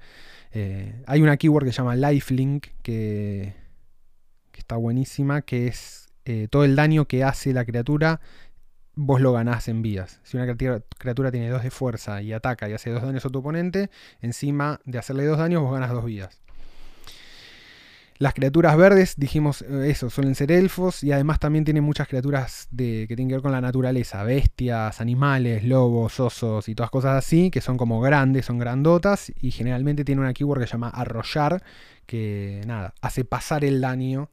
Eh, 0.51 1.03
hay 1.05 1.21
una 1.21 1.37
keyword 1.37 1.65
que 1.65 1.71
se 1.71 1.77
llama 1.79 1.95
lifelink 1.95 2.67
que, 2.81 3.55
que 4.51 4.59
está 4.59 4.77
buenísima, 4.77 5.41
que 5.41 5.67
es 5.67 6.05
eh, 6.27 6.47
todo 6.49 6.63
el 6.63 6.75
daño 6.75 7.05
que 7.05 7.23
hace 7.23 7.53
la 7.53 7.65
criatura 7.65 8.19
vos 8.95 9.21
lo 9.21 9.33
ganás 9.33 9.67
en 9.67 9.81
vidas. 9.81 10.19
Si 10.23 10.37
una 10.37 10.55
criatura 10.97 11.31
tiene 11.31 11.49
2 11.49 11.63
de 11.63 11.71
fuerza 11.71 12.21
y 12.21 12.33
ataca 12.33 12.69
y 12.69 12.73
hace 12.73 12.89
2 12.89 13.03
daños 13.03 13.25
a 13.25 13.29
tu 13.29 13.39
oponente, 13.39 13.89
encima 14.21 14.79
de 14.85 14.97
hacerle 14.97 15.25
2 15.25 15.37
daños 15.37 15.61
vos 15.61 15.73
ganas 15.73 15.91
2 15.91 16.05
vidas. 16.05 16.41
Las 18.17 18.33
criaturas 18.33 18.77
verdes, 18.77 19.15
dijimos 19.17 19.61
eh, 19.61 19.89
eso, 19.89 20.09
suelen 20.09 20.35
ser 20.35 20.49
elfos 20.49 21.03
y 21.03 21.11
además 21.11 21.37
también 21.37 21.65
tienen 21.65 21.83
muchas 21.83 22.07
criaturas 22.07 22.69
de, 22.71 23.07
que 23.09 23.15
tienen 23.17 23.27
que 23.27 23.35
ver 23.35 23.41
con 23.41 23.51
la 23.51 23.59
naturaleza, 23.59 24.23
bestias, 24.23 25.01
animales, 25.01 25.65
lobos, 25.65 26.17
osos 26.21 26.69
y 26.69 26.75
todas 26.75 26.91
cosas 26.91 27.17
así, 27.17 27.51
que 27.51 27.59
son 27.59 27.75
como 27.75 27.99
grandes, 27.99 28.45
son 28.45 28.57
grandotas 28.57 29.33
y 29.41 29.51
generalmente 29.51 30.05
tiene 30.05 30.21
una 30.21 30.33
keyword 30.33 30.61
que 30.61 30.67
se 30.67 30.73
llama 30.73 30.89
arrollar, 30.89 31.61
que 32.05 32.61
nada, 32.65 32.93
hace 33.01 33.25
pasar 33.25 33.65
el 33.65 33.81
daño. 33.81 34.29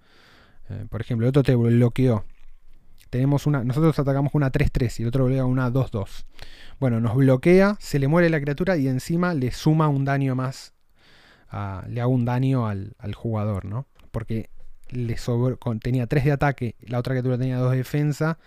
Eh, 0.71 0.87
por 0.89 1.01
ejemplo, 1.01 1.27
el 1.27 1.31
otro 1.31 1.43
te 1.43 1.57
bloqueó 1.57 2.25
tenemos 3.13 3.47
una, 3.47 3.63
nosotros 3.63 3.99
atacamos 3.99 4.35
una 4.35 4.51
3-3 4.51 5.01
y 5.01 5.03
el 5.03 5.09
otro 5.09 5.27
bloquea 5.27 5.45
una 5.45 5.71
2-2. 5.71 6.25
Bueno, 6.81 6.99
nos 6.99 7.15
bloquea, 7.15 7.77
se 7.79 7.99
le 7.99 8.09
muere 8.09 8.31
la 8.31 8.41
criatura 8.41 8.79
y 8.79 8.89
encima 8.89 9.35
le 9.35 9.51
suma 9.51 9.89
un 9.89 10.07
daño 10.07 10.35
más. 10.35 10.73
le 11.89 12.01
hago 12.01 12.11
un 12.11 12.25
daño 12.25 12.67
al, 12.67 12.95
jugador, 13.15 13.67
¿no? 13.67 13.87
Porque 14.13 14.49
tenía 15.83 16.07
3 16.07 16.25
de 16.25 16.33
ataque, 16.33 16.75
la 16.81 16.99
otra 16.99 17.13
criatura 17.13 17.37
tenía 17.37 17.59
2 17.59 17.73
de 17.73 17.77
defensa. 17.77 18.39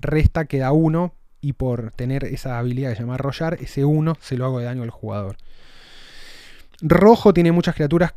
Resta, 0.00 0.46
queda 0.46 0.72
1 0.72 1.12
y 1.42 1.52
por 1.52 1.90
tener 1.90 2.24
esa 2.24 2.58
habilidad 2.58 2.88
que 2.88 2.96
se 2.96 3.02
llama 3.02 3.16
arrollar, 3.16 3.58
ese 3.60 3.84
1 3.84 4.16
se 4.18 4.38
lo 4.38 4.46
hago 4.46 4.60
de 4.60 4.64
daño 4.64 4.82
al 4.82 4.88
jugador. 4.90 5.36
Rojo 6.80 7.34
tiene 7.34 7.52
muchas 7.52 7.74
criaturas 7.74 8.14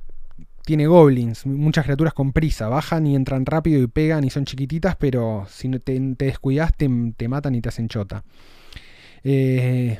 tiene 0.70 0.86
goblins, 0.86 1.47
muchas 1.47 1.84
criaturas 1.84 2.13
con 2.13 2.32
prisa, 2.32 2.67
bajan 2.67 3.07
y 3.07 3.15
entran 3.15 3.43
rápido 3.43 3.82
y 3.82 3.88
pegan 3.88 4.24
y 4.24 4.30
son 4.30 4.45
chiquititas, 4.45 4.95
pero 4.97 5.47
si 5.49 5.67
no 5.67 5.80
te, 5.80 5.99
descuidas 5.99 6.78
te, 6.78 6.88
matan 7.28 7.55
y 7.55 7.61
te 7.61 7.70
hacen 7.70 7.88
chota. 7.88 8.24
Eh, 9.24 9.97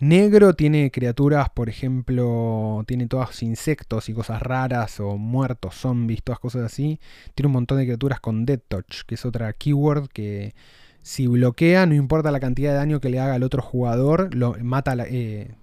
negro 0.00 0.52
tiene 0.52 0.90
criaturas, 0.90 1.48
por 1.48 1.70
ejemplo, 1.70 2.84
tiene 2.86 3.06
todos 3.06 3.42
insectos 3.42 4.10
y 4.10 4.12
cosas 4.12 4.42
raras 4.42 5.00
o 5.00 5.16
muertos, 5.16 5.76
zombies, 5.76 6.22
todas 6.22 6.40
cosas 6.40 6.64
así. 6.64 7.00
Tiene 7.34 7.46
un 7.46 7.54
montón 7.54 7.78
de 7.78 7.84
criaturas 7.84 8.20
con 8.20 8.44
Dead 8.44 8.60
Touch, 8.68 9.04
que 9.06 9.14
es 9.14 9.24
otra 9.24 9.50
keyword 9.54 10.08
que 10.10 10.54
si 11.00 11.26
bloquea, 11.26 11.86
no 11.86 11.94
importa 11.94 12.30
la 12.30 12.40
cantidad 12.40 12.72
de 12.72 12.76
daño 12.76 13.00
que 13.00 13.08
le 13.08 13.18
haga 13.18 13.32
al 13.32 13.42
otro 13.42 13.62
jugador, 13.62 14.34
lo 14.34 14.56
mata 14.62 14.92
a 14.92 14.96
la, 14.96 15.06
eh, 15.08 15.54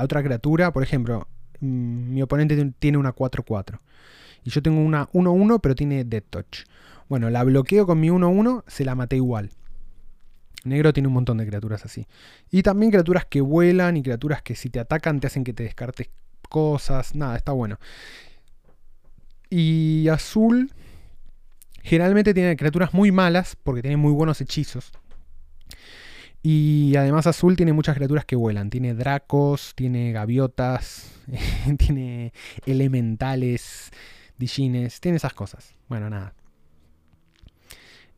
otra 0.00 0.22
criatura. 0.22 0.72
Por 0.72 0.82
ejemplo, 0.82 1.28
mi 1.60 2.22
oponente 2.22 2.72
tiene 2.78 2.98
una 2.98 3.14
4-4. 3.14 3.80
Y 4.44 4.50
yo 4.50 4.62
tengo 4.62 4.80
una 4.80 5.08
1-1, 5.08 5.60
pero 5.60 5.74
tiene 5.74 6.04
Dead 6.04 6.22
Touch. 6.28 6.64
Bueno, 7.08 7.30
la 7.30 7.44
bloqueo 7.44 7.86
con 7.86 8.00
mi 8.00 8.08
1-1, 8.08 8.64
se 8.66 8.84
la 8.84 8.94
maté 8.94 9.16
igual. 9.16 9.50
Negro 10.64 10.92
tiene 10.92 11.06
un 11.06 11.14
montón 11.14 11.38
de 11.38 11.46
criaturas 11.46 11.84
así. 11.84 12.06
Y 12.50 12.62
también 12.62 12.90
criaturas 12.90 13.24
que 13.24 13.40
vuelan 13.40 13.96
y 13.96 14.02
criaturas 14.02 14.42
que 14.42 14.56
si 14.56 14.68
te 14.68 14.80
atacan 14.80 15.20
te 15.20 15.28
hacen 15.28 15.44
que 15.44 15.52
te 15.52 15.62
descartes 15.62 16.10
cosas. 16.48 17.14
Nada, 17.14 17.36
está 17.36 17.52
bueno. 17.52 17.78
Y 19.48 20.08
azul 20.08 20.72
generalmente 21.82 22.34
tiene 22.34 22.56
criaturas 22.56 22.92
muy 22.92 23.12
malas 23.12 23.56
porque 23.62 23.82
tiene 23.82 23.96
muy 23.96 24.12
buenos 24.12 24.40
hechizos. 24.40 24.90
Y 26.48 26.94
además 26.94 27.26
azul 27.26 27.56
tiene 27.56 27.72
muchas 27.72 27.96
criaturas 27.96 28.24
que 28.24 28.36
vuelan. 28.36 28.70
Tiene 28.70 28.94
dracos, 28.94 29.72
tiene 29.74 30.12
gaviotas, 30.12 31.10
tiene 31.76 32.32
elementales, 32.66 33.90
dijines, 34.38 35.00
tiene 35.00 35.16
esas 35.16 35.34
cosas. 35.34 35.74
Bueno, 35.88 36.08
nada. 36.08 36.34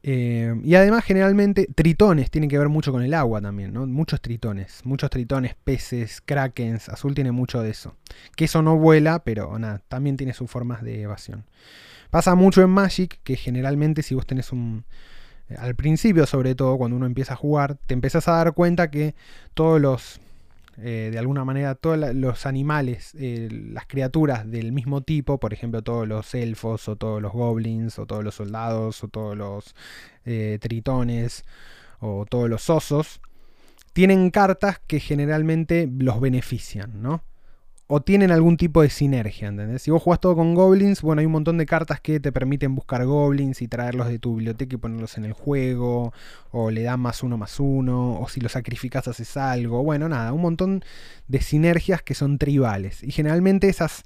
Eh, 0.03 0.55
y 0.63 0.75
además 0.75 1.07
generalmente 1.07 1.69
tritones 1.75 2.31
tienen 2.31 2.51
que 2.51 2.59
ver 2.59 2.69
mucho 2.69 2.93
con 2.93 3.03
el 3.03 3.15
agua 3.15 3.41
también, 3.41 3.73
¿no? 3.73 3.87
Muchos 3.87 4.21
tritones, 4.21 4.85
muchos 4.85 5.09
tritones, 5.09 5.55
peces, 5.65 6.21
krakens, 6.21 6.91
azul 6.91 7.15
tiene 7.15 7.33
mucho 7.33 7.63
de 7.63 7.71
eso. 7.71 7.97
Que 8.37 8.45
eso 8.45 8.61
no 8.61 8.77
vuela, 8.77 9.21
pero 9.21 9.59
nada, 9.59 9.81
también 9.89 10.19
tiene 10.19 10.35
sus 10.35 10.51
formas 10.51 10.83
de 10.83 11.01
evasión. 11.01 11.47
Pasa 12.11 12.35
mucho 12.35 12.61
en 12.61 12.69
Magic, 12.69 13.21
que 13.25 13.37
generalmente 13.37 14.03
si 14.03 14.15
vos 14.15 14.27
tenés 14.27 14.53
un, 14.53 14.85
al 15.57 15.75
principio, 15.75 16.27
sobre 16.27 16.55
todo, 16.55 16.77
cuando 16.77 16.97
uno 16.97 17.07
empieza 17.07 17.35
a 17.35 17.37
jugar, 17.37 17.77
te 17.87 17.95
empezás 17.95 18.29
a 18.29 18.33
dar 18.33 18.53
cuenta 18.53 18.91
que 18.91 19.15
todos 19.55 19.81
los, 19.81 20.21
eh, 20.77 21.09
de 21.11 21.19
alguna 21.19 21.45
manera, 21.45 21.75
todos 21.75 22.15
los 22.15 22.47
animales, 22.47 23.13
eh, 23.19 23.49
las 23.51 23.87
criaturas 23.87 24.51
del 24.51 24.73
mismo 24.73 25.01
tipo, 25.01 25.39
por 25.39 25.53
ejemplo, 25.53 25.83
todos 25.83 26.07
los 26.07 26.35
elfos, 26.35 26.89
o 26.89 26.97
todos 26.97 27.23
los 27.23 27.33
goblins, 27.33 27.99
o 27.99 28.07
todos 28.07 28.23
los 28.23 28.35
soldados, 28.35 29.03
o 29.03 29.09
todos 29.09 29.37
los 29.37 29.75
eh, 30.27 30.59
tritones, 30.61 31.45
o 32.01 32.27
todos 32.29 32.51
los 32.51 32.69
osos, 32.69 33.21
tienen 33.93 34.31
cartas 34.31 34.81
que 34.87 35.01
generalmente 35.01 35.89
los 35.91 36.21
benefician, 36.21 37.03
¿no? 37.03 37.23
O 37.91 38.03
tienen 38.03 38.31
algún 38.31 38.59
tipo 38.59 38.83
de 38.83 38.91
sinergia, 38.91 39.49
¿entendés? 39.49 39.81
Si 39.81 39.91
vos 39.91 40.03
jugás 40.03 40.21
todo 40.21 40.37
con 40.37 40.55
goblins, 40.55 41.01
bueno, 41.01 41.21
hay 41.21 41.27
un 41.27 41.33
montón 41.33 41.57
de 41.57 41.65
cartas 41.65 42.01
que 42.03 42.21
te 42.21 42.33
permiten 42.33 42.75
buscar 42.75 43.05
goblins 43.07 43.63
y 43.63 43.69
traerlos 43.69 44.09
de 44.09 44.19
tu 44.19 44.37
biblioteca 44.37 44.75
y 44.75 44.79
ponerlos 44.79 45.17
en 45.17 45.25
el 45.25 45.33
juego, 45.33 46.13
o 46.51 46.71
le 46.71 46.83
dan 46.83 47.01
más 47.01 47.23
uno 47.23 47.39
más 47.39 47.59
uno, 47.59 48.21
o 48.21 48.29
si 48.29 48.41
los 48.41 48.53
sacrificas 48.53 49.09
haces 49.09 49.39
algo, 49.39 49.83
bueno, 49.83 50.07
nada, 50.07 50.35
un 50.35 50.43
montón 50.43 50.85
de 51.29 51.41
sinergias 51.41 52.03
que 52.03 52.15
son 52.15 52.37
tribales. 52.37 53.03
Y 53.03 53.11
generalmente 53.11 53.71
esas, 53.71 54.05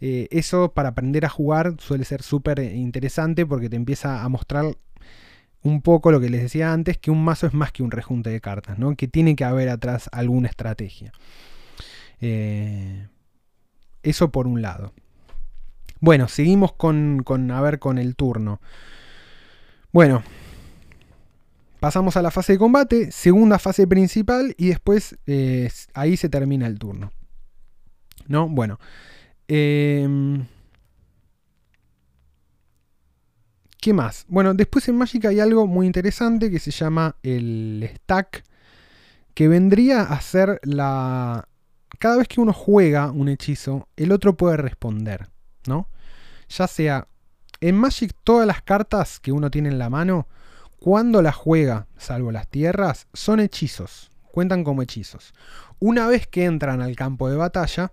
eh, 0.00 0.26
eso 0.32 0.72
para 0.72 0.88
aprender 0.88 1.24
a 1.24 1.28
jugar 1.28 1.76
suele 1.78 2.04
ser 2.04 2.22
súper 2.22 2.58
interesante 2.58 3.46
porque 3.46 3.70
te 3.70 3.76
empieza 3.76 4.24
a 4.24 4.28
mostrar 4.28 4.76
un 5.62 5.82
poco 5.82 6.10
lo 6.10 6.20
que 6.20 6.30
les 6.30 6.42
decía 6.42 6.72
antes, 6.72 6.98
que 6.98 7.12
un 7.12 7.22
mazo 7.22 7.46
es 7.46 7.54
más 7.54 7.70
que 7.70 7.84
un 7.84 7.92
rejunte 7.92 8.30
de 8.30 8.40
cartas, 8.40 8.76
¿no? 8.76 8.96
que 8.96 9.06
tiene 9.06 9.36
que 9.36 9.44
haber 9.44 9.68
atrás 9.68 10.08
alguna 10.10 10.48
estrategia. 10.48 11.12
Eh, 12.20 13.06
eso 14.02 14.30
por 14.30 14.46
un 14.46 14.62
lado. 14.62 14.92
Bueno, 16.00 16.28
seguimos 16.28 16.72
con, 16.72 17.22
con, 17.24 17.50
a 17.50 17.60
ver, 17.60 17.78
con 17.78 17.98
el 17.98 18.16
turno. 18.16 18.60
Bueno, 19.92 20.22
pasamos 21.80 22.16
a 22.16 22.22
la 22.22 22.30
fase 22.30 22.52
de 22.52 22.58
combate, 22.58 23.12
segunda 23.12 23.58
fase 23.58 23.86
principal 23.86 24.54
y 24.56 24.68
después 24.68 25.18
eh, 25.26 25.70
ahí 25.94 26.16
se 26.16 26.28
termina 26.28 26.66
el 26.66 26.78
turno. 26.78 27.12
¿No? 28.28 28.48
Bueno. 28.48 28.78
Em, 29.48 30.46
¿Qué 33.80 33.94
más? 33.94 34.26
Bueno, 34.28 34.54
después 34.54 34.88
en 34.88 34.96
Magic 34.96 35.24
hay 35.24 35.40
algo 35.40 35.66
muy 35.66 35.86
interesante 35.86 36.50
que 36.50 36.58
se 36.58 36.70
llama 36.70 37.16
el 37.22 37.90
stack, 37.96 38.44
que 39.34 39.48
vendría 39.48 40.02
a 40.02 40.20
ser 40.20 40.60
la... 40.62 41.48
Cada 41.98 42.16
vez 42.16 42.28
que 42.28 42.40
uno 42.40 42.52
juega 42.52 43.10
un 43.10 43.28
hechizo, 43.28 43.88
el 43.96 44.12
otro 44.12 44.36
puede 44.36 44.56
responder, 44.56 45.28
¿no? 45.66 45.88
Ya 46.48 46.66
sea... 46.66 47.06
En 47.62 47.76
Magic 47.76 48.14
todas 48.24 48.46
las 48.46 48.62
cartas 48.62 49.20
que 49.20 49.32
uno 49.32 49.50
tiene 49.50 49.68
en 49.68 49.78
la 49.78 49.90
mano, 49.90 50.26
cuando 50.78 51.20
las 51.20 51.34
juega, 51.34 51.88
salvo 51.98 52.32
las 52.32 52.48
tierras, 52.48 53.06
son 53.12 53.38
hechizos, 53.38 54.10
cuentan 54.32 54.64
como 54.64 54.80
hechizos. 54.80 55.34
Una 55.78 56.06
vez 56.06 56.26
que 56.26 56.46
entran 56.46 56.80
al 56.80 56.96
campo 56.96 57.28
de 57.28 57.36
batalla, 57.36 57.92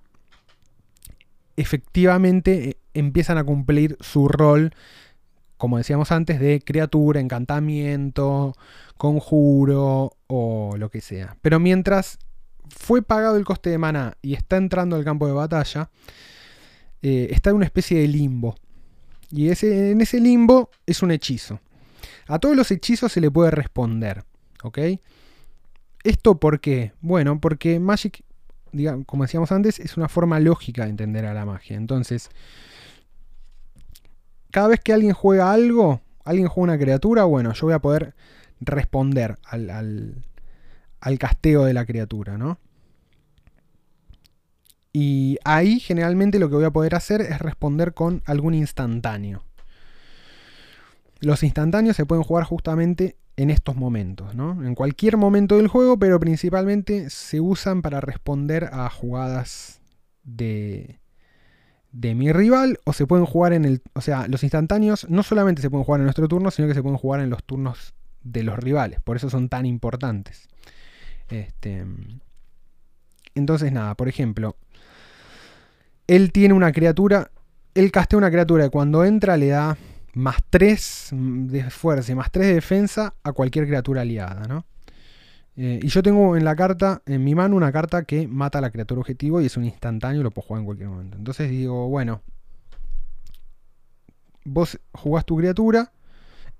efectivamente 1.58 2.70
eh, 2.70 2.78
empiezan 2.94 3.38
a 3.38 3.44
cumplir 3.44 3.98
su 4.00 4.30
rol 4.30 4.72
como 5.58 5.78
decíamos 5.78 6.12
antes, 6.12 6.40
de 6.40 6.62
criatura, 6.62 7.20
encantamiento, 7.20 8.56
conjuro 8.96 10.14
o 10.28 10.76
lo 10.78 10.90
que 10.90 11.02
sea. 11.02 11.36
Pero 11.42 11.60
mientras 11.60 12.20
fue 12.70 13.02
pagado 13.02 13.38
el 13.38 13.46
coste 13.46 13.70
de 13.70 13.78
maná 13.78 14.18
y 14.22 14.34
está 14.34 14.58
entrando 14.58 14.96
al 14.96 15.04
campo 15.04 15.28
de 15.28 15.34
batalla, 15.34 15.90
eh, 17.02 17.28
está 17.32 17.52
en 17.52 17.58
una 17.58 17.66
especie 17.66 18.00
de 18.00 18.08
limbo. 18.08 18.56
Y 19.30 19.50
ese, 19.50 19.92
en 19.92 20.02
ese 20.02 20.20
limbo 20.20 20.70
es 20.86 21.02
un 21.02 21.12
hechizo. 21.12 21.60
A 22.28 22.40
todos 22.40 22.56
los 22.56 22.72
hechizos 22.72 23.12
se 23.12 23.22
le 23.22 23.32
puede 23.32 23.52
responder. 23.52 24.24
¿Ok? 24.64 24.80
¿Esto 26.04 26.40
por 26.40 26.60
qué? 26.60 26.94
Bueno, 27.02 27.40
porque 27.40 27.80
Magic, 27.80 28.24
digamos, 28.72 29.06
como 29.06 29.24
decíamos 29.24 29.52
antes, 29.52 29.80
es 29.80 29.98
una 29.98 30.08
forma 30.08 30.40
lógica 30.40 30.84
de 30.84 30.92
entender 30.92 31.26
a 31.26 31.34
la 31.34 31.46
magia. 31.46 31.76
Entonces, 31.76 32.30
cada 34.52 34.70
vez 34.70 34.80
que 34.80 34.94
alguien 34.94 35.14
juega 35.14 35.52
algo, 35.52 36.02
alguien 36.24 36.48
juega 36.48 36.74
una 36.74 36.82
criatura, 36.82 37.26
bueno, 37.26 37.54
yo 37.54 37.68
voy 37.68 37.74
a 37.74 37.80
poder 37.80 38.16
responder 38.60 39.38
al, 39.44 39.70
al, 39.70 40.16
casteo 41.20 41.66
de 41.66 41.74
la 41.74 41.86
criatura, 41.86 42.38
¿no? 42.38 42.60
Y 44.94 45.38
ahí 45.44 45.80
generalmente 45.80 46.40
lo 46.40 46.50
que 46.50 46.56
voy 46.56 46.66
a 46.66 46.72
poder 46.72 46.96
hacer 46.96 47.22
es 47.22 47.40
responder 47.40 47.94
con 47.94 48.24
algún 48.26 48.56
instantáneo. 48.56 49.44
Los 51.20 51.44
instantáneos 51.44 51.96
se 51.96 52.06
pueden 52.06 52.24
jugar 52.24 52.46
justamente 52.46 53.16
en 53.36 53.52
estos 53.52 53.76
momentos, 53.76 54.34
¿no? 54.34 54.64
En 54.66 54.74
cualquier 54.74 55.18
momento 55.18 55.58
del 55.58 55.68
juego, 55.68 56.00
pero 56.00 56.20
principalmente 56.20 57.10
se 57.12 57.40
usan 57.40 57.84
para 57.84 58.02
responder 58.02 58.70
a 58.74 58.90
jugadas 58.90 59.82
de, 60.24 61.00
de 61.92 62.16
mi 62.16 62.32
rival 62.32 62.80
o 62.84 62.94
se 62.94 63.06
pueden 63.06 63.26
jugar 63.26 63.54
en 63.54 63.66
el... 63.66 63.82
O 63.94 64.02
sea, 64.02 64.28
los 64.28 64.44
instantáneos 64.44 65.08
no 65.10 65.22
solamente 65.22 65.62
se 65.62 65.70
pueden 65.70 65.84
jugar 65.84 66.02
en 66.02 66.06
nuestro 66.06 66.28
turno, 66.28 66.50
sino 66.50 66.68
que 66.68 66.74
se 66.74 66.82
pueden 66.82 66.98
jugar 66.98 67.22
en 67.22 67.30
los 67.30 67.44
turnos 67.44 67.94
de 68.24 68.44
los 68.44 68.58
rivales. 68.58 69.00
Por 69.02 69.16
eso 69.16 69.30
son 69.30 69.50
tan 69.50 69.66
importantes. 69.66 70.48
Este, 71.30 71.86
entonces, 73.36 73.72
nada, 73.72 73.96
por 73.96 74.08
ejemplo, 74.08 74.56
él 76.08 76.32
tiene 76.32 76.54
una 76.54 76.72
criatura, 76.72 77.32
él 77.74 77.92
castea 77.92 78.18
una 78.18 78.32
criatura 78.32 78.66
y 78.66 78.70
cuando 78.70 79.04
entra 79.04 79.38
le 79.38 79.48
da 79.48 79.78
más 80.14 80.38
3 80.50 81.10
de 81.12 81.70
fuerza 81.70 82.12
y 82.12 82.16
más 82.16 82.32
3 82.32 82.48
de 82.48 82.54
defensa 82.56 83.14
a 83.24 83.34
cualquier 83.34 83.68
criatura 83.68 84.02
aliada, 84.02 84.48
¿no? 84.48 84.66
Eh, 85.60 85.80
y 85.82 85.88
yo 85.88 86.04
tengo 86.04 86.38
en 86.38 86.46
la 86.46 86.56
carta, 86.56 87.02
en 87.08 87.24
mi 87.24 87.34
mano, 87.34 87.56
una 87.56 87.72
carta 87.72 88.04
que 88.04 88.28
mata 88.28 88.60
a 88.60 88.62
la 88.62 88.70
criatura 88.70 89.02
objetivo 89.02 89.42
y 89.42 89.48
es 89.48 89.58
un 89.58 89.66
instantáneo 89.66 90.22
lo 90.22 90.30
puedo 90.30 90.48
jugar 90.48 90.60
en 90.62 90.66
cualquier 90.66 90.90
momento. 90.90 91.18
Entonces 91.18 91.50
digo, 91.50 91.90
bueno, 91.90 92.22
vos 94.46 94.80
jugás 94.94 95.26
tu 95.26 95.36
criatura, 95.36 95.92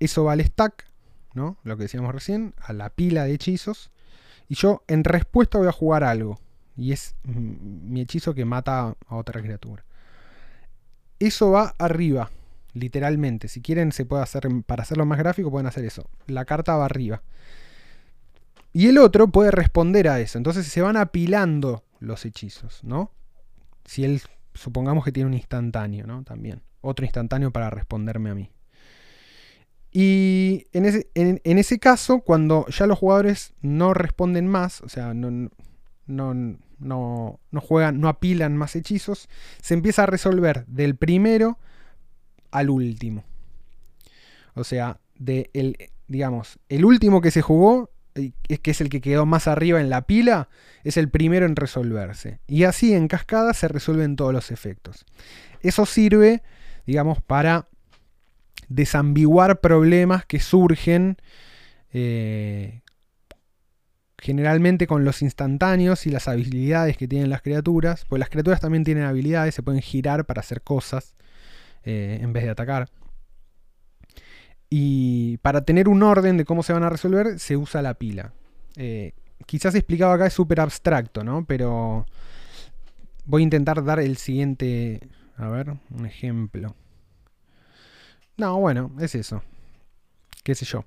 eso 0.00 0.24
va 0.24 0.32
al 0.32 0.44
stack, 0.44 0.86
¿no? 1.34 1.58
Lo 1.62 1.76
que 1.76 1.84
decíamos 1.84 2.12
recién, 2.12 2.54
a 2.60 2.72
la 2.72 2.90
pila 2.90 3.24
de 3.24 3.34
hechizos. 3.34 3.90
Y 4.48 4.54
yo 4.54 4.82
en 4.88 5.04
respuesta 5.04 5.58
voy 5.58 5.68
a 5.68 5.72
jugar 5.72 6.04
algo. 6.04 6.40
Y 6.76 6.92
es 6.92 7.16
mi 7.24 8.00
hechizo 8.00 8.34
que 8.34 8.44
mata 8.44 8.94
a 9.06 9.16
otra 9.16 9.42
criatura. 9.42 9.84
Eso 11.18 11.50
va 11.50 11.74
arriba, 11.78 12.30
literalmente. 12.72 13.48
Si 13.48 13.60
quieren, 13.60 13.92
se 13.92 14.04
puede 14.04 14.22
hacer, 14.22 14.48
para 14.64 14.82
hacerlo 14.82 15.04
más 15.04 15.18
gráfico, 15.18 15.50
pueden 15.50 15.66
hacer 15.66 15.84
eso. 15.84 16.08
La 16.26 16.44
carta 16.44 16.76
va 16.76 16.84
arriba. 16.84 17.22
Y 18.72 18.86
el 18.86 18.98
otro 18.98 19.28
puede 19.28 19.50
responder 19.50 20.08
a 20.08 20.20
eso. 20.20 20.38
Entonces 20.38 20.66
se 20.66 20.80
van 20.80 20.96
apilando 20.96 21.84
los 21.98 22.24
hechizos, 22.24 22.84
¿no? 22.84 23.10
Si 23.84 24.04
él, 24.04 24.22
supongamos 24.54 25.04
que 25.04 25.12
tiene 25.12 25.26
un 25.26 25.34
instantáneo, 25.34 26.06
¿no? 26.06 26.22
También. 26.22 26.62
Otro 26.80 27.04
instantáneo 27.04 27.50
para 27.50 27.70
responderme 27.70 28.30
a 28.30 28.34
mí. 28.34 28.50
Y 29.90 30.66
en 30.72 30.84
ese, 30.84 31.08
en, 31.14 31.40
ese 31.58 31.78
caso, 31.78 32.20
cuando 32.20 32.66
ya 32.68 32.86
los 32.86 32.98
jugadores 32.98 33.54
no 33.62 33.94
responden 33.94 34.46
más, 34.46 34.82
o 34.82 34.88
sea, 34.88 35.14
no, 35.14 35.30
no, 36.06 36.34
no, 36.34 37.40
no, 37.50 37.60
juegan, 37.60 38.00
no 38.00 38.08
apilan 38.08 38.56
más 38.56 38.76
hechizos, 38.76 39.28
se 39.62 39.74
empieza 39.74 40.02
a 40.02 40.06
resolver 40.06 40.66
del 40.66 40.96
primero 40.96 41.58
al 42.50 42.70
último. 42.70 43.24
O 44.54 44.64
sea, 44.64 45.00
de 45.18 45.50
el, 45.54 45.76
digamos, 46.06 46.58
el 46.68 46.84
último 46.84 47.20
que 47.20 47.30
se 47.30 47.42
jugó 47.42 47.90
que 48.62 48.70
es 48.70 48.80
el 48.80 48.88
que 48.88 49.00
quedó 49.00 49.26
más 49.26 49.46
arriba 49.46 49.80
en 49.80 49.90
la 49.90 50.02
pila, 50.02 50.48
es 50.84 50.96
el 50.96 51.08
primero 51.08 51.46
en 51.46 51.56
resolverse. 51.56 52.40
Y 52.46 52.64
así 52.64 52.94
en 52.94 53.08
cascada 53.08 53.54
se 53.54 53.68
resuelven 53.68 54.16
todos 54.16 54.32
los 54.32 54.50
efectos. 54.50 55.04
Eso 55.62 55.86
sirve, 55.86 56.42
digamos, 56.86 57.22
para 57.22 57.68
desambiguar 58.68 59.60
problemas 59.60 60.24
que 60.26 60.40
surgen 60.40 61.16
eh, 61.92 62.82
generalmente 64.18 64.86
con 64.86 65.04
los 65.04 65.22
instantáneos 65.22 66.06
y 66.06 66.10
las 66.10 66.28
habilidades 66.28 66.96
que 66.96 67.08
tienen 67.08 67.30
las 67.30 67.42
criaturas. 67.42 68.04
Pues 68.08 68.20
las 68.20 68.28
criaturas 68.28 68.60
también 68.60 68.84
tienen 68.84 69.04
habilidades, 69.04 69.54
se 69.54 69.62
pueden 69.62 69.80
girar 69.80 70.26
para 70.26 70.40
hacer 70.40 70.62
cosas 70.62 71.14
eh, 71.84 72.18
en 72.20 72.32
vez 72.32 72.44
de 72.44 72.50
atacar. 72.50 72.88
Y 74.70 75.38
para 75.38 75.62
tener 75.62 75.88
un 75.88 76.02
orden 76.02 76.36
de 76.36 76.44
cómo 76.44 76.62
se 76.62 76.72
van 76.72 76.82
a 76.82 76.90
resolver, 76.90 77.38
se 77.38 77.56
usa 77.56 77.80
la 77.80 77.94
pila. 77.94 78.32
Eh, 78.76 79.12
quizás 79.46 79.74
explicado 79.74 80.12
acá 80.12 80.26
es 80.26 80.34
súper 80.34 80.60
abstracto, 80.60 81.24
¿no? 81.24 81.44
Pero 81.46 82.04
voy 83.24 83.42
a 83.42 83.44
intentar 83.44 83.82
dar 83.84 84.00
el 84.00 84.18
siguiente, 84.18 85.00
a 85.36 85.48
ver, 85.48 85.74
un 85.90 86.06
ejemplo. 86.06 86.74
No, 88.38 88.58
bueno, 88.60 88.92
es 89.00 89.16
eso. 89.16 89.42
¿Qué 90.44 90.54
sé 90.54 90.64
yo? 90.64 90.84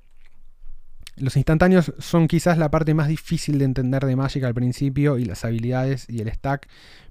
Los 1.17 1.35
instantáneos 1.35 1.93
son 1.99 2.27
quizás 2.27 2.57
la 2.57 2.71
parte 2.71 2.93
más 2.93 3.09
difícil 3.09 3.59
de 3.59 3.65
entender 3.65 4.05
de 4.05 4.15
Magic 4.15 4.43
al 4.45 4.53
principio 4.53 5.17
y 5.17 5.25
las 5.25 5.43
habilidades 5.43 6.09
y 6.09 6.21
el 6.21 6.31
stack, 6.31 6.67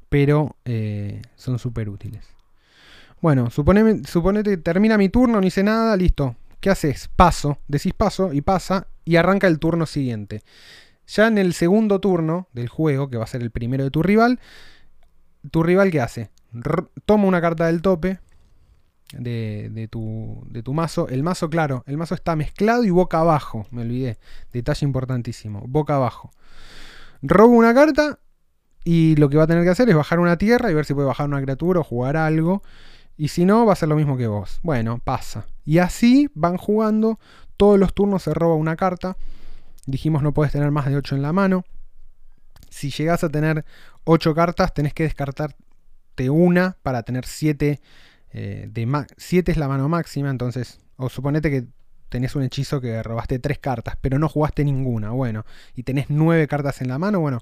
pero 0.08 0.56
eh, 0.64 1.20
son 1.36 1.58
súper 1.58 1.90
útiles. 1.90 2.26
Bueno, 3.20 3.50
suponete, 3.50 4.08
suponete, 4.08 4.56
termina 4.56 4.96
mi 4.96 5.10
turno, 5.10 5.40
no 5.40 5.46
hice 5.46 5.62
nada, 5.62 5.94
listo. 5.96 6.34
¿Qué 6.58 6.70
haces? 6.70 7.10
Paso, 7.14 7.58
decís 7.68 7.92
paso 7.92 8.32
y 8.32 8.40
pasa 8.40 8.86
y 9.04 9.16
arranca 9.16 9.46
el 9.46 9.58
turno 9.58 9.84
siguiente. 9.84 10.42
Ya 11.06 11.26
en 11.26 11.36
el 11.36 11.52
segundo 11.52 12.00
turno 12.00 12.48
del 12.54 12.68
juego, 12.68 13.10
que 13.10 13.18
va 13.18 13.24
a 13.24 13.28
ser 13.28 13.42
el 13.42 13.50
primero 13.50 13.84
de 13.84 13.90
tu 13.90 14.02
rival, 14.02 14.40
tu 15.50 15.62
rival 15.62 15.90
¿qué 15.90 16.00
hace? 16.00 16.30
toma 17.04 17.26
una 17.26 17.40
carta 17.42 17.66
del 17.66 17.82
tope 17.82 18.18
de, 19.12 19.88
tu, 19.90 20.44
de 20.48 20.62
tu 20.62 20.74
mazo. 20.74 21.08
El 21.08 21.22
mazo, 21.22 21.50
claro, 21.50 21.84
el 21.86 21.96
mazo 21.96 22.14
está 22.14 22.36
mezclado 22.36 22.84
y 22.84 22.90
boca 22.90 23.20
abajo, 23.20 23.66
me 23.70 23.82
olvidé. 23.82 24.18
Detalle 24.52 24.84
importantísimo, 24.84 25.62
boca 25.66 25.96
abajo. 25.96 26.30
Robo 27.22 27.54
una 27.54 27.74
carta 27.74 28.18
y 28.84 29.16
lo 29.16 29.28
que 29.28 29.36
va 29.36 29.44
a 29.44 29.46
tener 29.46 29.64
que 29.64 29.70
hacer 29.70 29.88
es 29.88 29.96
bajar 29.96 30.20
una 30.20 30.36
tierra 30.36 30.70
y 30.70 30.74
ver 30.74 30.84
si 30.84 30.94
puede 30.94 31.06
bajar 31.06 31.28
una 31.28 31.42
criatura 31.42 31.80
o 31.80 31.84
jugar 31.84 32.16
algo. 32.16 32.62
Y 33.16 33.28
si 33.28 33.44
no, 33.44 33.66
va 33.66 33.74
a 33.74 33.76
ser 33.76 33.88
lo 33.88 33.96
mismo 33.96 34.16
que 34.16 34.26
vos. 34.26 34.60
Bueno, 34.62 34.98
pasa. 34.98 35.46
Y 35.64 35.78
así 35.78 36.30
van 36.34 36.56
jugando. 36.56 37.18
Todos 37.58 37.78
los 37.78 37.92
turnos 37.92 38.22
se 38.22 38.32
roba 38.32 38.54
una 38.54 38.76
carta. 38.76 39.18
Dijimos 39.86 40.22
no 40.22 40.32
puedes 40.32 40.52
tener 40.52 40.70
más 40.70 40.86
de 40.86 40.96
8 40.96 41.16
en 41.16 41.22
la 41.22 41.32
mano. 41.32 41.64
Si 42.70 42.90
llegas 42.90 43.22
a 43.24 43.28
tener 43.28 43.64
8 44.04 44.34
cartas, 44.34 44.72
tenés 44.72 44.94
que 44.94 45.02
descartar 45.02 45.56
gastarte 46.20 46.30
una 46.30 46.76
para 46.82 47.02
tener 47.02 47.26
7 47.26 47.80
eh, 48.32 48.68
de 48.70 49.06
7 49.16 49.52
es 49.52 49.58
la 49.58 49.68
mano 49.68 49.88
máxima, 49.88 50.30
entonces, 50.30 50.80
o 50.96 51.08
suponete 51.08 51.50
que 51.50 51.66
tenés 52.08 52.34
un 52.34 52.42
hechizo 52.42 52.80
que 52.80 53.02
robaste 53.02 53.38
3 53.38 53.58
cartas, 53.58 53.96
pero 54.00 54.18
no 54.18 54.28
jugaste 54.28 54.64
ninguna, 54.64 55.10
bueno, 55.10 55.44
y 55.74 55.82
tenés 55.82 56.06
9 56.08 56.46
cartas 56.48 56.80
en 56.80 56.88
la 56.88 56.98
mano, 56.98 57.20
bueno, 57.20 57.40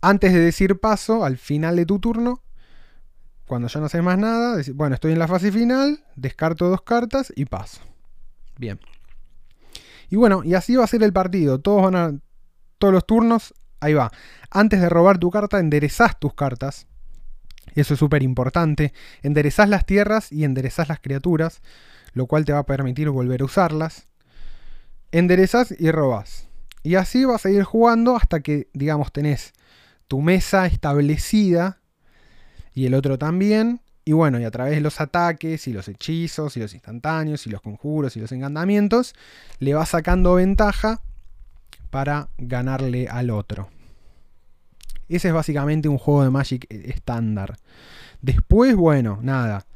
antes 0.00 0.32
de 0.32 0.40
decir 0.40 0.78
paso, 0.80 1.24
al 1.24 1.38
final 1.38 1.76
de 1.76 1.86
tu 1.86 1.98
turno, 1.98 2.42
cuando 3.46 3.68
ya 3.68 3.80
no 3.80 3.88
sé 3.88 4.02
más 4.02 4.18
nada, 4.18 4.60
bueno, 4.74 4.94
estoy 4.94 5.12
en 5.12 5.18
la 5.18 5.28
fase 5.28 5.52
final, 5.52 6.04
descarto 6.16 6.68
dos 6.68 6.82
cartas 6.82 7.32
y 7.36 7.44
paso. 7.44 7.80
Bien. 8.58 8.80
Y 10.08 10.16
bueno, 10.16 10.42
y 10.44 10.54
así 10.54 10.76
va 10.76 10.84
a 10.84 10.88
ser 10.88 11.02
el 11.02 11.12
partido. 11.12 11.60
Todos 11.60 11.82
van 11.82 11.96
a. 11.96 12.18
Todos 12.78 12.92
los 12.92 13.06
turnos. 13.06 13.54
Ahí 13.80 13.94
va. 13.94 14.10
Antes 14.50 14.80
de 14.80 14.88
robar 14.88 15.18
tu 15.18 15.30
carta, 15.30 15.58
enderezás 15.58 16.18
tus 16.18 16.34
cartas. 16.34 16.86
Eso 17.76 17.94
es 17.94 18.00
súper 18.00 18.22
importante. 18.22 18.92
Enderezás 19.22 19.68
las 19.68 19.86
tierras 19.86 20.32
y 20.32 20.44
enderezás 20.44 20.88
las 20.88 20.98
criaturas. 20.98 21.60
Lo 22.12 22.26
cual 22.26 22.44
te 22.44 22.52
va 22.52 22.60
a 22.60 22.66
permitir 22.66 23.10
volver 23.10 23.42
a 23.42 23.44
usarlas. 23.44 24.08
Enderezás 25.12 25.74
y 25.78 25.90
robás. 25.90 26.48
Y 26.82 26.94
así 26.94 27.24
vas 27.24 27.44
a 27.46 27.50
ir 27.50 27.62
jugando 27.62 28.16
hasta 28.16 28.40
que, 28.40 28.68
digamos, 28.72 29.12
tenés 29.12 29.52
tu 30.08 30.20
mesa 30.22 30.66
establecida. 30.66 31.80
Y 32.74 32.86
el 32.86 32.94
otro 32.94 33.18
también. 33.18 33.82
Y 34.04 34.12
bueno, 34.12 34.38
y 34.40 34.44
a 34.44 34.50
través 34.50 34.76
de 34.76 34.80
los 34.80 35.00
ataques 35.00 35.66
y 35.66 35.72
los 35.72 35.88
hechizos 35.88 36.56
y 36.56 36.60
los 36.60 36.74
instantáneos 36.74 37.46
y 37.46 37.50
los 37.50 37.60
conjuros 37.60 38.16
y 38.16 38.20
los 38.20 38.30
encantamientos, 38.32 39.14
le 39.58 39.74
va 39.74 39.84
sacando 39.84 40.34
ventaja 40.34 41.02
para 41.90 42.28
ganarle 42.38 43.08
al 43.08 43.30
otro. 43.30 43.68
Ese 45.08 45.28
es 45.28 45.34
básicamente 45.34 45.88
un 45.88 45.98
juego 45.98 46.24
de 46.24 46.30
Magic 46.30 46.66
estándar. 46.70 47.56
Después, 48.22 48.74
bueno, 48.74 49.18
nada. 49.22 49.66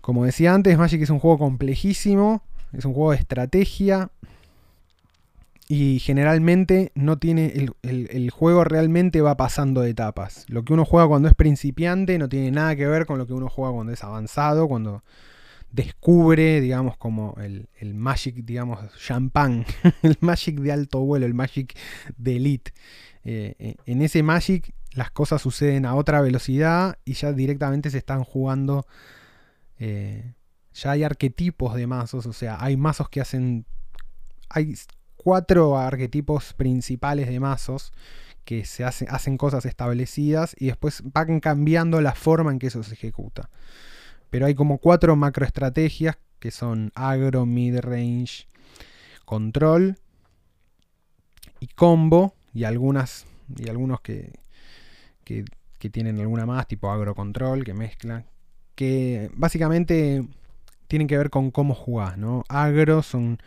Como 0.00 0.24
decía 0.24 0.54
antes, 0.54 0.76
Magic 0.76 1.02
es 1.02 1.10
un 1.10 1.18
juego 1.18 1.38
complejísimo, 1.38 2.42
es 2.72 2.84
un 2.84 2.92
juego 2.92 3.12
de 3.12 3.18
estrategia, 3.18 4.10
y 5.68 5.98
generalmente 5.98 6.92
no 6.94 7.18
tiene. 7.18 7.70
El, 7.82 8.30
juego 8.30 8.64
realmente 8.64 9.20
va 9.20 9.36
pasando 9.36 9.80
de 9.80 9.90
etapas. 9.90 10.44
Lo 10.48 10.64
que 10.64 10.72
uno 10.72 10.84
juega 10.84 11.08
cuando 11.08 11.28
es 11.28 11.34
principiante 11.34 12.18
no 12.18 12.28
tiene 12.28 12.50
nada 12.50 12.76
que 12.76 12.86
ver 12.86 13.06
con 13.06 13.18
lo 13.18 13.26
que 13.26 13.32
uno 13.32 13.48
juega 13.48 13.72
cuando 13.72 13.92
es 13.92 14.04
avanzado, 14.04 14.68
cuando 14.68 15.02
descubre, 15.70 16.60
digamos, 16.60 16.96
como 16.96 17.36
el, 17.40 17.94
Magic, 17.94 18.36
digamos, 18.44 18.78
champán, 18.98 19.64
el 20.02 20.16
Magic 20.20 20.60
de 20.60 20.72
alto 20.72 21.00
vuelo, 21.00 21.26
el 21.26 21.34
Magic 21.34 21.76
de 22.16 22.36
elite. 22.36 22.72
Eh, 23.24 23.54
eh, 23.58 23.76
en 23.86 24.02
ese 24.02 24.22
Magic 24.22 24.74
las 24.92 25.10
cosas 25.10 25.42
suceden 25.42 25.86
a 25.86 25.94
otra 25.94 26.20
velocidad 26.20 26.98
y 27.04 27.14
ya 27.14 27.32
directamente 27.32 27.90
se 27.90 27.98
están 27.98 28.22
jugando. 28.24 28.86
Eh, 29.78 30.34
ya 30.72 30.92
hay 30.92 31.04
arquetipos 31.04 31.74
de 31.74 31.86
mazos, 31.86 32.26
o 32.26 32.32
sea, 32.32 32.62
hay 32.62 32.76
mazos 32.76 33.08
que 33.08 33.20
hacen. 33.20 33.66
Hay 34.48 34.74
cuatro 35.16 35.78
arquetipos 35.78 36.52
principales 36.52 37.28
de 37.28 37.40
mazos 37.40 37.92
que 38.44 38.64
se 38.64 38.84
hacen 38.84 39.38
cosas 39.38 39.64
establecidas 39.64 40.54
y 40.58 40.66
después 40.66 41.02
van 41.12 41.40
cambiando 41.40 42.00
la 42.00 42.14
forma 42.14 42.52
en 42.52 42.58
que 42.58 42.66
eso 42.66 42.82
se 42.82 42.94
ejecuta. 42.94 43.48
Pero 44.30 44.46
hay 44.46 44.54
como 44.54 44.78
cuatro 44.78 45.16
macroestrategias 45.16 46.18
que 46.38 46.50
son 46.50 46.92
agro, 46.94 47.46
mid-range, 47.46 48.46
control 49.24 49.98
y 51.58 51.68
combo 51.68 52.34
y 52.54 52.64
algunas 52.64 53.26
y 53.56 53.68
algunos 53.68 54.00
que, 54.00 54.32
que, 55.24 55.44
tienen 55.90 56.18
alguna 56.18 56.46
más 56.46 56.66
tipo 56.66 56.90
agro 56.90 57.14
control 57.14 57.62
que 57.62 57.74
mezclan 57.74 58.24
que 58.74 59.30
básicamente 59.34 60.26
tienen 60.88 61.08
que 61.08 61.18
ver 61.18 61.28
con 61.28 61.50
cómo 61.50 61.74
jugás, 61.74 62.16
¿no? 62.16 62.42
Agro 62.48 63.02
son 63.02 63.38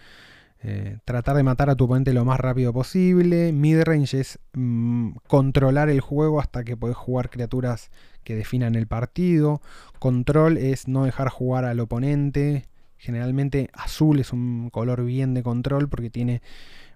eh, 0.64 0.97
tratar 1.05 1.36
de 1.36 1.43
matar 1.43 1.70
a 1.70 1.76
tu 1.76 1.86
oponente 1.86 2.14
lo 2.14 2.26
más 2.26 2.39
rápido 2.39 2.74
posible. 2.74 3.51
Midrange 3.53 4.20
es 4.20 4.39
mm, 4.53 5.12
controlar 5.28 5.89
el 5.89 6.01
juego 6.01 6.39
hasta 6.39 6.64
que 6.64 6.76
puedes 6.76 6.97
jugar 6.97 7.30
criaturas 7.30 7.91
que 8.24 8.36
definan 8.36 8.76
el 8.76 8.88
partido. 8.88 9.62
Control 9.99 10.58
es 10.58 10.88
no 10.88 11.05
dejar 11.05 11.30
jugar 11.30 11.66
al 11.66 11.80
oponente. 11.80 12.66
Generalmente 12.97 13.70
azul 13.74 14.20
es 14.20 14.34
un 14.34 14.70
color 14.70 15.05
bien 15.05 15.34
de 15.34 15.43
control 15.43 15.89
porque 15.89 16.10
tiene... 16.10 16.41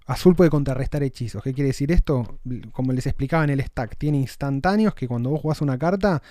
Azul 0.07 0.35
puede 0.35 0.49
contrarrestar 0.49 1.03
hechizos. 1.03 1.43
¿Qué 1.43 1.53
quiere 1.53 1.67
decir 1.67 1.91
esto? 1.91 2.39
Como 2.71 2.91
les 2.91 3.05
explicaba 3.05 3.43
en 3.43 3.51
el 3.51 3.61
stack, 3.61 3.97
tiene 3.97 4.17
instantáneos 4.17 4.95
que 4.95 5.07
cuando 5.07 5.29
vos 5.29 5.41
jugás 5.41 5.61
una 5.61 5.77
carta 5.77 6.21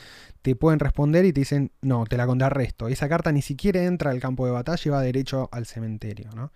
te 0.43 0.57
pueden 0.57 0.81
responder 0.81 1.25
y 1.25 1.33
te 1.33 1.41
dicen, 1.41 1.71
no, 1.81 2.05
te 2.05 2.17
la 2.17 2.27
contrarresto. 2.27 2.89
Esa 2.89 3.09
carta 3.09 3.31
ni 3.33 3.43
siquiera 3.43 3.85
entra 3.85 4.11
al 4.11 4.21
campo 4.21 4.45
de 4.45 4.53
batalla 4.53 4.83
y 4.85 4.89
va 4.89 5.01
derecho 5.01 5.49
al 5.53 5.67
cementerio. 5.67 6.31
¿no? 6.35 6.51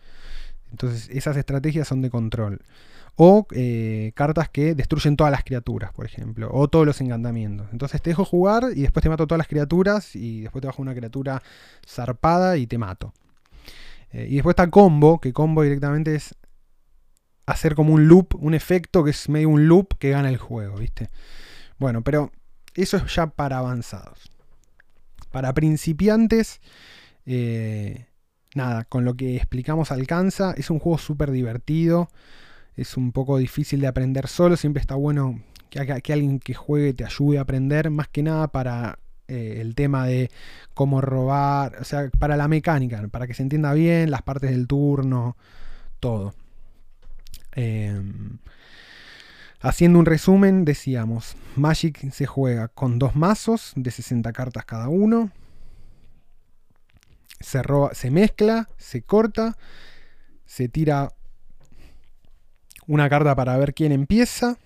Entonces 0.71 1.09
esas 1.11 1.37
estrategias 1.37 1.87
son 1.87 2.03
de 2.03 2.11
control. 2.11 2.61
O 3.17 3.47
eh, 3.53 4.11
cartas 4.17 4.49
que 4.49 4.75
destruyen 4.75 5.17
todas 5.17 5.31
las 5.31 5.45
criaturas, 5.45 5.93
por 5.93 6.05
ejemplo. 6.05 6.51
O 6.53 6.67
todos 6.67 6.85
los 6.85 7.01
encantamientos. 7.01 7.69
Entonces 7.71 8.03
te 8.03 8.11
dejo 8.11 8.25
jugar 8.25 8.65
y 8.75 8.83
después 8.83 9.05
te 9.05 9.09
mato 9.09 9.29
todas 9.29 9.39
las 9.39 9.47
criaturas. 9.47 10.17
Y 10.17 10.41
después 10.41 10.61
te 10.61 10.67
bajo 10.67 10.83
una 10.83 10.95
criatura 10.95 11.41
zarpada 11.87 12.57
y 12.57 12.67
te 12.67 12.77
mato. 12.77 13.12
Eh, 14.12 14.27
y 14.31 14.35
después 14.35 14.55
está 14.55 14.69
combo, 14.69 15.21
que 15.21 15.33
combo 15.33 15.62
directamente 15.62 16.17
es 16.17 16.35
hacer 17.47 17.75
como 17.75 17.93
un 17.93 18.09
loop, 18.09 18.35
un 18.37 18.55
efecto 18.55 19.05
que 19.05 19.11
es 19.11 19.29
medio 19.29 19.49
un 19.49 19.69
loop 19.69 19.99
que 19.99 20.11
gana 20.11 20.29
el 20.29 20.39
juego, 20.39 20.77
¿viste? 20.77 21.11
Bueno, 21.79 22.03
pero 22.03 22.33
eso 22.75 22.97
es 22.97 23.15
ya 23.15 23.27
para 23.27 23.59
avanzados. 23.59 24.31
Para 25.31 25.53
principiantes, 25.53 26.61
eh, 27.27 28.07
nada, 28.55 28.85
con 28.85 29.05
lo 29.05 29.15
que 29.15 29.37
explicamos 29.37 29.91
alcanza. 29.91 30.55
Es 30.57 30.71
un 30.71 30.79
juego 30.79 30.99
súper 30.99 31.31
divertido. 31.31 32.09
Es 32.77 32.97
un 32.97 33.13
poco 33.13 33.39
difícil 33.39 33.81
de 33.81 33.89
aprender 33.89 34.29
solo. 34.29 34.57
Siempre 34.57 34.81
está 34.81 34.95
bueno 34.95 35.41
que, 35.71 35.81
alguien 36.13 36.39
que 36.39 36.55
juegue 36.55 36.95
te 36.95 37.05
ayude 37.05 37.39
a 37.39 37.43
aprender. 37.43 37.91
Más 37.91 38.09
que 38.09 38.23
nada 38.23 38.49
para 38.49 38.99
eh, 39.29 39.59
el 39.61 39.75
tema 39.75 40.07
de 40.07 40.31
cómo 40.73 41.01
robar. 41.01 41.77
O 41.81 41.85
sea, 41.85 42.11
para 42.19 42.37
la 42.37 42.49
mecánica. 42.49 43.07
Para 43.09 43.27
que 43.27 43.35
se 43.35 43.43
entienda 43.43 43.73
bien 43.75 44.11
las 44.11 44.23
partes 44.23 44.51
del 44.51 44.67
turno. 44.67 45.37
Todo. 46.01 46.35
Em, 47.55 48.39
haciendo 49.61 49.99
un 49.99 50.07
resumen, 50.07 50.65
decíamos, 50.65 51.37
Magic 51.57 52.11
se 52.11 52.27
juega 52.27 52.69
con 52.69 52.99
dos 52.99 53.17
mazos 53.17 53.73
de 53.77 53.91
60 53.91 54.33
cartas 54.33 54.65
cada 54.65 54.89
uno 54.89 55.31
se, 57.45 57.63
se 57.93 58.11
mezcla, 58.11 58.69
se 58.79 59.03
corta, 59.03 59.57
se 60.47 60.69
tira 60.69 61.13
una 62.87 63.09
carta 63.09 63.35
para 63.35 63.57
ver 63.59 63.75
quién 63.75 63.93
empieza. 63.93 64.59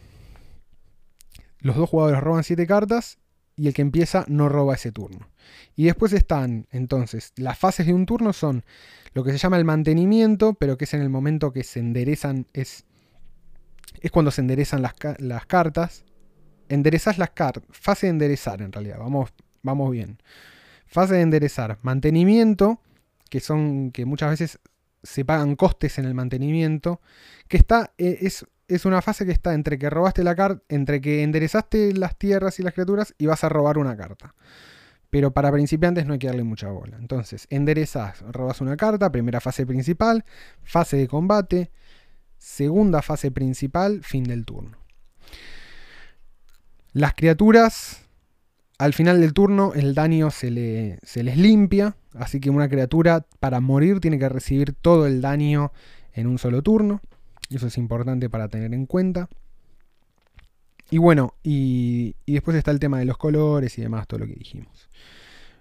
Los 1.60 1.76
dos 1.76 1.90
jugadores 1.90 2.20
roban 2.20 2.44
7 2.44 2.66
cartas 2.66 3.18
y 3.58 3.66
el 3.66 3.74
que 3.74 3.82
empieza 3.82 4.24
no 4.28 4.48
roba 4.48 4.74
ese 4.74 4.92
turno. 4.92 5.28
Y 5.76 5.84
después 5.84 6.12
están, 6.12 6.66
entonces, 6.70 7.32
las 7.36 7.58
fases 7.58 7.86
de 7.86 7.92
un 7.92 8.06
turno 8.06 8.32
son 8.32 8.64
lo 9.12 9.24
que 9.24 9.32
se 9.32 9.38
llama 9.38 9.58
el 9.58 9.64
mantenimiento, 9.64 10.54
pero 10.54 10.78
que 10.78 10.84
es 10.84 10.94
en 10.94 11.02
el 11.02 11.10
momento 11.10 11.52
que 11.52 11.64
se 11.64 11.80
enderezan, 11.80 12.46
es, 12.52 12.84
es 14.00 14.10
cuando 14.10 14.30
se 14.30 14.40
enderezan 14.40 14.80
las, 14.80 14.94
las 15.18 15.46
cartas. 15.46 16.04
Enderezas 16.68 17.18
las 17.18 17.30
cartas, 17.30 17.64
fase 17.70 18.06
de 18.06 18.10
enderezar 18.10 18.60
en 18.60 18.70
realidad, 18.70 18.98
vamos, 18.98 19.32
vamos 19.62 19.90
bien. 19.90 20.18
Fase 20.86 21.14
de 21.14 21.22
enderezar. 21.22 21.78
Mantenimiento, 21.82 22.80
que 23.30 23.40
son 23.40 23.90
que 23.90 24.04
muchas 24.04 24.30
veces 24.30 24.58
se 25.02 25.24
pagan 25.24 25.56
costes 25.56 25.98
en 25.98 26.04
el 26.04 26.14
mantenimiento, 26.14 27.00
que 27.48 27.56
está 27.56 27.92
eh, 27.98 28.18
es, 28.20 28.44
es 28.68 28.84
una 28.84 29.02
fase 29.02 29.24
que 29.24 29.32
está 29.32 29.54
entre 29.54 29.78
que 29.78 29.90
robaste 29.90 30.22
la 30.22 30.34
carta, 30.34 30.62
entre 30.68 31.00
que 31.00 31.22
enderezaste 31.22 31.94
las 31.94 32.16
tierras 32.16 32.60
y 32.60 32.62
las 32.62 32.74
criaturas 32.74 33.14
y 33.18 33.26
vas 33.26 33.42
a 33.42 33.48
robar 33.48 33.78
una 33.78 33.96
carta. 33.96 34.34
Pero 35.10 35.32
para 35.32 35.50
principiantes 35.50 36.04
no 36.06 36.12
hay 36.12 36.18
que 36.18 36.26
darle 36.26 36.44
mucha 36.44 36.68
bola. 36.68 36.98
Entonces, 36.98 37.46
enderezas, 37.48 38.20
robas 38.30 38.60
una 38.60 38.76
carta, 38.76 39.10
primera 39.10 39.40
fase 39.40 39.66
principal, 39.66 40.24
fase 40.62 40.98
de 40.98 41.08
combate, 41.08 41.70
segunda 42.36 43.00
fase 43.00 43.30
principal, 43.30 44.02
fin 44.04 44.24
del 44.24 44.44
turno. 44.44 44.76
Las 46.92 47.14
criaturas 47.14 48.08
al 48.78 48.92
final 48.92 49.20
del 49.20 49.32
turno 49.32 49.72
el 49.74 49.94
daño 49.94 50.30
se, 50.30 50.98
se 51.02 51.22
les 51.22 51.36
limpia, 51.36 51.96
así 52.14 52.38
que 52.38 52.50
una 52.50 52.68
criatura 52.68 53.26
para 53.40 53.60
morir 53.60 54.00
tiene 54.00 54.18
que 54.18 54.28
recibir 54.28 54.74
todo 54.74 55.06
el 55.06 55.20
daño 55.20 55.72
en 56.12 56.26
un 56.26 56.38
solo 56.38 56.62
turno. 56.62 57.00
Eso 57.50 57.66
es 57.66 57.78
importante 57.78 58.28
para 58.28 58.48
tener 58.48 58.74
en 58.74 58.86
cuenta. 58.86 59.28
Y 60.90 60.98
bueno, 60.98 61.34
y, 61.42 62.14
después 62.26 62.56
está 62.56 62.70
el 62.70 62.78
tema 62.78 62.98
de 62.98 63.04
los 63.04 63.18
colores 63.18 63.78
y 63.78 63.82
demás, 63.82 64.06
todo 64.06 64.20
lo 64.20 64.26
que 64.26 64.34
dijimos. 64.34 64.88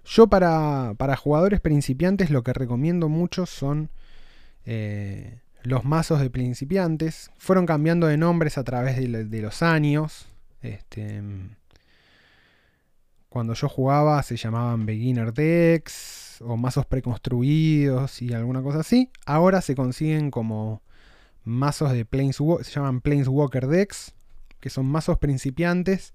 Yo 0.04 0.26
para, 0.28 0.94
jugadores 1.16 1.60
principiantes 1.60 2.30
lo 2.30 2.42
que 2.42 2.54
recomiendo 2.54 3.08
mucho 3.08 3.44
son 3.44 3.90
eh, 4.64 5.40
los 5.62 5.84
mazos 5.84 6.20
de 6.20 6.30
principiantes. 6.30 7.30
Fueron 7.36 7.66
cambiando 7.66 8.06
de 8.06 8.16
nombres 8.16 8.56
a 8.56 8.64
través 8.64 8.96
de, 8.96 9.24
de 9.24 9.42
los 9.42 9.62
años. 9.62 10.28
Este, 10.62 11.22
cuando 13.28 13.52
yo 13.52 13.68
jugaba 13.68 14.22
se 14.22 14.36
llamaban 14.36 14.86
beginner 14.86 15.32
decks 15.32 16.40
o 16.40 16.56
mazos 16.56 16.86
preconstruidos 16.86 18.22
y 18.22 18.32
alguna 18.32 18.62
cosa 18.62 18.80
así. 18.80 19.10
Ahora 19.26 19.60
se 19.60 19.74
consiguen 19.74 20.30
como 20.30 20.82
mazos 21.48 21.92
de 21.92 22.04
Planeswalker, 22.04 22.64
se 22.64 22.72
llaman 22.72 23.00
Planeswalker 23.00 23.66
decks, 23.66 24.14
que 24.60 24.70
son 24.70 24.86
mazos 24.86 25.18
principiantes. 25.18 26.14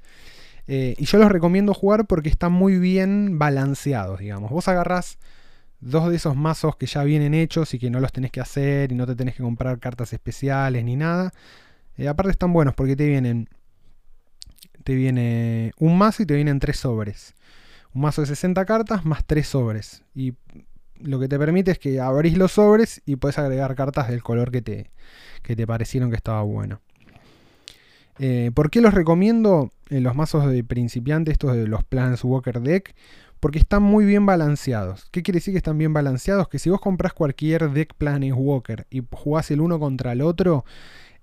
Eh, 0.68 0.96
y 0.98 1.06
yo 1.06 1.18
los 1.18 1.32
recomiendo 1.32 1.74
jugar 1.74 2.06
porque 2.06 2.30
están 2.30 2.54
muy 2.54 2.80
bien 2.80 3.38
balanceados, 3.38 4.20
digamos. 4.20 4.52
Vos 4.52 4.68
agarrás 4.68 5.18
dos 5.82 6.10
de 6.10 6.16
esos 6.16 6.36
mazos 6.36 6.78
que 6.78 6.86
ya 6.86 7.04
vienen 7.04 7.34
hechos 7.34 7.74
y 7.74 7.80
que 7.80 7.90
no 7.90 8.00
los 8.00 8.14
tenés 8.14 8.32
que 8.32 8.40
hacer 8.40 8.92
y 8.92 8.96
no 8.96 9.06
te 9.06 9.16
tenés 9.16 9.36
que 9.36 9.44
comprar 9.44 9.80
cartas 9.80 10.14
especiales 10.14 10.84
ni 10.84 10.96
nada. 10.96 11.34
Eh, 11.98 12.08
aparte 12.08 12.32
están 12.32 12.54
buenos 12.54 12.74
porque 12.76 12.96
te 12.96 13.08
vienen. 13.08 13.50
Te 14.84 14.96
viene 14.96 15.72
un 15.78 15.98
mazo 15.98 16.24
y 16.24 16.26
te 16.26 16.36
vienen 16.36 16.60
tres 16.60 16.78
sobres. 16.78 17.36
Un 17.94 18.02
mazo 18.02 18.22
de 18.22 18.28
60 18.28 18.66
cartas 18.66 19.06
más 19.06 19.24
tres 19.26 19.48
sobres. 19.48 20.04
Y 20.14 20.34
lo 21.04 21.20
que 21.20 21.28
te 21.28 21.38
permite 21.38 21.72
es 21.72 21.80
que 21.80 22.00
abrís 22.00 22.38
los 22.38 22.54
sobres 22.54 23.02
y 23.06 23.18
puedes 23.18 23.38
agregar 23.38 23.76
cartas 23.76 24.10
del 24.10 24.24
color 24.24 24.52
que 24.52 24.62
te, 24.62 24.92
que 25.42 25.56
te 25.56 25.68
parecieron 25.68 26.10
que 26.10 26.16
estaba 26.16 26.42
bueno. 26.42 26.82
Eh, 28.20 28.52
¿Por 28.54 28.70
qué 28.70 28.82
los 28.82 28.94
recomiendo? 28.94 29.72
En 29.90 29.98
eh, 29.98 30.02
los 30.02 30.16
mazos 30.16 30.50
de 30.50 30.64
principiante, 30.64 31.32
estos 31.32 31.56
de 31.56 31.68
los 31.68 31.84
Plans 31.84 32.24
Walker 32.24 32.62
Deck, 32.62 32.96
porque 33.40 33.60
están 33.60 33.84
muy 33.84 34.06
bien 34.06 34.26
balanceados. 34.26 35.08
¿Qué 35.12 35.22
quiere 35.22 35.38
decir 35.38 35.54
que 35.54 35.58
están 35.58 35.78
bien 35.78 35.94
balanceados? 35.94 36.48
Que 36.48 36.60
si 36.60 36.70
vos 36.70 36.80
compras 36.80 37.14
cualquier 37.14 37.72
deck 37.72 37.96
Walker 38.36 38.88
y 38.90 39.04
jugás 39.12 39.52
el 39.52 39.62
uno 39.62 39.80
contra 39.80 40.14
el 40.14 40.22
otro, 40.22 40.64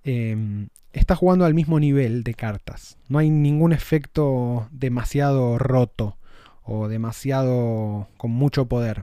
eh, 0.05 0.69
estás 0.93 1.19
jugando 1.19 1.45
al 1.45 1.55
mismo 1.55 1.81
nivel 1.81 2.23
de 2.23 2.35
cartas. 2.35 2.99
No 3.09 3.19
hay 3.19 3.31
ningún 3.31 3.73
efecto 3.73 4.69
demasiado 4.71 5.59
roto 5.59 6.19
o 6.63 6.89
demasiado 6.89 8.09
con 8.17 8.33
mucho 8.33 8.67
poder. 8.67 9.03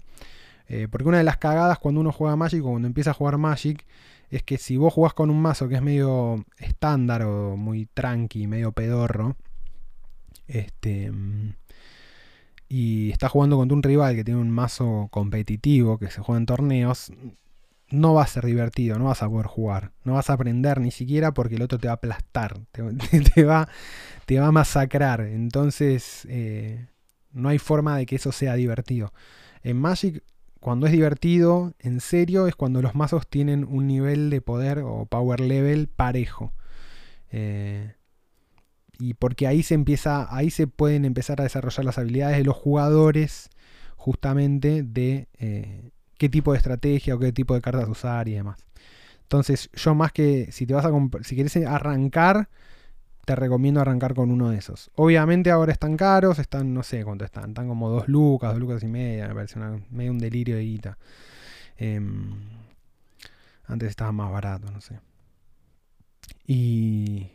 Eh, 0.69 0.87
porque 0.89 1.07
una 1.07 1.19
de 1.19 1.23
las 1.23 1.37
cagadas 1.37 1.79
cuando 1.79 2.01
uno 2.01 2.11
juega 2.11 2.35
Magic 2.35 2.63
o 2.63 2.71
cuando 2.71 2.87
empieza 2.87 3.11
a 3.11 3.13
jugar 3.13 3.37
Magic 3.37 3.85
es 4.29 4.43
que 4.43 4.57
si 4.57 4.75
vos 4.77 4.93
jugás 4.93 5.13
con 5.13 5.29
un 5.29 5.41
mazo 5.41 5.69
que 5.69 5.75
es 5.75 5.81
medio 5.81 6.45
estándar 6.57 7.23
o 7.23 7.55
muy 7.55 7.85
tranqui, 7.85 8.47
medio 8.47 8.73
pedorro, 8.73 9.37
este, 10.47 11.11
y 12.69 13.11
estás 13.11 13.31
jugando 13.31 13.57
contra 13.57 13.75
un 13.75 13.83
rival 13.83 14.15
que 14.15 14.23
tiene 14.23 14.39
un 14.39 14.49
mazo 14.49 15.07
competitivo 15.11 15.97
que 15.97 16.11
se 16.11 16.21
juega 16.21 16.39
en 16.39 16.45
torneos, 16.45 17.11
no 17.89 18.13
va 18.13 18.23
a 18.23 18.27
ser 18.27 18.45
divertido, 18.45 18.99
no 18.99 19.05
vas 19.05 19.23
a 19.23 19.29
poder 19.29 19.47
jugar, 19.47 19.91
no 20.03 20.15
vas 20.15 20.29
a 20.29 20.33
aprender 20.33 20.81
ni 20.81 20.91
siquiera 20.91 21.33
porque 21.33 21.55
el 21.55 21.61
otro 21.61 21.77
te 21.77 21.87
va 21.87 21.93
a 21.93 21.95
aplastar, 21.95 22.59
te, 22.71 22.81
va, 23.43 23.69
te 24.25 24.39
va 24.39 24.47
a 24.47 24.51
masacrar. 24.51 25.21
Entonces, 25.21 26.27
eh, 26.29 26.87
no 27.31 27.49
hay 27.49 27.59
forma 27.59 27.97
de 27.97 28.05
que 28.05 28.17
eso 28.17 28.31
sea 28.31 28.55
divertido. 28.55 29.13
En 29.63 29.77
Magic 29.77 30.23
cuando 30.59 30.85
es 30.85 30.91
divertido, 30.91 31.73
en 31.79 31.99
serio, 31.99 32.47
es 32.47 32.55
cuando 32.55 32.81
los 32.81 32.95
mazos 32.95 33.27
tienen 33.27 33.63
un 33.63 33.87
nivel 33.87 34.29
de 34.29 34.41
poder 34.41 34.79
o 34.79 35.05
power 35.05 35.39
level 35.39 35.87
parejo. 35.87 36.53
Eh, 37.31 37.93
y 38.99 39.13
porque 39.13 39.47
ahí 39.47 39.63
se 39.63 39.75
empieza, 39.75 40.33
ahí 40.35 40.49
se 40.49 40.67
pueden 40.67 41.05
empezar 41.05 41.39
a 41.41 41.43
desarrollar 41.43 41.85
las 41.85 41.97
habilidades 41.97 42.37
de 42.37 42.43
los 42.43 42.55
jugadores, 42.55 43.49
justamente 43.95 44.83
de 44.83 45.27
eh, 45.37 45.91
qué 46.17 46.29
tipo 46.29 46.51
de 46.51 46.57
estrategia 46.57 47.15
o 47.15 47.19
qué 47.19 47.31
tipo 47.31 47.53
de 47.53 47.61
cartas 47.61 47.87
usar 47.87 48.27
y 48.27 48.33
demás. 48.33 48.65
Entonces, 49.23 49.69
yo 49.73 49.93
más 49.93 50.11
que 50.13 50.51
si 50.51 50.65
te 50.65 50.73
vas 50.73 50.85
a 50.85 50.91
si 51.23 51.35
quieres 51.35 51.55
arrancar, 51.57 52.49
te 53.27 53.35
recomiendo 53.35 53.81
arrancar 53.81 54.13
con 54.13 54.31
uno 54.31 54.51
de 54.51 54.57
esos. 54.57 54.89
Obviamente 54.95 55.51
ahora 55.51 55.73
están 55.73 55.97
caros, 55.97 56.39
están, 56.39 56.73
no 56.73 56.81
sé 56.81 57.03
cuánto 57.03 57.25
están, 57.25 57.49
están 57.49 57.67
como 57.67 57.89
dos 57.89 58.07
lucas, 58.07 58.51
dos 58.51 58.59
lucas 58.61 58.81
y 58.83 58.87
media, 58.87 59.27
me 59.27 59.35
parece 59.35 59.59
medio 59.89 60.11
un 60.11 60.17
delirio 60.17 60.55
de 60.55 60.61
guita. 60.63 60.97
Em, 61.75 62.39
antes 63.65 63.89
estaba 63.89 64.13
más 64.13 64.31
barato, 64.31 64.71
no 64.71 64.79
sé. 64.79 65.01
Y... 66.45 67.27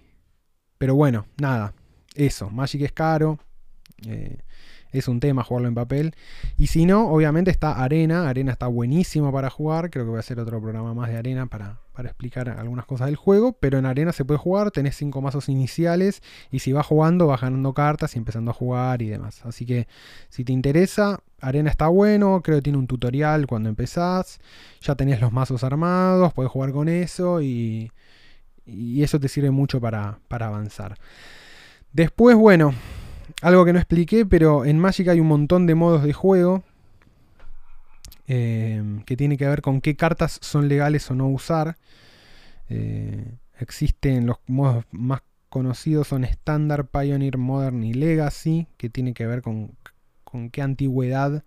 Pero 0.79 0.95
bueno, 0.95 1.27
nada, 1.37 1.75
eso, 2.15 2.49
Magic 2.49 2.81
es 2.81 2.93
caro. 2.93 3.39
Eh, 4.07 4.39
es 4.93 5.09
un 5.09 5.21
tema 5.21 5.43
jugarlo 5.43 5.69
en 5.69 5.75
papel. 5.75 6.15
Y 6.57 6.69
si 6.69 6.87
no, 6.87 7.09
obviamente 7.09 7.51
está 7.51 7.83
Arena. 7.83 8.29
Arena 8.29 8.53
está 8.53 8.67
buenísimo 8.67 9.33
para 9.33 9.51
jugar. 9.51 9.91
Creo 9.91 10.05
que 10.05 10.11
voy 10.11 10.19
a 10.19 10.21
hacer 10.21 10.39
otro 10.39 10.61
programa 10.61 10.95
más 10.95 11.09
de 11.09 11.17
Arena 11.17 11.47
para, 11.47 11.81
explicar 12.05 12.49
algunas 12.49 12.85
cosas 12.85 13.07
del 13.07 13.17
juego. 13.17 13.55
Pero 13.55 13.79
en 13.79 13.87
Arena 13.87 14.13
se 14.13 14.25
puede 14.25 14.39
jugar. 14.39 14.71
Tenés 14.71 14.97
cinco 14.97 15.23
mazos 15.23 15.49
iniciales. 15.49 16.23
Y 16.51 16.59
si 16.59 16.73
vas 16.73 16.87
jugando, 16.87 17.27
vas 17.27 17.41
ganando 17.41 17.73
cartas 17.73 18.15
y 18.15 18.19
empezando 18.19 18.51
a 18.51 18.55
jugar 18.55 19.03
y 19.03 19.09
demás. 19.09 19.45
Así 19.47 19.65
que 19.65 19.89
si 20.29 20.45
te 20.45 20.53
interesa, 20.53 21.21
Arena 21.41 21.71
está 21.71 21.89
bueno. 21.89 22.43
Creo 22.43 22.59
que 22.59 22.63
tiene 22.63 22.79
un 22.79 22.87
tutorial 22.87 23.47
cuando 23.47 23.71
empezás. 23.71 24.41
Ya 24.83 24.95
tenés 24.95 25.21
los 25.21 25.33
mazos 25.33 25.65
armados. 25.65 26.35
Puedes 26.35 26.53
jugar 26.53 26.73
con 26.73 26.89
eso. 26.89 27.41
Y, 27.41 27.91
y 28.67 29.03
eso 29.03 29.19
te 29.19 29.29
sirve 29.29 29.51
mucho 29.51 29.81
para, 29.81 30.19
para 30.29 30.49
avanzar. 30.49 30.99
Después, 31.93 32.37
bueno, 32.37 32.75
algo 33.41 33.65
que 33.65 33.73
no 33.73 33.79
expliqué, 33.79 34.27
pero 34.27 34.65
en 34.65 34.79
Magic 34.79 35.09
hay 35.09 35.21
un 35.21 35.29
montón 35.29 35.67
de 35.67 35.75
modos 35.75 36.03
de 36.03 36.13
juego 36.13 36.63
eh, 38.27 38.83
que 39.07 39.17
tiene 39.17 39.37
que 39.37 39.47
ver 39.47 39.63
con 39.63 39.81
qué 39.81 39.97
cartas 39.97 40.39
son 40.43 40.69
legales 40.69 41.11
o 41.11 41.15
no 41.15 41.29
usar. 41.29 41.77
Eh, 42.69 43.37
existen 43.59 44.27
los 44.27 44.39
modos 44.47 44.85
más 44.91 45.23
conocidos 45.53 46.09
son 46.09 46.25
Standard, 46.25 46.87
Pioneer, 46.87 47.37
Modern 47.37 47.85
y 47.85 47.93
Legacy, 47.93 48.69
que 48.79 48.89
tiene 48.89 49.13
que 49.13 49.27
ver 49.27 49.43
con, 49.43 49.77
con 50.25 50.49
qué 50.49 50.63
antigüedad, 50.63 51.45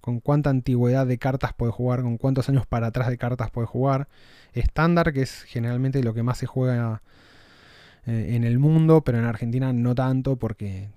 con 0.00 0.18
cuánta 0.18 0.50
antigüedad 0.50 1.06
de 1.06 1.16
cartas 1.16 1.52
puede 1.54 1.70
jugar, 1.70 2.02
con 2.02 2.18
cuántos 2.18 2.48
años 2.48 2.66
para 2.66 2.88
atrás 2.88 3.08
de 3.08 3.16
cartas 3.16 3.52
puede 3.52 3.68
jugar. 3.68 4.08
Estándar, 4.52 5.12
que 5.12 5.22
es 5.22 5.42
generalmente 5.42 6.02
lo 6.02 6.14
que 6.14 6.24
más 6.24 6.38
se 6.38 6.46
juega 6.46 7.02
eh, 8.10 8.34
en 8.34 8.42
el 8.42 8.58
mundo, 8.58 9.02
pero 9.04 9.18
en 9.18 9.24
Argentina 9.24 9.72
no 9.72 9.94
tanto 9.94 10.34
porque 10.34 10.88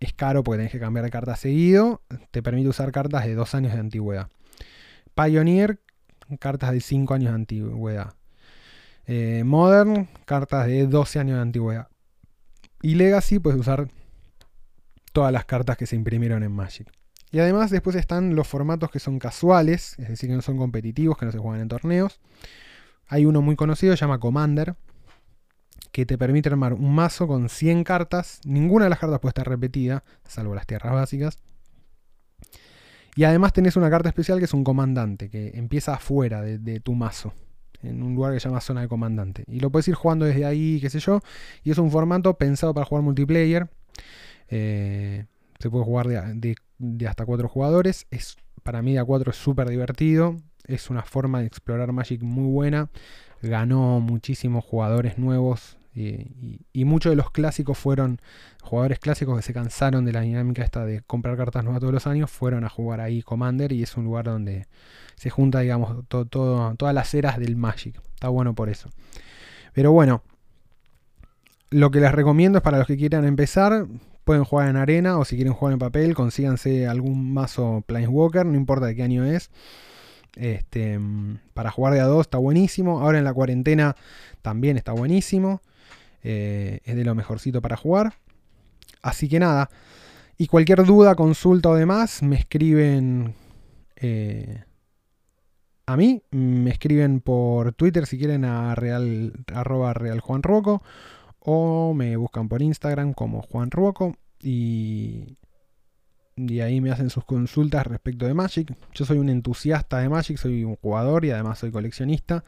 es 0.00 0.14
caro 0.14 0.42
porque 0.42 0.56
tenés 0.56 0.72
que 0.72 0.80
cambiar 0.80 1.04
de 1.04 1.10
carta 1.10 1.36
seguido. 1.36 2.00
Te 2.30 2.42
permite 2.42 2.68
usar 2.70 2.92
cartas 2.92 3.26
de 3.26 3.34
2 3.34 3.54
años 3.54 3.74
de 3.74 3.80
antigüedad. 3.80 4.30
Pioneer, 5.14 5.80
cartas 6.40 6.72
de 6.72 6.80
5 6.80 7.12
años 7.12 7.30
de 7.30 7.34
antigüedad. 7.34 8.14
Eh, 9.06 9.42
Modern, 9.44 10.08
cartas 10.24 10.66
de 10.66 10.86
12 10.86 11.18
años 11.18 11.36
de 11.36 11.42
antigüedad. 11.42 11.88
Y 12.80 12.94
Legacy, 12.94 13.38
puedes 13.38 13.60
usar 13.60 13.88
todas 15.12 15.30
las 15.30 15.44
cartas 15.44 15.76
que 15.76 15.86
se 15.86 15.94
imprimieron 15.94 16.42
en 16.42 16.52
Magic. 16.52 16.90
Y 17.32 17.40
además 17.40 17.70
después 17.70 17.96
están 17.96 18.34
los 18.34 18.48
formatos 18.48 18.90
que 18.90 18.98
son 18.98 19.18
casuales, 19.18 19.98
es 19.98 20.08
decir, 20.08 20.30
que 20.30 20.36
no 20.36 20.42
son 20.42 20.56
competitivos, 20.56 21.18
que 21.18 21.26
no 21.26 21.32
se 21.32 21.38
juegan 21.38 21.60
en 21.60 21.68
torneos. 21.68 22.18
Hay 23.08 23.26
uno 23.26 23.42
muy 23.42 23.56
conocido, 23.56 23.94
se 23.94 24.00
llama 24.00 24.20
Commander, 24.20 24.74
que 25.94 26.06
te 26.06 26.18
permite 26.18 26.48
armar 26.48 26.72
un 26.72 26.92
mazo 26.92 27.28
con 27.28 27.48
100 27.48 27.84
cartas. 27.84 28.40
Ninguna 28.44 28.86
de 28.86 28.90
las 28.90 28.98
cartas 28.98 29.20
puede 29.20 29.30
estar 29.30 29.48
repetida, 29.48 30.02
salvo 30.26 30.52
las 30.52 30.66
tierras 30.66 30.92
básicas. 30.92 31.38
Y 33.14 33.22
además 33.22 33.52
tenés 33.52 33.76
una 33.76 33.88
carta 33.88 34.08
especial 34.08 34.40
que 34.40 34.46
es 34.46 34.54
un 34.54 34.64
comandante, 34.64 35.30
que 35.30 35.52
empieza 35.54 35.94
afuera 35.94 36.42
de, 36.42 36.80
tu 36.80 36.94
mazo, 36.94 37.32
en 37.80 38.02
un 38.02 38.16
lugar 38.16 38.34
que 38.34 38.40
se 38.40 38.48
llama 38.48 38.60
zona 38.60 38.80
de 38.80 38.88
comandante. 38.88 39.44
Y 39.46 39.60
lo 39.60 39.70
puedes 39.70 39.86
ir 39.86 39.94
jugando 39.94 40.24
desde 40.24 40.44
ahí, 40.44 40.80
qué 40.80 40.90
sé 40.90 40.98
yo. 40.98 41.20
Y 41.62 41.70
es 41.70 41.78
un 41.78 41.92
formato 41.92 42.36
pensado 42.36 42.74
para 42.74 42.86
jugar 42.86 43.04
multiplayer. 43.04 43.70
Eh, 44.48 45.26
se 45.60 45.70
puede 45.70 45.84
jugar 45.84 46.08
de, 46.08 46.56
hasta 47.06 47.24
4 47.24 47.48
jugadores. 47.48 48.08
Es, 48.10 48.36
para 48.64 48.82
mí 48.82 48.94
de 48.94 48.98
a 48.98 49.04
4 49.04 49.30
es 49.30 49.36
súper 49.36 49.68
divertido. 49.68 50.38
Es 50.66 50.90
una 50.90 51.02
forma 51.02 51.38
de 51.38 51.46
explorar 51.46 51.92
Magic 51.92 52.20
muy 52.20 52.50
buena. 52.50 52.90
Ganó 53.42 54.00
muchísimos 54.00 54.64
jugadores 54.64 55.18
nuevos 55.18 55.78
y, 55.94 56.84
muchos 56.84 57.10
de 57.10 57.16
los 57.16 57.30
clásicos 57.30 57.78
fueron 57.78 58.20
jugadores 58.62 58.98
clásicos 58.98 59.36
que 59.36 59.42
se 59.42 59.52
cansaron 59.52 60.04
de 60.04 60.12
la 60.12 60.22
dinámica 60.22 60.62
esta 60.62 60.84
de 60.84 61.02
comprar 61.02 61.36
cartas 61.36 61.62
nuevas 61.62 61.80
todos 61.80 61.92
los 61.92 62.06
años, 62.06 62.30
fueron 62.30 62.64
a 62.64 62.68
jugar 62.68 63.00
ahí 63.00 63.22
Commander 63.22 63.72
y 63.72 63.82
es 63.82 63.96
un 63.96 64.04
lugar 64.04 64.24
donde 64.24 64.66
se 65.14 65.30
junta, 65.30 65.60
digamos, 65.60 66.04
todas 66.08 66.94
las 66.94 67.14
eras 67.14 67.38
del 67.38 67.56
Magic. 67.56 68.00
Está 68.14 68.28
bueno 68.28 68.54
por 68.54 68.68
eso. 68.68 68.90
Pero 69.72 69.92
bueno, 69.92 70.22
lo 71.70 71.90
que 71.90 72.00
les 72.00 72.12
recomiendo 72.12 72.58
es 72.58 72.62
para 72.62 72.78
los 72.78 72.86
que 72.86 72.96
quieran 72.96 73.24
empezar, 73.24 73.86
pueden 74.24 74.44
jugar 74.44 74.68
en 74.68 74.76
arena 74.76 75.18
o 75.18 75.24
si 75.24 75.36
quieren 75.36 75.52
jugar 75.52 75.74
en 75.74 75.78
papel, 75.78 76.14
consíganse 76.14 76.86
algún 76.88 77.32
mazo 77.32 77.84
Planeswalker, 77.86 78.46
no 78.46 78.56
importa 78.56 78.86
de 78.86 78.96
qué 78.96 79.02
año 79.02 79.24
es. 79.24 79.50
Este, 80.36 80.98
para 81.52 81.70
jugar 81.70 81.94
de 81.94 82.00
a 82.00 82.06
dos 82.06 82.22
está 82.22 82.38
buenísimo. 82.38 83.00
Ahora 83.00 83.18
en 83.18 83.24
la 83.24 83.32
cuarentena 83.32 83.96
también 84.42 84.76
está 84.76 84.92
buenísimo. 84.92 85.60
Eh, 86.24 86.80
es 86.84 86.96
de 86.96 87.04
lo 87.04 87.14
mejorcito 87.14 87.62
para 87.62 87.76
jugar. 87.76 88.14
Así 89.02 89.28
que 89.28 89.38
nada. 89.38 89.70
Y 90.36 90.48
cualquier 90.48 90.84
duda, 90.84 91.14
consulta 91.14 91.68
o 91.68 91.74
demás, 91.74 92.22
me 92.22 92.36
escriben 92.36 93.34
eh, 93.96 94.64
a 95.86 95.96
mí. 95.96 96.22
Me 96.30 96.70
escriben 96.70 97.20
por 97.20 97.72
Twitter 97.74 98.06
si 98.06 98.18
quieren 98.18 98.44
a 98.44 98.74
real, 98.74 99.32
arroba 99.52 99.92
real 99.92 100.20
Juan 100.20 100.42
O 101.40 101.94
me 101.94 102.16
buscan 102.16 102.48
por 102.48 102.62
Instagram 102.62 103.12
como 103.12 103.42
Juan 103.42 103.70
y, 104.42 105.36
y 106.36 106.60
ahí 106.60 106.80
me 106.80 106.90
hacen 106.90 107.10
sus 107.10 107.24
consultas 107.24 107.86
respecto 107.86 108.26
de 108.26 108.34
Magic. 108.34 108.74
Yo 108.94 109.04
soy 109.04 109.18
un 109.18 109.28
entusiasta 109.28 109.98
de 109.98 110.08
Magic, 110.08 110.38
soy 110.38 110.64
un 110.64 110.76
jugador 110.76 111.24
y 111.24 111.30
además 111.30 111.58
soy 111.58 111.70
coleccionista. 111.70 112.44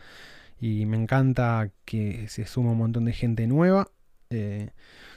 Y 0.60 0.86
me 0.86 0.96
encanta 0.96 1.70
que 1.84 2.28
se 2.28 2.46
suma 2.46 2.72
un 2.72 2.78
montón 2.78 3.04
de 3.04 3.12
gente 3.12 3.46
nueva, 3.46 3.88
eh, 4.30 4.70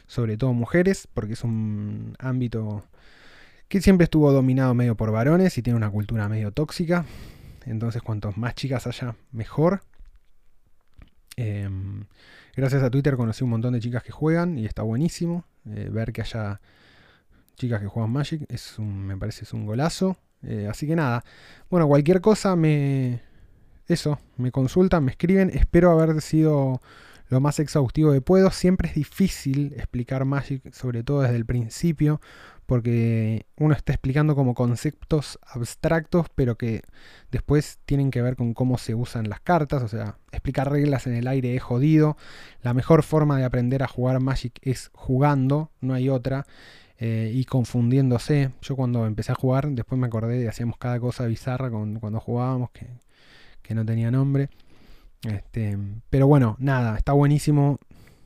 sobre 0.08 0.38
todo 0.38 0.54
mujeres, 0.54 1.08
porque 1.14 1.34
es 1.34 1.44
un 1.44 2.16
ámbito 2.20 2.84
que 3.68 3.82
siempre 3.82 4.06
estuvo 4.06 4.32
dominado 4.32 4.74
medio 4.74 4.96
por 4.96 5.12
varones 5.12 5.58
y 5.58 5.62
tiene 5.62 5.78
una 5.78 5.90
cultura 5.90 6.28
medio 6.28 6.52
tóxica. 6.52 7.06
Entonces, 7.66 8.02
cuantos 8.02 8.38
más 8.38 8.56
chicas 8.56 8.88
haya, 8.88 9.16
mejor. 9.32 9.82
Em, 11.36 12.06
gracias 12.56 12.84
a 12.84 12.90
Twitter 12.90 13.16
conocí 13.16 13.44
un 13.44 13.52
montón 13.52 13.74
de 13.74 13.80
chicas 13.80 14.04
que 14.04 14.12
juegan 14.12 14.58
y 14.58 14.66
está 14.66 14.82
buenísimo. 14.82 15.46
Eh, 15.68 15.90
ver 15.92 16.12
que 16.12 16.22
haya 16.22 16.60
chicas 17.56 17.80
que 17.80 17.88
juegan 17.88 18.12
Magic 18.12 18.46
es 18.50 18.80
un, 18.80 19.06
me 19.06 19.16
parece 19.16 19.44
es 19.44 19.54
un 19.54 19.66
golazo. 19.66 20.18
Eh, 20.42 20.68
así 20.70 20.88
que 20.88 20.96
nada, 20.96 21.24
bueno, 21.70 21.88
cualquier 21.88 22.22
cosa 22.22 22.56
me... 22.56 23.22
Eso, 23.90 24.20
me 24.38 24.52
consultan, 24.52 25.04
me 25.04 25.10
escriben. 25.10 25.50
Espero 25.50 25.90
haber 25.90 26.22
sido 26.22 26.80
lo 27.28 27.42
más 27.42 27.60
exhaustivo 27.60 28.14
que 28.14 28.22
puedo. 28.22 28.52
Siempre 28.52 28.88
es 28.88 28.94
difícil 28.94 29.74
explicar 29.76 30.26
Magic, 30.26 30.72
sobre 30.72 31.02
todo 31.04 31.22
desde 31.22 31.38
el 31.38 31.46
principio, 31.48 32.22
porque 32.68 33.48
uno 33.58 33.74
está 33.74 33.92
explicando 33.92 34.36
como 34.36 34.54
conceptos 34.54 35.40
abstractos, 35.42 36.28
pero 36.36 36.56
que 36.56 36.84
después 37.32 37.80
tienen 37.86 38.12
que 38.12 38.22
ver 38.22 38.36
con 38.36 38.54
cómo 38.54 38.78
se 38.78 38.94
usan 38.94 39.28
las 39.28 39.40
cartas, 39.40 39.82
o 39.82 39.88
sea, 39.88 40.20
explicar 40.32 40.72
reglas 40.72 41.08
en 41.08 41.16
el 41.16 41.28
aire 41.28 41.56
es 41.56 41.64
jodido. 41.64 42.16
La 42.62 42.76
mejor 42.76 43.02
forma 43.02 43.40
de 43.40 43.46
aprender 43.46 43.82
a 43.82 43.88
jugar 43.88 44.20
Magic 44.20 44.60
es 44.62 44.92
jugando, 44.94 45.72
no 45.82 45.96
hay 45.96 46.10
otra. 46.10 46.46
Eh, 47.02 47.32
y 47.34 47.46
confundiéndose. 47.46 48.52
Yo 48.62 48.76
cuando 48.76 49.06
empecé 49.08 49.32
a 49.32 49.36
jugar, 49.36 49.70
después 49.70 49.98
me 49.98 50.08
acordé 50.08 50.38
de 50.38 50.50
hacíamos 50.50 50.78
cada 50.78 51.00
cosa 51.00 51.26
bizarra 51.28 51.72
con, 51.72 51.98
cuando 52.02 52.20
jugábamos, 52.20 52.72
que, 52.72 52.88
que 53.70 53.76
no 53.76 53.86
tenía 53.86 54.10
nombre. 54.10 54.50
Este, 55.22 55.78
pero 56.10 56.26
bueno, 56.26 56.56
nada, 56.60 56.98
está 56.98 57.14
buenísimo 57.14 57.78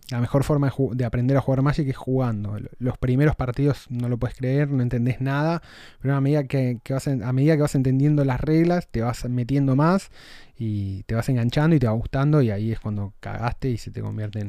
la 0.10 0.22
mejor 0.22 0.44
forma 0.44 0.72
de, 0.92 1.06
aprender 1.06 1.36
a 1.36 1.42
jugar 1.42 1.62
Magic 1.64 1.88
es 1.88 1.98
jugando. 1.98 2.58
Los 2.80 2.98
primeros 2.98 3.36
partidos 3.36 3.88
no 3.90 4.08
lo 4.10 4.18
puedes 4.18 4.38
creer, 4.38 4.70
no 4.70 4.84
entendés 4.84 5.20
nada, 5.22 5.62
pero 6.02 6.16
a 6.16 6.22
medida 6.22 6.44
que, 6.46 6.80
vas, 6.90 7.08
a 7.08 7.34
medida 7.34 7.56
que 7.56 7.62
vas 7.62 7.76
entendiendo 7.76 8.24
las 8.24 8.40
reglas, 8.40 8.88
te 8.90 9.02
vas 9.02 9.28
metiendo 9.28 9.76
más 9.76 10.12
y 10.58 11.04
te 11.04 11.16
vas 11.16 11.28
enganchando 11.30 11.76
y 11.76 11.80
te 11.80 11.88
va 11.88 11.94
gustando 11.94 12.42
y 12.42 12.52
ahí 12.52 12.72
es 12.72 12.80
cuando 12.80 13.14
cagaste 13.20 13.70
y 13.70 13.78
se 13.78 13.92
te 13.92 14.02
convierte 14.02 14.40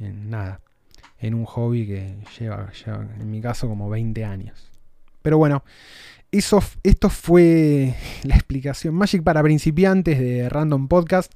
en, 0.00 0.30
nada, 0.30 0.60
en 1.20 1.34
un 1.34 1.44
hobby 1.44 1.86
que 1.86 2.16
lleva, 2.38 2.70
en 3.20 3.30
mi 3.30 3.40
caso, 3.40 3.68
como 3.68 3.88
20 3.88 4.24
años. 4.24 4.68
Pero 5.22 5.38
bueno, 5.38 5.62
eso, 6.32 6.64
esto 6.82 7.10
fue 7.10 7.94
la 8.24 8.34
explicación 8.34 8.94
Magic 8.94 9.22
para 9.22 9.42
principiantes 9.42 10.18
de 10.18 10.48
Random 10.48 10.88
Podcast. 10.88 11.32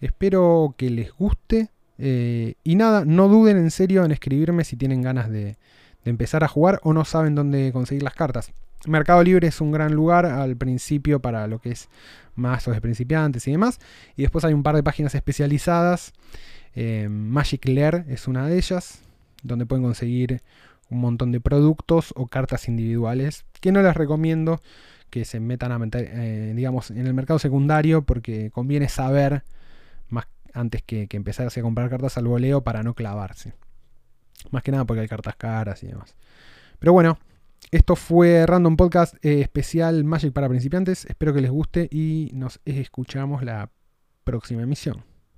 Espero 0.00 0.74
que 0.76 0.90
les 0.90 1.12
guste. 1.12 1.68
Eh, 1.98 2.54
y 2.64 2.76
nada, 2.76 3.04
no 3.04 3.28
duden 3.28 3.56
en 3.58 3.70
serio 3.70 4.04
en 4.04 4.10
escribirme 4.10 4.64
si 4.64 4.76
tienen 4.76 5.02
ganas 5.02 5.28
de, 5.30 5.56
empezar 6.04 6.42
a 6.42 6.48
jugar 6.48 6.80
o 6.84 6.94
no 6.94 7.04
saben 7.04 7.34
dónde 7.34 7.70
conseguir 7.72 8.02
las 8.02 8.14
cartas. 8.14 8.52
Mercado 8.86 9.22
Libre 9.22 9.48
es 9.48 9.60
un 9.60 9.72
gran 9.72 9.92
lugar 9.92 10.24
al 10.24 10.56
principio 10.56 11.20
para 11.20 11.46
lo 11.46 11.58
que 11.58 11.72
es 11.72 11.88
mazos 12.34 12.74
de 12.74 12.80
principiantes 12.80 13.46
y 13.46 13.50
demás. 13.50 13.78
Y 14.16 14.22
después 14.22 14.44
hay 14.46 14.54
un 14.54 14.62
par 14.62 14.76
de 14.76 14.82
páginas 14.82 15.14
especializadas. 15.14 16.12
Eh, 16.74 17.08
Magic 17.10 17.68
Lair 17.68 18.04
es 18.08 18.28
una 18.28 18.46
de 18.46 18.56
ellas, 18.56 19.00
donde 19.42 19.66
pueden 19.66 19.84
conseguir 19.84 20.40
un 20.90 21.00
montón 21.00 21.32
de 21.32 21.40
productos 21.40 22.12
o 22.16 22.26
cartas 22.26 22.68
individuales 22.68 23.44
que 23.60 23.72
no 23.72 23.82
les 23.82 23.94
recomiendo 23.94 24.60
que 25.10 25.24
se 25.24 25.40
metan 25.40 25.72
a 25.72 25.78
meter, 25.78 26.10
eh, 26.12 26.52
digamos, 26.54 26.90
en 26.90 27.06
el 27.06 27.14
mercado 27.14 27.38
secundario 27.38 28.02
porque 28.02 28.50
conviene 28.50 28.88
saber 28.88 29.42
antes 30.54 30.82
que, 30.82 31.08
que 31.08 31.16
empezarse 31.16 31.60
a 31.60 31.62
comprar 31.62 31.90
cartas 31.90 32.18
al 32.18 32.26
voleo 32.26 32.62
para 32.62 32.82
no 32.82 32.94
clavarse. 32.94 33.54
Más 34.50 34.62
que 34.62 34.72
nada 34.72 34.84
porque 34.84 35.02
hay 35.02 35.08
cartas 35.08 35.36
caras 35.36 35.82
y 35.82 35.88
demás. 35.88 36.16
Pero 36.78 36.92
bueno, 36.92 37.18
esto 37.70 37.96
fue 37.96 38.46
Random 38.46 38.76
Podcast 38.76 39.14
eh, 39.24 39.40
especial 39.40 40.04
Magic 40.04 40.32
para 40.32 40.48
principiantes. 40.48 41.04
Espero 41.06 41.34
que 41.34 41.40
les 41.40 41.50
guste 41.50 41.88
y 41.90 42.30
nos 42.34 42.60
escuchamos 42.64 43.42
la 43.42 43.70
próxima 44.24 44.62
emisión. 44.62 45.07